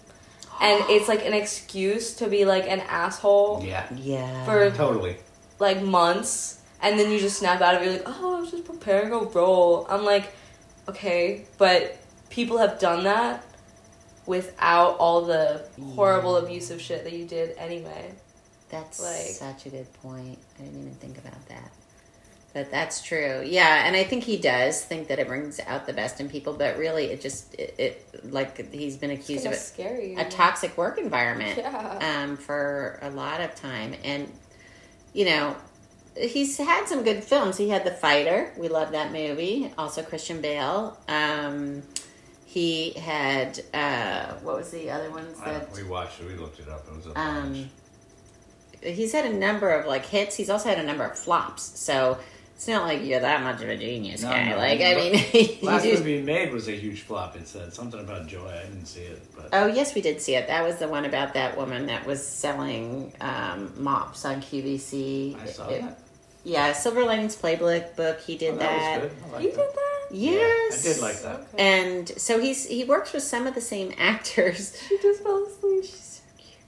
and 0.61 0.85
it's 0.88 1.09
like 1.09 1.25
an 1.25 1.33
excuse 1.33 2.14
to 2.16 2.29
be 2.29 2.44
like 2.44 2.66
an 2.68 2.81
asshole 2.81 3.62
Yeah, 3.64 3.87
Yeah. 3.96 4.44
for 4.44 4.70
totally. 4.70 5.16
like 5.59 5.83
months, 5.83 6.61
and 6.83 6.99
then 6.99 7.11
you 7.11 7.18
just 7.20 7.38
snap 7.38 7.61
out 7.61 7.75
of 7.77 7.83
it. 7.83 7.85
You're 7.85 7.94
like, 7.94 8.03
"Oh, 8.07 8.37
I 8.37 8.40
was 8.40 8.51
just 8.51 8.64
preparing 8.64 9.12
a 9.12 9.18
role." 9.18 9.87
I'm 9.88 10.05
like, 10.05 10.33
okay, 10.88 11.44
but 11.59 11.96
people 12.31 12.59
have 12.59 12.79
done 12.79 13.05
that 13.05 13.44
without 14.27 14.96
all 14.99 15.23
the 15.23 15.64
horrible 15.94 16.37
abusive 16.37 16.81
shit 16.81 17.05
that 17.05 17.12
you 17.12 17.25
did 17.27 17.57
anyway. 17.59 18.12
That's 18.70 19.01
like- 19.01 19.35
such 19.35 19.66
a 19.66 19.70
good 19.70 19.92
point. 20.03 20.38
I 20.59 20.62
didn't 20.62 20.81
even 20.81 20.94
think 20.94 21.18
about 21.18 21.46
that. 21.49 21.70
That 22.52 22.70
that's 22.72 23.00
true. 23.02 23.42
Yeah, 23.46 23.86
and 23.86 23.94
I 23.94 24.02
think 24.02 24.24
he 24.24 24.36
does 24.36 24.84
think 24.84 25.06
that 25.08 25.20
it 25.20 25.28
brings 25.28 25.60
out 25.68 25.86
the 25.86 25.92
best 25.92 26.20
in 26.20 26.28
people, 26.28 26.52
but 26.52 26.76
really, 26.78 27.06
it 27.06 27.20
just 27.20 27.54
it, 27.54 27.74
it 27.78 28.32
like 28.32 28.72
he's 28.72 28.96
been 28.96 29.10
accused 29.12 29.46
of 29.46 29.52
Kinda 29.52 29.56
it 29.56 29.60
scary. 29.60 30.14
a 30.16 30.28
toxic 30.28 30.76
work 30.76 30.98
environment 30.98 31.58
Yeah. 31.58 32.22
um, 32.24 32.36
for 32.36 32.98
a 33.02 33.10
lot 33.10 33.40
of 33.40 33.54
time. 33.54 33.94
And, 34.02 34.32
you 35.12 35.26
know, 35.26 35.54
he's 36.16 36.56
had 36.58 36.88
some 36.88 37.04
good 37.04 37.22
films. 37.22 37.56
He 37.56 37.68
had 37.68 37.84
The 37.84 37.92
Fighter. 37.92 38.52
We 38.58 38.66
love 38.68 38.90
that 38.92 39.12
movie. 39.12 39.72
Also, 39.78 40.02
Christian 40.02 40.40
Bale. 40.40 40.98
Um, 41.06 41.84
he 42.46 42.90
had, 42.94 43.60
uh, 43.72 44.34
what 44.42 44.56
was 44.56 44.70
the 44.72 44.90
other 44.90 45.08
ones 45.12 45.38
that. 45.44 45.70
we 45.72 45.84
watched 45.84 46.20
it. 46.20 46.26
We 46.26 46.34
looked 46.34 46.58
it 46.58 46.68
up. 46.68 46.84
It 46.90 46.96
was 46.96 47.06
a 47.06 47.10
bunch. 47.10 47.16
Um, 47.56 47.70
he's 48.82 49.12
had 49.12 49.24
a 49.26 49.32
number 49.32 49.70
of 49.70 49.86
like 49.86 50.04
hits. 50.06 50.34
He's 50.36 50.50
also 50.50 50.68
had 50.68 50.78
a 50.78 50.82
number 50.82 51.04
of 51.04 51.16
flops. 51.16 51.62
So 51.78 52.18
it's 52.61 52.68
not 52.68 52.83
like 52.85 53.03
you're 53.03 53.20
that 53.20 53.42
much 53.42 53.62
of 53.62 53.70
a 53.70 53.77
genius 53.79 54.23
No, 54.23 54.29
guy. 54.29 54.51
no. 54.51 54.59
Like, 54.59 54.83
I 54.83 54.94
mean, 54.94 55.14
you 55.62 55.66
Last 55.66 55.83
do- 55.85 55.94
movie 55.94 56.20
made 56.20 56.53
was 56.53 56.68
a 56.68 56.73
huge 56.73 57.01
flop. 57.01 57.35
It 57.35 57.49
said 57.49 57.73
something 57.73 57.99
about 57.99 58.27
joy. 58.27 58.46
I 58.51 58.64
didn't 58.66 58.85
see 58.85 59.01
it, 59.01 59.23
but 59.35 59.49
Oh 59.55 59.66
yes, 59.66 59.94
we 59.94 60.03
did 60.03 60.20
see 60.20 60.35
it. 60.35 60.46
That 60.49 60.62
was 60.62 60.77
the 60.77 60.87
one 60.87 61.07
about 61.07 61.33
that 61.33 61.57
woman 61.57 61.87
that 61.87 62.05
was 62.07 62.23
selling 62.23 63.14
um, 63.23 63.73
mops 63.83 64.27
on 64.27 64.42
QVC. 64.42 65.40
I 65.42 65.46
saw 65.46 65.68
It- 65.68 65.81
that. 65.81 65.99
Yeah, 66.44 66.73
Silver 66.73 67.05
Linings 67.05 67.35
Playbook 67.35 67.96
book. 67.96 68.20
He 68.20 68.37
did 68.37 68.55
Oh, 68.55 68.59
that. 68.59 69.03
was 69.03 69.11
good. 69.12 69.18
I 69.25 69.31
liked 69.33 69.42
You 69.44 69.49
it. 69.51 69.57
did 69.57 69.75
that? 69.75 70.09
Yes, 70.12 70.85
Yeah, 70.85 70.90
I 70.90 70.94
did 70.94 71.03
like 71.03 71.23
that. 71.23 71.40
Okay. 71.55 71.81
And 71.88 72.09
so 72.20 72.38
he's 72.40 72.66
he 72.66 72.85
works 72.85 73.14
with 73.14 73.23
some 73.23 73.46
of 73.46 73.55
the 73.55 73.61
same 73.62 73.92
actors. 73.96 74.77
She 74.88 74.99
just 75.01 75.23
fell 75.23 75.44
asleep. 75.44 75.85
She's 75.85 76.20
so 76.23 76.23
cute. 76.37 76.59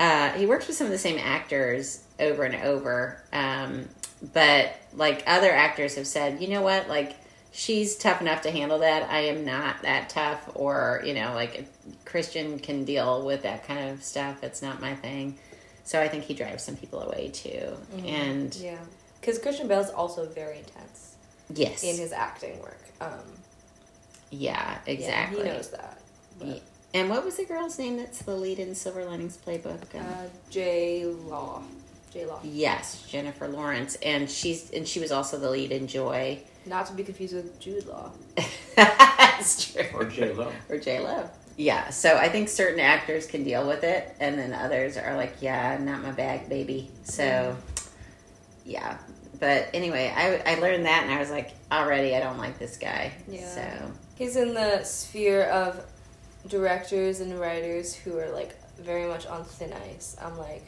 Uh, 0.00 0.30
he 0.32 0.46
works 0.46 0.66
with 0.66 0.76
some 0.76 0.86
of 0.86 0.92
the 0.92 0.98
same 0.98 1.18
actors 1.18 2.02
over 2.18 2.42
and 2.42 2.56
over. 2.64 3.22
Um, 3.32 3.88
but 4.32 4.74
like 4.94 5.22
other 5.26 5.50
actors 5.50 5.96
have 5.96 6.06
said, 6.06 6.40
you 6.40 6.48
know 6.48 6.62
what? 6.62 6.88
Like 6.88 7.16
she's 7.52 7.96
tough 7.96 8.20
enough 8.20 8.42
to 8.42 8.50
handle 8.50 8.80
that. 8.80 9.10
I 9.10 9.20
am 9.20 9.44
not 9.44 9.82
that 9.82 10.08
tough. 10.08 10.50
Or 10.54 11.02
you 11.04 11.14
know, 11.14 11.34
like 11.34 11.66
Christian 12.04 12.58
can 12.58 12.84
deal 12.84 13.24
with 13.24 13.42
that 13.42 13.66
kind 13.66 13.90
of 13.90 14.02
stuff. 14.02 14.42
It's 14.42 14.62
not 14.62 14.80
my 14.80 14.94
thing. 14.94 15.38
So 15.84 16.00
I 16.00 16.08
think 16.08 16.24
he 16.24 16.34
drives 16.34 16.62
some 16.62 16.76
people 16.76 17.00
away 17.00 17.30
too. 17.32 17.76
And 18.04 18.54
Yeah. 18.56 18.78
Because 19.20 19.38
Christian 19.38 19.68
Bale's 19.68 19.90
also 19.90 20.26
very 20.26 20.58
intense 20.58 21.16
yes, 21.52 21.82
in 21.82 21.96
his 21.96 22.12
acting 22.12 22.60
work. 22.60 22.80
Um, 23.00 23.20
yeah, 24.30 24.78
exactly. 24.86 25.38
Yeah, 25.38 25.44
he 25.44 25.50
knows 25.50 25.70
that. 25.70 25.98
But, 26.38 26.62
And 26.92 27.08
what 27.08 27.24
was 27.24 27.36
the 27.36 27.44
girl's 27.44 27.78
name 27.78 27.96
that's 27.96 28.20
the 28.20 28.34
lead 28.34 28.58
in 28.58 28.74
Silver 28.74 29.04
Linings 29.04 29.38
Playbook? 29.38 29.94
Um, 29.94 30.06
uh, 30.06 30.26
J 30.50 31.06
Law. 31.06 31.62
J 32.14 32.26
Law. 32.26 32.38
yes, 32.44 33.04
Jennifer 33.08 33.48
Lawrence, 33.48 33.96
and 33.96 34.30
she's 34.30 34.70
and 34.70 34.86
she 34.88 35.00
was 35.00 35.10
also 35.12 35.38
the 35.38 35.50
lead 35.50 35.72
in 35.72 35.86
Joy. 35.88 36.38
Not 36.64 36.86
to 36.86 36.94
be 36.94 37.02
confused 37.02 37.34
with 37.34 37.60
Jude 37.60 37.86
Law. 37.86 38.12
That's 38.76 39.72
true. 39.72 39.84
Or 39.92 40.04
J 40.04 40.32
Lo. 40.32 40.50
Or 40.70 40.78
J 40.78 41.00
Lo. 41.00 41.28
Yeah, 41.56 41.90
so 41.90 42.16
I 42.16 42.28
think 42.28 42.48
certain 42.48 42.80
actors 42.80 43.26
can 43.26 43.44
deal 43.44 43.66
with 43.66 43.84
it, 43.84 44.14
and 44.20 44.38
then 44.38 44.52
others 44.52 44.96
are 44.96 45.16
like, 45.16 45.34
"Yeah, 45.40 45.76
not 45.78 46.02
my 46.02 46.12
bag, 46.12 46.48
baby." 46.48 46.90
So, 47.02 47.56
yeah. 48.64 48.96
But 49.40 49.68
anyway, 49.74 50.12
I 50.16 50.52
I 50.52 50.60
learned 50.60 50.86
that, 50.86 51.02
and 51.02 51.12
I 51.12 51.18
was 51.18 51.30
like, 51.30 51.52
already, 51.70 52.14
I 52.16 52.20
don't 52.20 52.38
like 52.38 52.58
this 52.58 52.76
guy. 52.76 53.12
Yeah. 53.28 53.48
So 53.48 53.92
He's 54.14 54.36
in 54.36 54.54
the 54.54 54.84
sphere 54.84 55.44
of 55.44 55.84
directors 56.48 57.20
and 57.20 57.38
writers 57.40 57.94
who 57.94 58.16
are 58.18 58.30
like 58.30 58.54
very 58.78 59.06
much 59.08 59.26
on 59.26 59.44
thin 59.44 59.72
ice. 59.72 60.16
I'm 60.22 60.38
like, 60.38 60.64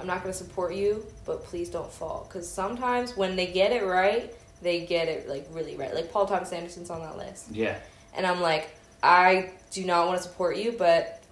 I'm 0.00 0.06
not 0.06 0.22
going 0.22 0.32
to 0.32 0.38
support 0.38 0.74
you, 0.74 1.04
but 1.26 1.44
please 1.44 1.68
don't 1.68 1.92
fall. 1.92 2.26
Because 2.26 2.48
sometimes 2.48 3.16
when 3.16 3.36
they 3.36 3.46
get 3.46 3.70
it 3.72 3.84
right, 3.84 4.32
they 4.62 4.86
get 4.86 5.08
it 5.08 5.28
like 5.28 5.46
really 5.52 5.76
right. 5.76 5.94
Like 5.94 6.10
Paul 6.10 6.26
Thomas 6.26 6.52
Anderson's 6.52 6.90
on 6.90 7.00
that 7.00 7.16
list. 7.16 7.50
Yeah. 7.50 7.76
And 8.14 8.26
I'm 8.26 8.40
like, 8.40 8.74
I 9.02 9.50
do 9.70 9.84
not 9.84 10.06
want 10.06 10.18
to 10.18 10.22
support 10.22 10.56
you, 10.56 10.72
but 10.72 11.22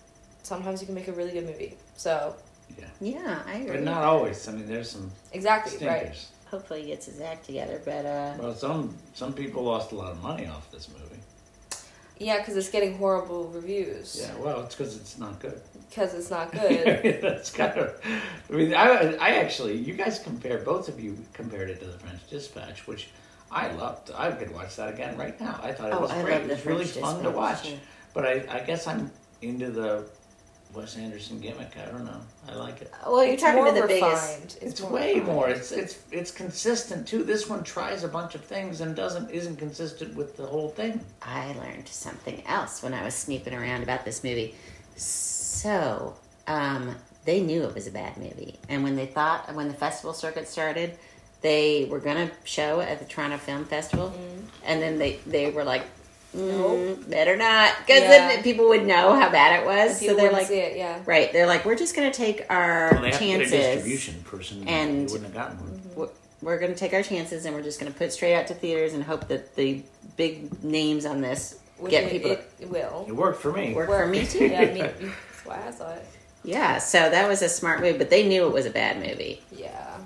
sometimes 0.42 0.81
you 0.81 0.87
can 0.87 0.94
make 0.94 1.09
a 1.09 1.12
really 1.12 1.33
good 1.33 1.46
movie. 1.46 1.76
So, 1.96 2.37
yeah, 2.78 2.85
Yeah, 3.00 3.42
I 3.46 3.57
agree. 3.57 3.76
But 3.76 3.85
not 3.85 4.04
always. 4.04 4.46
I 4.48 4.52
mean, 4.52 4.66
there's 4.66 4.90
some 4.90 5.11
exactly, 5.33 5.87
right. 5.87 6.14
Hopefully, 6.50 6.83
he 6.83 6.87
gets 6.88 7.07
his 7.07 7.20
act 7.20 7.44
together. 7.46 7.81
But 7.85 8.07
uh, 8.07 8.35
Well, 8.38 8.54
some 8.54 8.94
some 9.14 9.33
people 9.33 9.64
lost 9.64 9.92
a 9.92 9.94
lot 9.94 10.12
of 10.12 10.22
money 10.22 10.46
off 10.46 10.70
this 10.70 10.88
movie. 10.88 11.07
Yeah, 12.18 12.38
because 12.38 12.57
it's 12.57 12.68
getting 12.68 12.96
horrible 12.98 13.48
reviews. 13.48 14.18
Yeah, 14.20 14.35
well, 14.42 14.62
it's 14.62 14.74
because 14.74 14.96
it's 14.96 15.18
not 15.18 15.38
good. 15.40 15.61
Because 15.88 16.14
it's 16.14 16.31
not 16.31 16.50
good. 16.61 17.20
That's 17.22 17.50
kind 17.50 17.78
of. 17.78 18.00
I 18.50 18.52
mean, 18.52 18.74
I, 18.74 19.14
I 19.16 19.28
actually, 19.37 19.76
you 19.76 19.94
guys 19.94 20.18
compare, 20.18 20.59
both 20.59 20.88
of 20.88 20.98
you 21.00 21.16
compared 21.33 21.70
it 21.70 21.81
to 21.81 21.87
the 21.87 21.98
French 21.98 22.28
Dispatch, 22.28 22.87
which 22.87 23.09
I 23.50 23.70
loved. 23.72 24.11
I 24.14 24.31
could 24.33 24.52
watch 24.52 24.76
that 24.76 24.92
again 24.94 25.16
right 25.16 25.40
now. 25.40 25.59
I 25.62 25.72
thought 25.72 25.88
it 25.88 25.94
Oh, 25.94 26.00
was 26.00 26.11
I 26.11 26.22
great. 26.22 26.33
love 26.35 26.42
It 26.42 26.48
the 26.48 26.54
was 26.54 26.66
really 26.66 26.85
French 26.85 27.04
fun 27.07 27.22
to 27.22 27.31
watch. 27.31 27.68
too. 27.68 27.78
But 28.14 28.26
I, 28.26 28.44
I 28.50 28.61
guess 28.61 28.87
I'm 28.87 29.11
into 29.40 29.70
the 29.70 30.04
Wes 30.74 30.96
Anderson 30.96 31.40
gimmick. 31.40 31.72
I 31.76 31.90
don't 31.90 32.04
know. 32.04 32.20
I 32.48 32.54
like 32.54 32.83
it. 32.83 32.92
well, 33.07 33.24
you're 33.24 33.35
it's 33.35 33.42
talking 33.42 33.57
more 33.57 33.74
to 33.74 33.81
the 33.81 33.87
biggest. 33.87 34.02
refined. 34.02 34.59
It's, 34.61 34.81
more 34.81 34.90
way 34.90 35.14
refined. 35.14 35.26
more. 35.26 35.48
It's 35.48 35.72
it's 35.72 35.98
it's 36.12 36.31
consistent 36.31 37.09
too. 37.09 37.24
This 37.24 37.48
one 37.48 37.64
tries 37.64 38.04
a 38.04 38.09
bunch 38.09 38.35
of 38.35 38.44
things 38.44 38.81
and 38.81 38.94
doesn't 38.94 39.31
isn't 39.31 39.57
consistent 39.57 40.14
with 40.14 40.37
the 40.37 40.46
whole 40.46 40.68
thing. 40.68 41.00
I 41.22 41.52
learned 41.54 41.88
something 41.88 42.42
else 42.46 42.83
when 42.83 42.94
I 42.94 43.02
was 43.02 43.14
snooping 43.14 43.54
around 43.54 43.83
about 43.83 44.04
this 44.04 44.22
movie. 44.22 44.54
So, 44.96 46.16
um, 46.46 46.94
they 47.24 47.40
knew 47.40 47.62
it 47.64 47.74
was 47.74 47.87
a 47.87 47.90
bad 47.90 48.16
movie. 48.16 48.59
And 48.68 48.83
when 48.83 48.96
they 48.96 49.07
thought, 49.07 49.54
when 49.54 49.68
the 49.68 49.74
festival 49.74 50.12
circuit 50.12 50.48
started, 50.48 50.98
they 51.40 51.87
were 51.90 51.98
going 52.00 52.28
to 52.28 52.35
show 52.44 52.81
at 52.81 52.98
the 52.98 53.04
Toronto 53.04 53.37
Film 53.37 53.64
Festival. 53.64 54.12
And 54.64 54.83
then 54.83 54.98
they, 54.98 55.18
they 55.26 55.50
were 55.50 55.62
like, 55.64 55.85
mm, 56.36 57.08
better 57.10 57.36
not. 57.36 57.74
Because 57.86 58.02
Yeah. 58.02 58.08
then 58.28 58.42
people 58.42 58.68
would 58.68 58.86
know 58.86 59.14
how 59.14 59.30
bad 59.30 59.60
it 59.60 59.66
was. 59.66 59.98
So 60.00 60.14
they're 60.14 60.32
like, 60.32 60.46
see 60.46 60.58
it, 60.58 60.76
yeah. 60.76 61.00
right. 61.06 61.32
They're 61.32 61.46
like, 61.46 61.64
we're 61.64 61.76
just 61.76 61.94
going 61.96 62.10
to 62.10 62.16
take 62.16 62.44
our 62.50 62.90
Well, 62.92 63.02
they 63.02 63.10
have 63.10 63.18
to 63.18 63.24
get 63.26 63.34
a 63.34 63.38
chances. 63.44 63.50
distribution 63.50 64.22
person, 64.24 64.58
and 64.66 64.68
And- 64.68 65.08
they 65.08 65.12
wouldn't 65.12 65.34
have 65.34 65.34
gotten 65.34 65.58
one. 65.60 65.82
We're- 65.96 66.10
We're 66.40 66.58
going 66.58 66.72
to 66.72 66.78
take 66.78 66.92
our 66.94 67.02
chances 67.02 67.44
and 67.46 67.54
we're 67.54 67.62
just 67.62 67.80
going 67.80 67.92
to 67.92 67.98
put 67.98 68.12
straight 68.12 68.34
out 68.34 68.46
to 68.46 68.54
theaters 68.54 68.92
and 68.92 69.02
hope 69.02 69.26
that 69.28 69.56
the 69.56 69.82
big 70.16 70.62
names 70.62 71.04
on 71.04 71.20
this 71.20 71.56
Which 71.78 71.90
get 71.90 72.04
it, 72.04 72.10
people 72.12 72.30
it, 72.30 72.48
it 72.60 72.70
will. 72.70 73.04
It 73.08 73.12
worked 73.16 73.42
for 73.42 73.52
me. 73.52 73.74
Worked 73.74 73.90
for 73.90 74.06
me 74.06 74.24
too. 74.34 74.46
yeah, 74.46 74.60
I 74.60 74.64
mean, 74.66 74.78
that's 74.78 75.44
why 75.44 75.58
I 75.66 75.70
saw 75.72 75.92
it. 75.94 76.04
Yeah, 76.44 76.78
so 76.78 77.10
that 77.10 77.26
was 77.28 77.42
a 77.42 77.48
smart 77.48 77.80
move, 77.80 77.98
but 77.98 78.08
they 78.10 78.26
knew 78.28 78.46
it 78.46 78.52
was 78.52 78.66
a 78.66 78.70
bad 78.70 78.98
movie. 78.98 79.42
Yeah. 79.50 79.97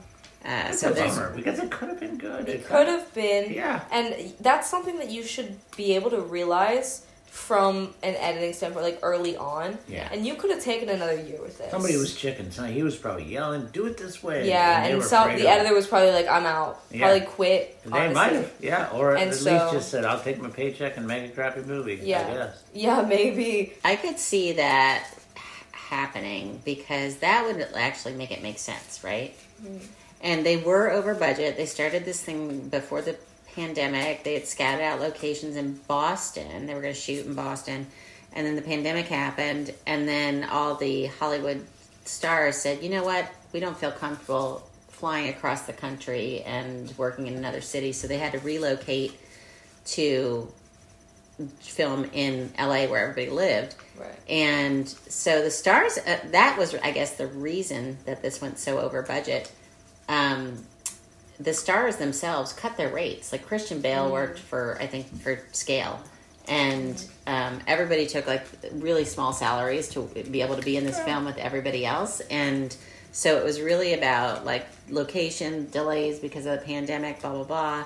Uh, 0.45 0.65
It's 0.71 0.81
so 0.81 0.91
a 0.91 0.95
bummer 0.95 1.33
because 1.37 1.59
it 1.61 1.71
could 1.71 1.89
have 1.89 2.01
been 2.01 2.19
good. 2.19 2.49
It 2.49 2.67
could 2.67 2.89
have 2.89 3.13
been. 3.15 3.53
Yeah. 3.53 3.81
And 3.93 4.33
that's 4.41 4.69
something 4.69 4.97
that 4.99 5.11
you 5.11 5.23
should 5.23 5.57
be 5.77 5.95
able 5.95 6.11
to 6.11 6.21
realize 6.21 7.07
from 7.27 7.95
an 8.03 8.15
editing 8.17 8.53
standpoint, 8.53 8.85
like 8.85 8.99
early 9.03 9.37
on. 9.39 9.79
Yeah. 9.89 10.07
And 10.13 10.27
you 10.27 10.35
could 10.35 10.51
have 10.51 10.63
taken 10.63 10.89
another 10.91 11.15
year 11.15 11.41
with 11.41 11.57
this. 11.59 11.71
Somebody 11.71 11.97
was 11.97 12.15
chicken. 12.15 12.51
So 12.51 12.65
he 12.65 12.83
was 12.83 12.97
probably 12.97 13.25
yelling, 13.25 13.69
"Do 13.73 13.87
it 13.87 13.97
this 13.97 14.23
way." 14.23 14.47
Yeah, 14.49 14.83
they 14.87 14.93
and 14.93 15.03
so 15.03 15.25
the 15.25 15.35
of 15.35 15.41
it. 15.41 15.47
editor 15.47 15.75
was 15.75 15.87
probably 15.87 16.11
like, 16.11 16.29
"I'm 16.29 16.45
out." 16.45 16.81
Yeah. 16.91 17.07
Probably 17.09 17.21
quit. 17.27 17.83
They 17.85 17.91
honestly. 17.91 18.15
might 18.15 18.33
have, 18.33 18.53
yeah, 18.61 18.91
or 18.93 19.15
And 19.17 19.31
at 19.31 19.37
so- 19.37 19.51
least 19.51 19.73
just 19.73 19.91
said, 19.91 20.05
"I'll 20.05 20.21
take 20.21 20.41
my 20.43 20.51
paycheck 20.51 20.97
and 20.99 21.07
make 21.07 21.25
a 21.31 21.35
crappy 21.35 21.61
movie." 21.63 22.01
I 22.01 22.05
Yeah. 22.05 22.33
guess. 22.35 22.63
Yeah, 22.75 23.01
maybe. 23.03 23.73
I 23.85 23.97
could 23.97 24.19
see 24.19 24.53
that 24.53 25.05
happening 25.73 26.61
because 26.67 27.17
that 27.17 27.47
would 27.47 27.67
actually 27.77 28.15
make 28.15 28.31
it 28.31 28.43
make 28.43 28.59
sense, 28.59 29.01
right? 29.05 29.35
And 30.23 30.47
they 30.47 30.57
were 30.57 30.91
over 30.91 31.15
budget. 31.15 31.57
They 31.57 31.67
started 31.67 32.05
this 32.05 32.23
thing 32.23 32.69
before 32.69 33.03
the 33.03 33.17
pandemic. 33.55 34.25
They 34.25 34.35
had 34.35 34.47
scattered 34.47 34.83
out 34.83 35.01
locations 35.01 35.57
in 35.57 35.75
Boston. 35.89 36.67
They 36.67 36.75
were 36.75 36.81
going 36.81 36.95
to 36.95 37.01
shoot 37.01 37.27
in 37.27 37.35
Boston. 37.35 37.87
And 38.33 38.47
then 38.47 38.57
the 38.57 38.63
pandemic 38.63 39.07
happened. 39.07 39.75
And 39.87 40.09
then 40.09 40.45
all 40.45 40.77
the 40.77 41.07
Hollywood 41.07 41.67
stars 42.05 42.57
said, 42.57 42.83
you 42.83 42.89
know 42.89 43.05
what? 43.05 43.27
We 43.53 43.61
don't 43.61 43.77
feel 43.77 43.93
comfortable 43.93 44.69
flying 44.89 45.29
across 45.29 45.63
the 45.63 45.73
country 45.73 46.43
and 46.43 46.97
working 46.97 47.27
in 47.27 47.35
another 47.35 47.61
city. 47.61 47.93
So 47.93 48.07
they 48.07 48.19
had 48.19 48.33
to 48.33 48.39
relocate 48.39 49.19
to 49.85 50.49
film 51.59 52.05
in 52.13 52.53
LA 52.59 52.87
where 52.87 53.09
everybody 53.09 53.31
lived. 53.31 53.75
Right. 53.99 54.15
And 54.29 54.89
so 54.89 55.43
the 55.43 55.51
stars, 55.51 55.99
uh, 55.99 56.19
that 56.31 56.57
was, 56.59 56.75
I 56.77 56.93
guess, 56.93 57.17
the 57.17 57.27
reason 57.27 57.99
that 58.05 58.23
this 58.23 58.41
went 58.41 58.59
so 58.59 58.79
over 58.79 59.03
budget. 59.03 59.51
Um, 60.09 60.65
the 61.39 61.55
stars 61.55 61.97
themselves 61.97 62.53
cut 62.53 62.77
their 62.77 62.89
rates. 62.89 63.33
Like 63.33 63.47
Christian 63.47 63.81
Bale 63.81 64.11
worked 64.11 64.39
for, 64.39 64.77
I 64.81 64.87
think, 64.87 65.07
for 65.21 65.41
scale. 65.53 66.01
And 66.49 67.05
um, 67.27 67.61
everybody 67.67 68.07
took 68.07 68.27
like 68.27 68.47
really 68.73 69.05
small 69.05 69.33
salaries 69.33 69.89
to 69.91 70.03
be 70.31 70.43
able 70.43 70.57
to 70.57 70.63
be 70.63 70.77
in 70.77 70.85
this 70.85 71.01
film 71.01 71.25
with 71.25 71.39
everybody 71.39 71.87
else. 71.87 72.21
And 72.21 72.77
so 73.13 73.37
it 73.37 73.45
was 73.45 73.61
really 73.61 73.95
about 73.95 74.45
like 74.45 74.67
location 74.91 75.71
delays 75.71 76.19
because 76.19 76.47
of 76.47 76.59
the 76.59 76.65
pandemic, 76.65 77.21
blah, 77.21 77.33
blah, 77.33 77.45
blah. 77.45 77.85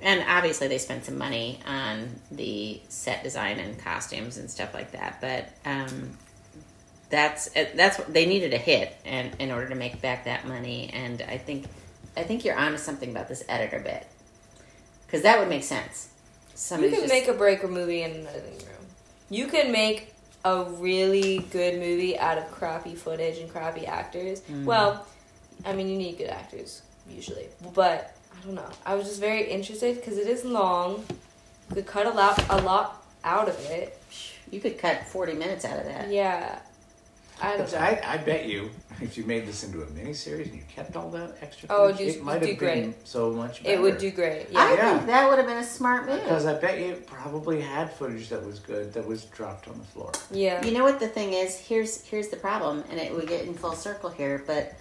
And 0.00 0.22
obviously, 0.28 0.68
they 0.68 0.78
spent 0.78 1.06
some 1.06 1.16
money 1.16 1.60
on 1.66 2.08
the 2.30 2.80
set 2.88 3.22
design 3.24 3.58
and 3.58 3.78
costumes 3.78 4.36
and 4.36 4.50
stuff 4.50 4.74
like 4.74 4.92
that. 4.92 5.20
But 5.22 5.48
um, 5.64 6.10
that's 7.08 7.48
that's 7.74 7.98
what 7.98 8.12
they 8.12 8.26
needed 8.26 8.52
a 8.52 8.58
hit 8.58 8.96
and 9.04 9.34
in 9.38 9.50
order 9.50 9.68
to 9.68 9.74
make 9.74 10.00
back 10.02 10.24
that 10.24 10.46
money. 10.46 10.90
And 10.92 11.22
I 11.22 11.38
think 11.38 11.66
I 12.16 12.22
think 12.22 12.44
you're 12.44 12.58
onto 12.58 12.78
something 12.78 13.10
about 13.10 13.28
this 13.28 13.44
editor 13.48 13.80
bit. 13.80 14.06
Because 15.06 15.22
that 15.22 15.38
would 15.38 15.48
make 15.48 15.62
sense. 15.62 16.08
You 16.50 16.52
Somebody 16.56 16.92
can 16.92 17.00
just, 17.02 17.12
make 17.12 17.28
a 17.28 17.34
break 17.34 17.62
a 17.62 17.68
movie 17.68 18.02
in 18.02 18.10
an 18.10 18.26
editing 18.26 18.66
room. 18.66 18.86
You 19.30 19.46
can 19.46 19.70
make 19.70 20.14
a 20.44 20.64
really 20.64 21.38
good 21.50 21.78
movie 21.78 22.18
out 22.18 22.38
of 22.38 22.50
crappy 22.50 22.94
footage 22.94 23.38
and 23.38 23.50
crappy 23.50 23.86
actors. 23.86 24.40
Mm. 24.42 24.64
Well, 24.64 25.06
I 25.64 25.74
mean, 25.74 25.88
you 25.88 25.96
need 25.96 26.18
good 26.18 26.30
actors 26.30 26.82
usually, 27.08 27.46
but 27.74 28.16
I 28.32 28.44
don't 28.44 28.54
know. 28.54 28.68
I 28.84 28.94
was 28.94 29.06
just 29.06 29.20
very 29.20 29.48
interested 29.48 29.96
because 29.96 30.18
it 30.18 30.26
is 30.26 30.44
long. 30.44 31.04
You 31.68 31.76
could 31.76 31.86
cut 31.86 32.06
a 32.06 32.10
lot, 32.10 32.44
a 32.50 32.60
lot 32.62 33.04
out 33.24 33.48
of 33.48 33.58
it. 33.66 33.98
you 34.50 34.60
could 34.60 34.78
cut 34.78 35.06
40 35.06 35.34
minutes 35.34 35.64
out 35.64 35.78
of 35.78 35.84
that. 35.86 36.10
Yeah, 36.10 36.60
I 37.40 37.56
don't 37.56 37.70
know. 37.70 37.78
I, 37.78 38.00
I 38.04 38.16
bet 38.18 38.46
you, 38.46 38.70
if 39.00 39.18
you 39.18 39.24
made 39.24 39.46
this 39.46 39.62
into 39.62 39.82
a 39.82 39.86
miniseries 39.86 40.46
and 40.46 40.54
you 40.54 40.62
kept 40.74 40.96
all 40.96 41.10
that 41.10 41.36
extra 41.42 41.68
Oh, 41.70 41.88
footage, 41.92 42.06
just- 42.06 42.18
it 42.18 42.24
might 42.24 42.40
do 42.40 42.46
have 42.48 42.58
been 42.58 42.82
great. 42.92 43.06
so 43.06 43.30
much 43.30 43.62
better. 43.62 43.74
it 43.74 43.80
would 43.82 43.98
do 43.98 44.10
great. 44.10 44.46
I 44.48 44.52
Yeah, 44.52 44.74
Yeah. 44.74 44.94
think 44.96 45.06
that 45.08 45.28
would 45.28 45.38
have 45.38 45.46
been 45.46 45.58
a 45.58 45.64
smart 45.66 46.06
move. 46.06 46.22
Because 46.22 46.46
I 46.46 46.54
bet 46.54 46.78
you 46.80 46.94
probably 47.06 47.60
had 47.60 47.92
footage 47.92 48.28
that 48.30 48.44
was 48.44 48.58
good 48.58 48.92
that 48.94 49.06
was 49.06 49.24
dropped 49.26 49.68
on 49.68 49.78
the 49.78 49.84
floor. 49.84 50.12
yeah. 50.30 50.64
You 50.64 50.72
know 50.72 50.84
what 50.84 50.98
the 50.98 51.08
thing 51.08 51.34
is? 51.34 51.58
Here's 51.58 52.02
here's 52.04 52.28
the 52.28 52.36
problem, 52.38 52.84
and 52.90 52.98
it 52.98 53.14
we 53.14 53.26
get 53.26 53.44
in 53.44 53.52
full 53.54 53.74
circle 53.74 54.08
here, 54.10 54.42
but 54.46 54.74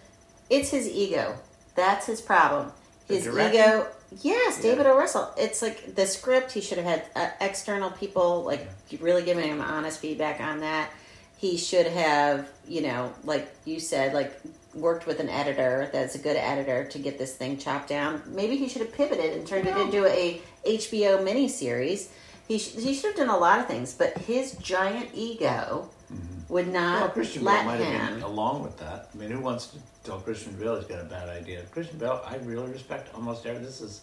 it's 0.50 0.70
his 0.70 0.88
ego. 0.88 1.36
That's 1.76 2.06
his 2.06 2.22
problem. 2.22 2.72
The 3.08 3.16
His 3.16 3.26
directing? 3.26 3.60
ego. 3.62 3.88
Yes, 4.22 4.58
Yeah. 4.58 4.72
David 4.72 4.86
O. 4.88 4.96
Russell. 4.98 5.30
It's 5.38 5.62
like 5.62 5.94
the 5.96 6.08
script. 6.08 6.54
He 6.54 6.62
should 6.62 6.78
have 6.78 6.88
had 6.88 7.04
uh, 7.16 7.30
external 7.42 7.92
people 7.92 8.44
like 8.44 8.68
really 9.02 9.24
giving 9.24 9.46
him 9.50 9.60
honest 9.62 10.00
feedback 10.00 10.40
on 10.40 10.62
that. 10.62 10.90
He 11.38 11.58
should 11.58 11.88
have, 11.88 12.50
you 12.68 12.82
know, 12.82 13.14
like 13.24 13.54
you 13.66 13.80
said, 13.80 14.14
like 14.14 14.40
worked 14.76 15.08
with 15.08 15.20
an 15.20 15.30
editor 15.30 15.90
that's 15.92 16.16
a 16.16 16.20
good 16.20 16.36
editor 16.36 16.86
to 16.86 17.00
get 17.00 17.18
this 17.18 17.36
thing 17.36 17.58
chopped 17.58 17.90
down. 17.90 18.22
Maybe 18.28 18.58
he 18.58 18.68
should 18.68 18.82
have 18.82 18.94
pivoted 18.94 19.34
and 19.34 19.48
turned 19.48 19.68
it 19.68 19.78
into 19.78 20.06
a 20.06 20.42
HBO 20.66 21.20
miniseries. 21.24 22.10
He, 22.48 22.60
sh- 22.60 22.76
he 22.76 22.94
should 22.94 23.18
have 23.18 23.28
done 23.28 23.36
a 23.36 23.38
lot 23.38 23.60
of 23.60 23.68
things, 23.68 23.94
but 23.94 24.18
his 24.20 24.56
giant 24.58 25.10
ego 25.14 25.90
mm-hmm. 26.14 26.54
would 26.54 26.68
not 26.68 27.02
Well, 27.02 27.10
Christian 27.10 27.44
Bale 27.44 27.54
let 27.54 27.66
might 27.66 27.80
have 27.80 28.14
been 28.14 28.22
along 28.22 28.64
with 28.64 28.78
that. 28.78 29.10
I 29.14 29.18
mean, 29.18 29.32
who 29.32 29.40
wants 29.40 29.68
to 29.68 29.78
tell 30.04 30.20
Christian 30.20 30.54
Bale 30.56 30.76
he's 30.76 30.86
got 30.86 31.02
a 31.02 31.06
bad 31.06 31.30
idea? 31.30 31.64
Christian 31.72 31.98
Bale, 31.98 32.22
I 32.26 32.36
really 32.38 32.70
respect 32.70 33.14
almost 33.16 33.46
every. 33.46 33.64
This 33.64 33.82
is 33.82 34.02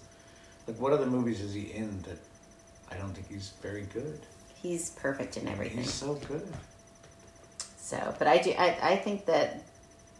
like, 0.66 0.80
what 0.80 0.92
other 0.92 1.06
movies 1.06 1.40
is 1.40 1.54
he 1.54 1.72
in 1.72 2.02
that 2.02 2.18
I 2.90 2.96
don't 2.96 3.12
think 3.12 3.28
he's 3.28 3.52
very 3.62 3.86
good? 3.92 4.20
He's 4.60 4.90
perfect 4.90 5.36
in 5.36 5.48
everything. 5.48 5.78
He's 5.78 5.92
so 5.92 6.14
good. 6.14 6.46
So, 7.82 8.14
but 8.18 8.28
I 8.28 8.38
do. 8.38 8.52
I, 8.56 8.76
I 8.92 8.96
think 8.96 9.26
that, 9.26 9.60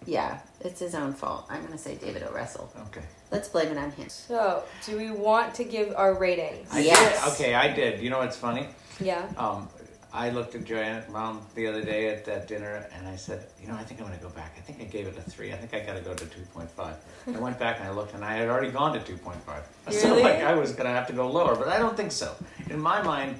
yeah, 0.04 0.40
it's 0.60 0.80
his 0.80 0.96
own 0.96 1.12
fault. 1.12 1.46
I'm 1.48 1.60
going 1.60 1.72
to 1.72 1.78
say 1.78 1.94
David 1.94 2.24
O. 2.24 2.32
Russell. 2.32 2.68
Okay. 2.88 3.06
Let's 3.30 3.48
blame 3.48 3.68
it 3.68 3.78
on 3.78 3.92
him. 3.92 4.08
So, 4.08 4.64
do 4.84 4.98
we 4.98 5.12
want 5.12 5.54
to 5.54 5.64
give 5.64 5.94
our 5.96 6.14
ratings? 6.18 6.68
I 6.72 6.80
Yes. 6.80 7.24
did. 7.24 7.32
Okay, 7.34 7.54
I 7.54 7.72
did. 7.72 8.00
You 8.00 8.10
know 8.10 8.18
what's 8.18 8.36
funny? 8.36 8.66
Yeah. 9.00 9.24
Um, 9.36 9.68
I 10.12 10.30
looked 10.30 10.56
at 10.56 10.64
Joanne's 10.64 11.08
mom 11.08 11.40
the 11.54 11.68
other 11.68 11.82
day 11.84 12.08
at 12.12 12.24
that 12.26 12.46
dinner, 12.48 12.84
and 12.94 13.06
I 13.08 13.14
said, 13.16 13.46
"You 13.62 13.68
know, 13.68 13.74
I 13.76 13.82
think 13.84 14.00
I'm 14.00 14.06
going 14.08 14.18
to 14.18 14.22
go 14.22 14.28
back. 14.30 14.52
I 14.58 14.60
think 14.60 14.80
I 14.80 14.84
gave 14.84 15.06
it 15.06 15.16
a 15.16 15.22
three. 15.22 15.52
I 15.52 15.56
think 15.56 15.72
I 15.72 15.86
got 15.86 15.96
to 15.96 16.02
go 16.02 16.12
to 16.14 16.24
2.5." 16.26 16.94
I 17.34 17.38
went 17.38 17.58
back 17.58 17.78
and 17.78 17.88
I 17.88 17.92
looked, 17.92 18.12
and 18.14 18.22
I 18.24 18.34
had 18.34 18.48
already 18.48 18.70
gone 18.72 18.92
to 18.92 18.98
2.5. 19.00 19.62
So 19.92 20.08
Really? 20.10 20.22
like 20.24 20.42
I 20.42 20.54
was 20.54 20.72
going 20.72 20.84
to 20.84 20.90
have 20.94 21.06
to 21.06 21.12
go 21.14 21.30
lower, 21.30 21.54
but 21.56 21.68
I 21.68 21.78
don't 21.78 21.96
think 21.96 22.10
so. 22.12 22.34
In 22.68 22.78
my 22.80 23.00
mind, 23.02 23.38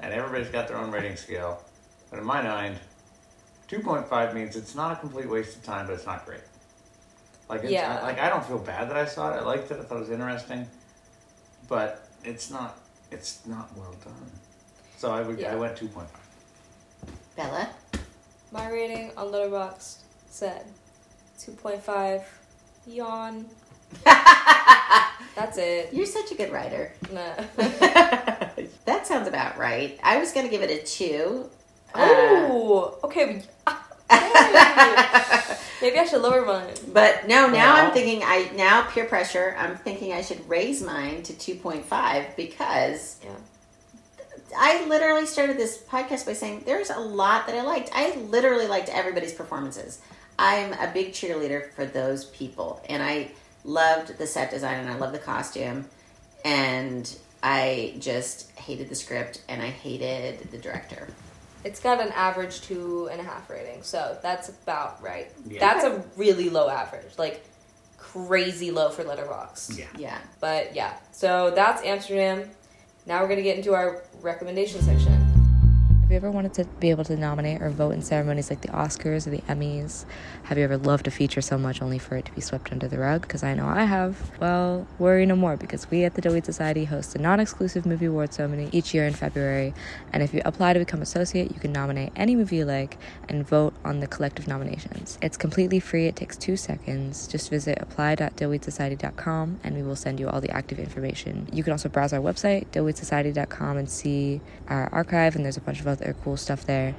and 0.00 0.12
everybody's 0.12 0.50
got 0.50 0.66
their 0.68 0.76
own 0.76 0.90
rating 0.90 1.16
scale, 1.16 1.62
but 2.10 2.18
in 2.18 2.24
my 2.26 2.42
mind, 2.42 2.76
2.5 3.72 4.34
means 4.34 4.54
it's 4.54 4.74
not 4.74 4.92
a 4.92 4.96
complete 4.96 5.28
waste 5.28 5.56
of 5.56 5.62
time, 5.62 5.86
but 5.86 5.94
it's 5.94 6.04
not 6.04 6.26
great. 6.26 6.42
Like, 7.48 7.62
it's, 7.62 7.72
Yeah. 7.72 8.02
like 8.02 8.20
I 8.20 8.28
don't 8.28 8.44
feel 8.44 8.58
bad 8.58 8.90
that 8.90 8.96
I 8.96 9.06
saw 9.06 9.32
it. 9.32 9.38
I 9.38 9.40
liked 9.40 9.70
it. 9.70 9.80
I 9.80 9.82
thought 9.84 9.96
it 9.96 10.00
was 10.00 10.10
interesting, 10.10 10.68
but 11.68 12.06
it's 12.22 12.50
not. 12.50 12.78
It's 13.10 13.40
not 13.46 13.74
well 13.76 13.94
done. 14.04 14.30
So 14.98 15.10
I 15.10 15.22
would. 15.22 15.38
Yeah. 15.38 15.52
I 15.52 15.56
went 15.56 15.76
2.5. 15.76 16.06
Bella? 17.34 17.70
My 18.52 18.68
rating 18.68 19.10
on 19.16 19.28
Letterboxd 19.28 20.00
said 20.28 20.66
2.5. 21.38 22.24
Yawn. 22.86 23.46
That's 25.34 25.56
it. 25.56 25.92
You're 25.92 26.06
such 26.06 26.30
a 26.30 26.34
good 26.34 26.52
writer. 26.52 26.92
Nah. 27.10 27.34
that 27.56 29.06
sounds 29.06 29.28
about 29.28 29.56
right. 29.56 29.98
I 30.02 30.18
was 30.18 30.32
going 30.32 30.46
to 30.46 30.50
give 30.50 30.62
it 30.62 30.70
a 30.70 30.84
two. 30.86 31.48
Uh, 31.94 32.00
oh, 32.00 32.98
okay. 33.04 33.42
But- 34.32 35.58
Hey. 35.82 35.88
Maybe 35.88 35.98
I 35.98 36.04
should 36.04 36.22
lower 36.22 36.44
mine. 36.44 36.74
But 36.92 37.26
no, 37.26 37.48
now 37.48 37.74
Well- 37.74 37.86
I'm 37.86 37.92
thinking 37.92 38.22
I 38.24 38.50
now 38.54 38.82
peer 38.82 39.04
pressure. 39.04 39.56
I'm 39.58 39.76
thinking 39.76 40.12
I 40.12 40.22
should 40.22 40.48
raise 40.48 40.80
mine 40.82 41.22
to 41.24 41.32
2.5 41.32 42.36
because 42.36 43.16
Yeah. 43.24 43.30
I 44.56 44.86
literally 44.86 45.26
started 45.26 45.56
this 45.56 45.78
podcast 45.78 46.26
by 46.26 46.34
saying 46.34 46.62
there's 46.66 46.90
a 46.90 46.98
lot 47.00 47.46
that 47.46 47.56
I 47.56 47.62
liked. 47.62 47.90
I 47.94 48.14
literally 48.16 48.66
liked 48.68 48.90
everybody's 48.90 49.32
performances. 49.32 49.98
I'm 50.38 50.72
a 50.74 50.90
big 50.92 51.12
cheerleader 51.12 51.70
for 51.72 51.84
those 51.86 52.26
people, 52.26 52.80
and 52.88 53.02
I 53.02 53.30
loved 53.64 54.18
the 54.18 54.26
set 54.26 54.50
design 54.50 54.78
and 54.80 54.88
I 54.90 54.96
love 54.96 55.12
the 55.12 55.18
costume, 55.18 55.86
and 56.44 57.12
I 57.42 57.94
just 57.98 58.50
hated 58.58 58.88
the 58.88 58.94
script 58.94 59.42
and 59.48 59.62
I 59.62 59.66
hated 59.70 60.50
the 60.50 60.58
director. 60.58 61.08
It's 61.64 61.80
got 61.80 62.00
an 62.00 62.12
average 62.12 62.60
two 62.62 63.08
and 63.10 63.20
a 63.20 63.24
half 63.24 63.48
rating, 63.48 63.82
so 63.82 64.18
that's 64.22 64.48
about 64.48 65.02
right. 65.02 65.30
Yeah. 65.46 65.60
That's 65.60 65.84
a 65.84 66.04
really 66.16 66.50
low 66.50 66.68
average, 66.68 67.18
like 67.18 67.44
crazy 67.96 68.70
low 68.70 68.90
for 68.90 69.04
Letterboxd. 69.04 69.78
Yeah. 69.78 69.86
Yeah. 69.96 70.18
But 70.40 70.74
yeah, 70.74 70.94
so 71.12 71.52
that's 71.54 71.82
Amsterdam. 71.82 72.50
Now 73.06 73.22
we're 73.22 73.28
gonna 73.28 73.42
get 73.42 73.56
into 73.56 73.74
our 73.74 74.02
recommendation 74.20 74.82
section. 74.82 75.21
You 76.12 76.16
ever 76.16 76.30
wanted 76.30 76.52
to 76.54 76.66
be 76.78 76.90
able 76.90 77.04
to 77.04 77.16
nominate 77.16 77.62
or 77.62 77.70
vote 77.70 77.92
in 77.92 78.02
ceremonies 78.02 78.50
like 78.50 78.60
the 78.60 78.68
Oscars 78.68 79.26
or 79.26 79.30
the 79.30 79.40
Emmys? 79.48 80.04
Have 80.42 80.58
you 80.58 80.64
ever 80.64 80.76
loved 80.76 81.06
a 81.06 81.10
feature 81.10 81.40
so 81.40 81.56
much 81.56 81.80
only 81.80 81.98
for 81.98 82.16
it 82.18 82.26
to 82.26 82.32
be 82.32 82.42
swept 82.42 82.70
under 82.70 82.86
the 82.86 82.98
rug? 82.98 83.22
Because 83.22 83.42
I 83.42 83.54
know 83.54 83.66
I 83.66 83.84
have. 83.84 84.38
Well, 84.38 84.86
worry 84.98 85.24
no 85.24 85.36
more 85.36 85.56
because 85.56 85.90
we 85.90 86.04
at 86.04 86.12
the 86.12 86.20
Doughy 86.20 86.42
Society 86.42 86.84
host 86.84 87.14
a 87.14 87.18
non 87.18 87.40
exclusive 87.40 87.86
movie 87.86 88.04
award 88.04 88.34
ceremony 88.34 88.68
each 88.72 88.92
year 88.92 89.06
in 89.06 89.14
February. 89.14 89.72
And 90.12 90.22
if 90.22 90.34
you 90.34 90.42
apply 90.44 90.74
to 90.74 90.78
become 90.80 91.00
associate, 91.00 91.50
you 91.50 91.58
can 91.58 91.72
nominate 91.72 92.12
any 92.14 92.36
movie 92.36 92.56
you 92.56 92.66
like 92.66 92.98
and 93.30 93.48
vote 93.48 93.72
on 93.82 94.00
the 94.00 94.06
collective 94.06 94.46
nominations. 94.46 95.18
It's 95.22 95.38
completely 95.38 95.80
free, 95.80 96.08
it 96.08 96.16
takes 96.16 96.36
two 96.36 96.58
seconds. 96.58 97.26
Just 97.26 97.48
visit 97.48 97.78
apply.dillweedsociety.com 97.80 99.60
and 99.64 99.74
we 99.74 99.82
will 99.82 99.96
send 99.96 100.20
you 100.20 100.28
all 100.28 100.42
the 100.42 100.50
active 100.50 100.78
information. 100.78 101.48
You 101.50 101.62
can 101.62 101.72
also 101.72 101.88
browse 101.88 102.12
our 102.12 102.20
website, 102.20 102.66
dillweedsociety.com, 102.66 103.78
and 103.78 103.88
see 103.88 104.42
our 104.68 104.92
archive, 104.92 105.36
and 105.36 105.44
there's 105.46 105.56
a 105.56 105.62
bunch 105.62 105.80
of 105.80 105.86
other 105.86 106.01
cool 106.24 106.36
stuff 106.36 106.66
there. 106.66 106.94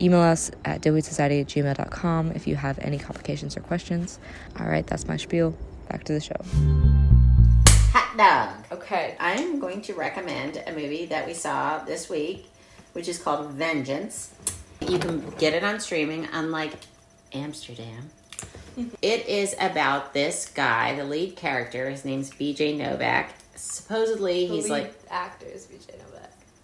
Email 0.00 0.20
us 0.20 0.50
at 0.64 0.80
dillweedsociety 0.80 1.42
at 1.42 1.46
gmail.com 1.48 2.32
if 2.32 2.46
you 2.46 2.56
have 2.56 2.78
any 2.78 2.98
complications 2.98 3.56
or 3.56 3.60
questions. 3.60 4.18
All 4.58 4.66
right, 4.66 4.86
that's 4.86 5.06
my 5.06 5.16
spiel. 5.16 5.54
Back 5.88 6.04
to 6.04 6.12
the 6.12 6.20
show. 6.20 6.36
Hot 7.92 8.16
dog. 8.16 8.64
Okay. 8.72 9.16
I'm 9.18 9.58
going 9.58 9.82
to 9.82 9.94
recommend 9.94 10.62
a 10.66 10.72
movie 10.72 11.06
that 11.06 11.26
we 11.26 11.34
saw 11.34 11.80
this 11.84 12.08
week, 12.08 12.48
which 12.92 13.08
is 13.08 13.18
called 13.18 13.50
Vengeance. 13.50 14.32
You 14.80 14.98
can 14.98 15.28
get 15.38 15.54
it 15.54 15.64
on 15.64 15.80
streaming, 15.80 16.28
unlike 16.32 16.72
Amsterdam. 17.32 18.10
Mm-hmm. 18.76 18.94
it 19.02 19.26
is 19.26 19.56
about 19.60 20.14
this 20.14 20.48
guy, 20.48 20.94
the 20.94 21.04
lead 21.04 21.34
character. 21.34 21.90
His 21.90 22.04
name's 22.04 22.30
BJ 22.30 22.78
Novak. 22.78 23.34
Supposedly, 23.56 24.46
he's 24.46 24.70
like 24.70 24.94
actors, 25.10 25.66
BJ 25.66 25.98
Novak. 25.98 26.19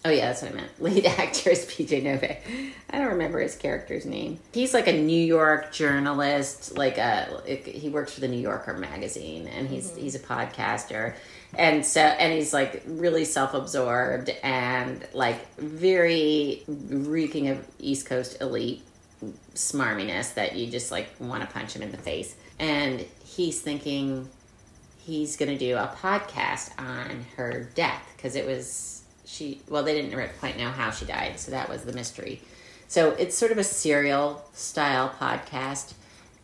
Oh 0.07 0.09
yeah, 0.09 0.27
that's 0.27 0.41
what 0.41 0.53
I 0.53 0.55
meant. 0.55 0.71
Lead 0.81 1.05
actor 1.05 1.49
is 1.49 1.65
BJ 1.65 2.01
Novak. 2.01 2.41
I 2.89 2.97
don't 2.97 3.09
remember 3.09 3.41
his 3.41 3.57
character's 3.57 4.05
name. 4.05 4.39
He's 4.53 4.73
like 4.73 4.87
a 4.87 4.93
New 4.93 5.21
York 5.21 5.73
journalist. 5.73 6.77
Like 6.77 6.97
uh, 6.97 7.25
a 7.45 7.55
he 7.57 7.89
works 7.89 8.13
for 8.13 8.21
the 8.21 8.29
New 8.29 8.39
Yorker 8.39 8.73
magazine, 8.77 9.47
and 9.49 9.67
he's 9.67 9.91
mm-hmm. 9.91 9.99
he's 9.99 10.15
a 10.15 10.19
podcaster, 10.19 11.13
and 11.57 11.85
so 11.85 11.99
and 11.99 12.31
he's 12.31 12.53
like 12.53 12.83
really 12.87 13.25
self 13.25 13.53
absorbed 13.53 14.29
and 14.43 15.05
like 15.13 15.53
very 15.57 16.63
reeking 16.67 17.49
of 17.49 17.67
East 17.77 18.05
Coast 18.05 18.39
elite 18.39 18.83
smarminess 19.55 20.35
that 20.35 20.55
you 20.55 20.71
just 20.71 20.89
like 20.89 21.09
want 21.19 21.41
to 21.41 21.53
punch 21.53 21.75
him 21.75 21.81
in 21.81 21.91
the 21.91 21.97
face. 21.97 22.33
And 22.59 23.05
he's 23.25 23.59
thinking 23.59 24.29
he's 24.99 25.35
going 25.35 25.51
to 25.51 25.57
do 25.57 25.75
a 25.75 25.93
podcast 26.01 26.71
on 26.79 27.25
her 27.35 27.69
death 27.75 28.09
because 28.15 28.37
it 28.37 28.45
was 28.45 28.96
she 29.27 29.61
well 29.69 29.83
they 29.83 29.93
didn't 30.01 30.17
quite 30.39 30.57
know 30.57 30.69
how 30.69 30.89
she 30.89 31.05
died 31.05 31.39
so 31.39 31.51
that 31.51 31.69
was 31.69 31.83
the 31.83 31.93
mystery. 31.93 32.41
So 32.87 33.11
it's 33.11 33.37
sort 33.37 33.51
of 33.51 33.57
a 33.57 33.63
serial 33.63 34.43
style 34.53 35.13
podcast 35.19 35.93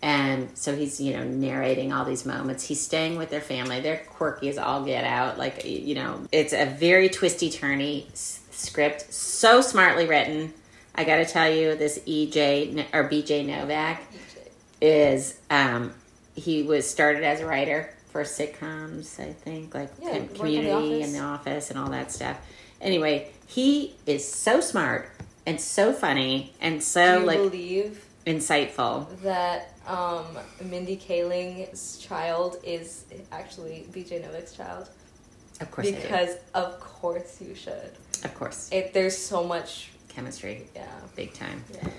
and 0.01 0.49
so 0.57 0.75
he's 0.75 0.99
you 0.99 1.13
know 1.13 1.23
narrating 1.23 1.93
all 1.93 2.03
these 2.03 2.25
moments. 2.25 2.67
He's 2.67 2.81
staying 2.81 3.17
with 3.17 3.29
their 3.29 3.39
family. 3.41 3.79
They're 3.79 4.03
quirky 4.09 4.49
as 4.49 4.57
all 4.57 4.83
get 4.83 5.05
out 5.05 5.37
like 5.37 5.63
you 5.65 5.95
know. 5.95 6.27
It's 6.31 6.51
a 6.51 6.65
very 6.65 7.07
twisty 7.09 7.49
turny 7.49 8.11
s- 8.11 8.41
script. 8.51 9.13
So 9.13 9.61
smartly 9.61 10.05
written. 10.05 10.53
I 10.93 11.05
gotta 11.05 11.25
tell 11.25 11.49
you 11.49 11.75
this 11.75 11.99
ej 12.05 12.85
or 12.93 13.09
BJ 13.09 13.45
Novak 13.45 14.03
is 14.81 15.39
um, 15.49 15.93
he 16.35 16.63
was 16.63 16.89
started 16.89 17.23
as 17.23 17.39
a 17.39 17.45
writer 17.45 17.89
for 18.11 18.23
sitcoms, 18.23 19.19
I 19.19 19.33
think, 19.33 19.73
like 19.73 19.89
Yeah, 20.01 20.09
com- 20.11 20.19
worked 20.19 20.29
on 20.31 20.33
The 20.33 20.39
Community 20.39 21.01
and 21.01 21.15
The 21.15 21.19
Office 21.19 21.69
and 21.69 21.79
all 21.79 21.89
that 21.89 22.11
stuff. 22.11 22.37
Anyway, 22.83 23.31
he 23.47 23.95
is 24.05 24.27
so 24.29 24.59
smart 24.61 25.09
and 25.45 25.59
so 25.59 25.91
funny 25.93 26.53
and 26.61 26.81
so 26.83 27.23
like 27.25 27.37
believe 27.37 28.05
insightful. 28.27 29.07
that 29.21 29.73
um, 29.87 30.25
Mindy 30.63 30.95
Kaling's 30.95 31.97
child 31.97 32.57
is 32.63 33.05
actually 33.31 33.87
BJ 33.91 34.21
Novak's 34.21 34.53
child? 34.53 34.89
Of 35.59 35.71
course. 35.71 35.89
Because 35.91 36.35
of 36.53 36.79
course 36.79 37.41
you 37.41 37.55
should. 37.55 37.91
of 38.23 38.33
course, 38.35 38.69
It, 38.71 38.93
there's 38.93 39.17
so 39.17 39.43
much, 39.43 39.89
chemistry, 40.09 40.67
yeah. 40.75 40.85
big 41.15 41.33
time. 41.33 41.63
yeah. 41.73 41.89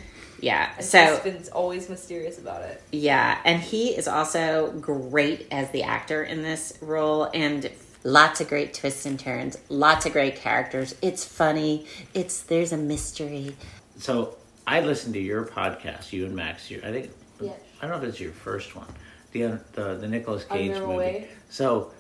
Yeah. 0.41 0.71
And 0.77 0.85
So 0.85 1.21
been 1.25 1.43
always 1.53 1.89
mysterious 1.89 2.39
about 2.39 2.63
it. 2.63 2.83
Yeah, 2.93 3.39
and 3.45 3.63
he 3.63 3.97
is 3.97 4.07
also 4.09 4.73
great 4.73 5.47
as 5.51 5.71
the 5.71 5.85
actor 5.85 6.23
in 6.25 6.43
this 6.43 6.77
role 6.83 7.31
and 7.33 7.71
lots 8.05 8.41
of 8.41 8.49
great 8.49 8.73
twists 8.75 9.07
and 9.07 9.19
turns, 9.19 9.59
lots 9.69 10.07
of 10.07 10.13
great 10.13 10.37
characters. 10.37 10.95
It's 11.03 11.25
funny. 11.25 11.87
It's 12.15 12.43
there's 12.43 12.73
a 12.73 12.77
mystery. 12.77 13.57
So 13.99 14.37
I 14.67 14.81
listened 14.81 15.15
to 15.15 15.21
your 15.21 15.45
podcast, 15.45 16.13
you 16.13 16.27
and 16.27 16.37
Max. 16.37 16.71
Your, 16.71 16.85
I 16.85 16.93
think 16.93 17.11
Yeah. 17.41 17.53
I 17.83 17.89
don't 17.89 17.91
know 17.91 18.03
if 18.07 18.09
it's 18.11 18.21
your 18.21 18.33
first 18.33 18.77
one, 18.77 18.87
the 19.33 19.45
uh, 19.45 19.59
the 19.73 19.95
the 19.97 20.09
Nicolas 20.09 20.45
Cage 20.45 20.73
Under 20.73 20.87
movie. 20.87 20.99
Way? 20.99 21.29
So 21.49 21.91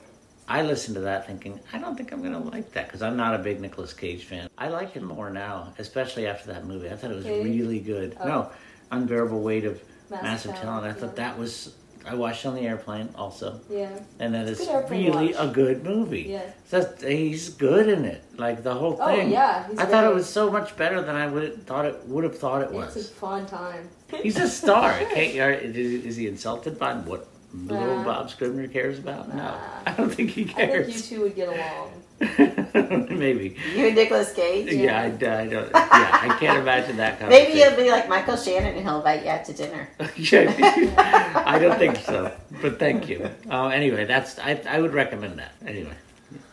I 0.48 0.62
listened 0.62 0.94
to 0.96 1.00
that 1.02 1.26
thinking 1.26 1.58
I 1.72 1.78
don't 1.78 1.96
think 1.96 2.12
I'm 2.12 2.22
gonna 2.22 2.38
like 2.38 2.72
that 2.72 2.86
because 2.86 3.02
I'm 3.02 3.16
not 3.16 3.34
a 3.34 3.38
big 3.38 3.60
Nicolas 3.60 3.92
Cage 3.92 4.24
fan. 4.24 4.48
I 4.58 4.68
like 4.68 4.92
him 4.92 5.04
more 5.04 5.30
now, 5.30 5.72
especially 5.78 6.26
after 6.26 6.52
that 6.52 6.64
movie. 6.66 6.88
I 6.90 6.96
thought 6.96 7.10
it 7.10 7.16
was 7.16 7.24
Cage? 7.24 7.44
really 7.44 7.80
good. 7.80 8.16
Oh. 8.20 8.28
No, 8.28 8.50
unbearable 8.90 9.40
weight 9.42 9.64
of 9.64 9.82
Massive 10.10 10.22
massive, 10.22 10.50
Talent, 10.56 10.82
talent. 10.84 10.96
I 10.96 11.00
thought 11.00 11.16
that 11.16 11.38
was. 11.38 11.74
I 12.06 12.14
watched 12.14 12.44
on 12.44 12.54
the 12.54 12.62
airplane 12.62 13.08
also, 13.16 13.60
Yeah. 13.70 13.88
and 14.18 14.34
that 14.34 14.46
It's 14.48 14.60
is 14.60 14.68
really 14.90 15.32
watch. 15.32 15.34
a 15.38 15.46
good 15.48 15.84
movie. 15.84 16.22
Yeah. 16.30 16.42
That's, 16.70 17.02
he's 17.02 17.48
good 17.50 17.88
in 17.88 18.04
it, 18.04 18.22
like 18.36 18.62
the 18.62 18.74
whole 18.74 18.92
thing. 18.92 19.00
Oh, 19.08 19.16
thing. 19.16 19.30
yeah, 19.30 19.66
he's 19.68 19.78
I 19.78 19.86
thought 19.86 20.04
it 20.04 20.14
was 20.14 20.28
so 20.28 20.50
much 20.50 20.76
better 20.76 21.00
than 21.00 21.16
I 21.16 21.26
would 21.26 21.66
thought 21.66 21.86
it 21.86 21.96
would 22.06 22.24
have 22.24 22.36
thought 22.38 22.62
it 22.62 22.70
was. 22.70 22.94
It's 22.96 23.08
a 23.08 23.12
fun 23.12 23.46
time. 23.46 23.88
He's 24.22 24.38
a 24.38 24.48
star. 24.48 24.98
Is, 25.16 25.76
is 25.76 26.16
he 26.16 26.26
insulted 26.28 26.78
by 26.78 26.94
what 26.94 27.26
little 27.54 28.02
Bob 28.04 28.30
Scribner 28.30 28.68
cares 28.68 28.98
about? 28.98 29.34
No, 29.34 29.56
I 29.86 29.92
don't 29.92 30.10
think 30.10 30.30
he 30.30 30.44
cares. 30.44 30.88
I 30.88 30.92
think 30.92 31.10
you 31.10 31.16
two 31.16 31.22
would 31.22 31.34
get 31.36 31.48
along. 31.48 31.90
Maybe. 33.10 33.56
You 33.74 33.86
and 33.86 33.94
Nicolas 33.94 34.32
Cage. 34.32 34.72
Yeah, 34.72 35.00
I, 35.00 35.04
I 35.06 35.10
don't. 35.10 35.52
Yeah, 35.52 36.18
I 36.22 36.36
can't 36.40 36.58
imagine 36.58 36.96
that 36.96 37.18
coming. 37.18 37.30
Maybe 37.36 37.60
conversation. 37.60 37.76
he'll 37.76 37.84
be 37.84 37.90
like 37.90 38.08
Michael 38.08 38.36
Shannon 38.36 38.74
and 38.74 38.82
he'll 38.82 38.98
invite 38.98 39.24
you 39.24 39.30
out 39.30 39.44
to 39.46 39.52
dinner. 39.52 39.88
Yeah, 40.16 41.42
I 41.46 41.58
don't 41.58 41.78
think 41.78 41.96
so. 41.98 42.32
But 42.62 42.78
thank 42.78 43.08
you. 43.08 43.28
Uh, 43.50 43.68
anyway, 43.68 44.04
that's 44.04 44.38
I, 44.38 44.60
I 44.68 44.80
would 44.80 44.94
recommend 44.94 45.38
that. 45.38 45.52
Anyway, 45.66 45.94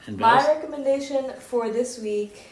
and 0.08 0.18
My 0.18 0.36
Bill's? 0.42 0.48
recommendation 0.48 1.32
for 1.40 1.70
this 1.70 2.00
week, 2.00 2.48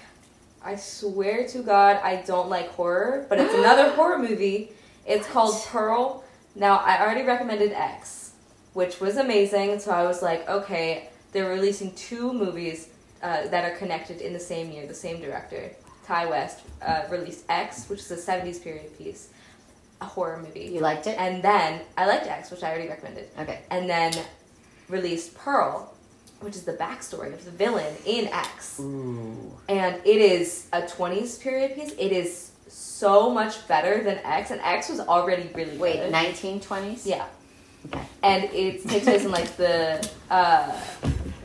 I 0.63 0.75
swear 0.75 1.47
to 1.47 1.59
God, 1.59 1.97
I 2.03 2.23
don't 2.25 2.49
like 2.49 2.69
horror, 2.69 3.25
but 3.29 3.39
it's 3.39 3.53
another 3.53 3.89
horror 3.95 4.19
movie. 4.19 4.71
It's 5.05 5.27
called 5.27 5.55
Pearl. 5.67 6.23
Now, 6.55 6.77
I 6.77 7.01
already 7.01 7.23
recommended 7.23 7.71
X, 7.71 8.33
which 8.73 8.99
was 8.99 9.17
amazing, 9.17 9.79
so 9.79 9.91
I 9.91 10.03
was 10.03 10.21
like, 10.21 10.47
okay, 10.49 11.09
they're 11.31 11.49
releasing 11.49 11.93
two 11.95 12.33
movies 12.33 12.89
uh, 13.21 13.47
that 13.47 13.65
are 13.71 13.75
connected 13.77 14.21
in 14.21 14.33
the 14.33 14.39
same 14.39 14.71
year, 14.71 14.85
the 14.87 14.93
same 14.93 15.19
director. 15.21 15.71
Ti 16.07 16.25
West 16.27 16.61
uh, 16.81 17.03
released 17.09 17.45
X, 17.49 17.87
which 17.89 17.99
is 17.99 18.11
a 18.11 18.15
70s 18.15 18.63
period 18.63 18.97
piece, 18.97 19.29
a 20.01 20.05
horror 20.05 20.37
movie. 20.41 20.61
You 20.73 20.79
liked 20.79 21.05
it? 21.07 21.17
And 21.19 21.43
then, 21.43 21.81
I 21.97 22.07
liked 22.07 22.25
X, 22.25 22.49
which 22.51 22.63
I 22.63 22.69
already 22.71 22.87
recommended 22.89 23.29
Okay. 23.39 23.59
and 23.69 23.89
then 23.89 24.13
released 24.87 25.35
Pearl, 25.35 25.93
which 26.39 26.55
is 26.55 26.63
the 26.63 26.73
backstory 26.73 27.33
of 27.33 27.43
the 27.45 27.51
villain 27.51 27.93
in 28.05 28.27
X. 28.27 28.79
Ooh. 28.79 29.51
And 29.67 29.95
it 30.05 30.17
is 30.21 30.67
a 30.73 30.81
20s 30.83 31.39
period 31.41 31.75
piece. 31.75 31.91
It 31.91 32.11
is 32.11 32.51
so 32.67 33.29
much 33.29 33.67
better 33.67 34.03
than 34.03 34.17
X, 34.19 34.51
and 34.51 34.61
X 34.61 34.89
was 34.89 34.99
already 34.99 35.49
really 35.53 35.77
Wait, 35.77 35.97
good. 35.97 36.13
1920s? 36.13 37.05
Yeah, 37.05 37.25
Okay. 37.87 38.01
and 38.23 38.43
it 38.45 38.87
takes 38.87 39.05
place 39.05 39.25
in 39.25 39.31
like 39.31 39.55
the 39.57 40.07
uh, 40.29 40.71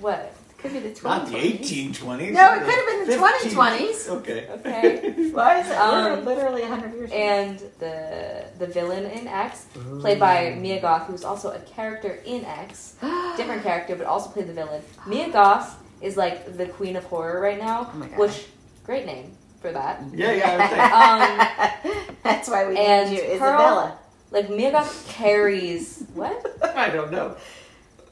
what? 0.01 0.34
Could 0.65 0.73
be 0.73 0.79
the 0.79 0.89
20s. 0.91 1.03
Not 1.05 1.27
the 1.27 1.35
1820s. 1.35 2.33
No, 2.33 2.55
it 2.55 2.61
could 2.65 2.75
have 2.81 2.87
been 2.87 3.07
the 3.07 3.19
15 3.19 3.51
2020s. 3.53 4.09
Okay. 4.09 4.49
Okay. 4.49 5.31
Why 5.31 5.61
is 5.61 5.67
it? 5.67 5.77
We're 5.77 6.13
Um, 6.15 6.25
literally 6.25 6.63
100 6.63 6.95
years 6.95 7.11
old. 7.13 7.21
and 7.21 7.59
the 7.81 8.45
the 8.59 8.67
villain 8.67 9.05
in 9.05 9.29
X, 9.29 9.67
played 10.01 10.19
by 10.19 10.57
Mia 10.59 10.81
Goth, 10.81 11.07
who's 11.09 11.23
also 11.23 11.51
a 11.53 11.59
character 11.61 12.19
in 12.25 12.47
X, 12.47 12.95
different 13.37 13.63
character, 13.63 13.95
but 13.95 14.07
also 14.07 14.31
played 14.31 14.47
the 14.49 14.55
villain. 14.55 14.81
Mia 15.07 15.29
Goth 15.31 15.77
is 16.01 16.17
like 16.17 16.57
the 16.57 16.65
queen 16.67 16.97
of 16.97 17.05
horror 17.05 17.41
right 17.43 17.59
now, 17.61 17.91
Oh 17.93 17.97
my 17.99 18.07
God. 18.09 18.19
which 18.19 18.47
great 18.85 19.05
name 19.05 19.33
for 19.61 19.71
that. 19.71 20.01
Yeah, 20.15 20.33
yeah. 20.33 20.51
I 20.51 20.57
was 20.57 20.71
saying. 20.73 22.05
Um, 22.05 22.15
That's 22.25 22.49
why 22.49 22.67
we 22.67 22.77
and 22.79 23.11
named 23.11 23.23
you 23.23 23.39
Pearl- 23.39 23.61
Isabella. 23.61 23.99
like 24.31 24.49
Mia 24.49 24.71
Goth 24.73 25.09
carries 25.09 26.05
what? 26.15 26.41
I 26.75 26.89
don't 26.89 27.13
know. 27.13 27.37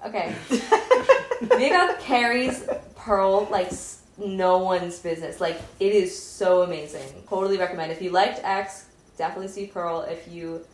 Okay, 0.05 0.35
Goth 1.49 2.01
carries 2.01 2.64
Pearl 2.97 3.49
like 3.51 3.70
no 4.18 4.59
one's 4.59 4.99
business. 4.99 5.40
Like 5.40 5.61
it 5.80 5.93
is 5.93 6.16
so 6.16 6.62
amazing. 6.62 7.09
Totally 7.28 7.59
recommend. 7.59 7.93
If 7.93 8.03
you 8.03 8.11
liked 8.11 8.40
X, 8.43 8.86
definitely 9.18 9.49
see 9.49 9.66
Pearl. 9.66 10.03
If 10.03 10.28
you 10.28 10.64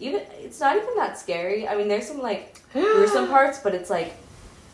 even 0.00 0.22
it's 0.38 0.60
not 0.60 0.76
even 0.76 0.94
that 0.96 1.18
scary. 1.18 1.68
I 1.68 1.76
mean, 1.76 1.88
there's 1.88 2.06
some 2.08 2.20
like 2.20 2.60
gruesome 2.72 3.28
parts, 3.28 3.60
but 3.60 3.74
it's 3.74 3.90
like 3.90 4.14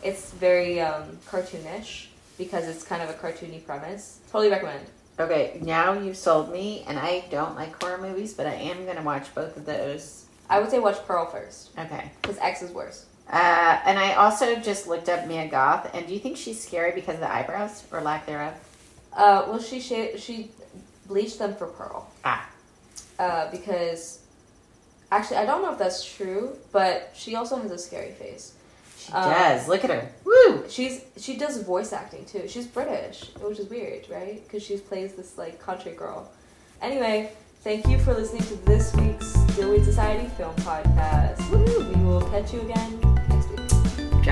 it's 0.03 0.31
very 0.33 0.79
um, 0.81 1.17
cartoonish 1.27 2.07
because 2.37 2.67
it's 2.67 2.83
kind 2.83 3.01
of 3.01 3.09
a 3.09 3.13
cartoony 3.13 3.63
premise. 3.65 4.19
Totally 4.31 4.49
recommend. 4.49 4.85
Okay, 5.19 5.59
now 5.61 5.91
you've 5.91 6.15
sold 6.15 6.49
me, 6.53 6.85
and 6.87 6.97
I 6.97 7.25
don't 7.29 7.53
like 7.55 7.81
horror 7.83 7.97
movies, 7.97 8.33
but 8.33 8.45
I 8.47 8.53
am 8.53 8.85
going 8.85 8.95
to 8.95 9.03
watch 9.03 9.35
both 9.35 9.57
of 9.57 9.65
those. 9.65 10.25
I 10.49 10.59
would 10.61 10.69
say 10.71 10.79
watch 10.79 10.95
Pearl 11.05 11.25
first 11.25 11.71
Okay. 11.77 12.09
because 12.21 12.37
X 12.37 12.61
is 12.61 12.71
worse. 12.71 13.05
Uh, 13.31 13.79
and 13.85 13.99
I 13.99 14.13
also 14.13 14.55
just 14.55 14.87
looked 14.87 15.07
up 15.07 15.27
Mia 15.27 15.47
Goth, 15.47 15.93
and 15.93 16.07
do 16.07 16.13
you 16.13 16.19
think 16.19 16.35
she's 16.35 16.59
scary 16.61 16.91
because 16.93 17.15
of 17.15 17.21
the 17.21 17.31
eyebrows 17.31 17.83
or 17.91 18.01
lack 18.01 18.25
thereof? 18.25 18.53
Uh, 19.13 19.43
well, 19.47 19.59
she 19.59 19.79
sha- 19.79 20.17
she 20.17 20.49
bleached 21.07 21.37
them 21.37 21.55
for 21.55 21.67
Pearl. 21.67 22.09
Ah. 22.25 22.49
Uh, 23.19 23.51
because 23.51 24.19
actually, 25.11 25.37
I 25.37 25.45
don't 25.45 25.61
know 25.61 25.71
if 25.71 25.77
that's 25.77 26.03
true, 26.03 26.55
but 26.71 27.11
she 27.15 27.35
also 27.35 27.57
has 27.57 27.69
a 27.71 27.77
scary 27.77 28.11
face. 28.13 28.53
She 28.97 29.11
Um, 29.13 29.29
does. 29.29 29.67
Look 29.67 29.83
at 29.83 29.89
her. 29.91 30.09
Woo! 30.25 30.63
She's 30.67 31.01
she 31.17 31.37
does 31.37 31.61
voice 31.61 31.93
acting 31.93 32.25
too. 32.25 32.47
She's 32.47 32.65
British, 32.67 33.29
which 33.41 33.59
is 33.59 33.67
weird, 33.69 34.09
right? 34.09 34.41
Because 34.43 34.63
she 34.63 34.77
plays 34.77 35.13
this 35.13 35.37
like 35.37 35.59
country 35.59 35.91
girl. 35.93 36.29
Anyway, 36.81 37.31
thank 37.63 37.87
you 37.87 37.99
for 37.99 38.13
listening 38.13 38.43
to 38.43 38.55
this 38.65 38.93
week's 38.95 39.33
Dillweed 39.55 39.83
Society 39.85 40.27
Film 40.37 40.55
Podcast. 40.57 41.39
We 41.51 42.03
will 42.03 42.21
catch 42.29 42.53
you 42.53 42.61
again. 42.61 43.08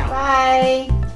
Bye. 0.05 1.06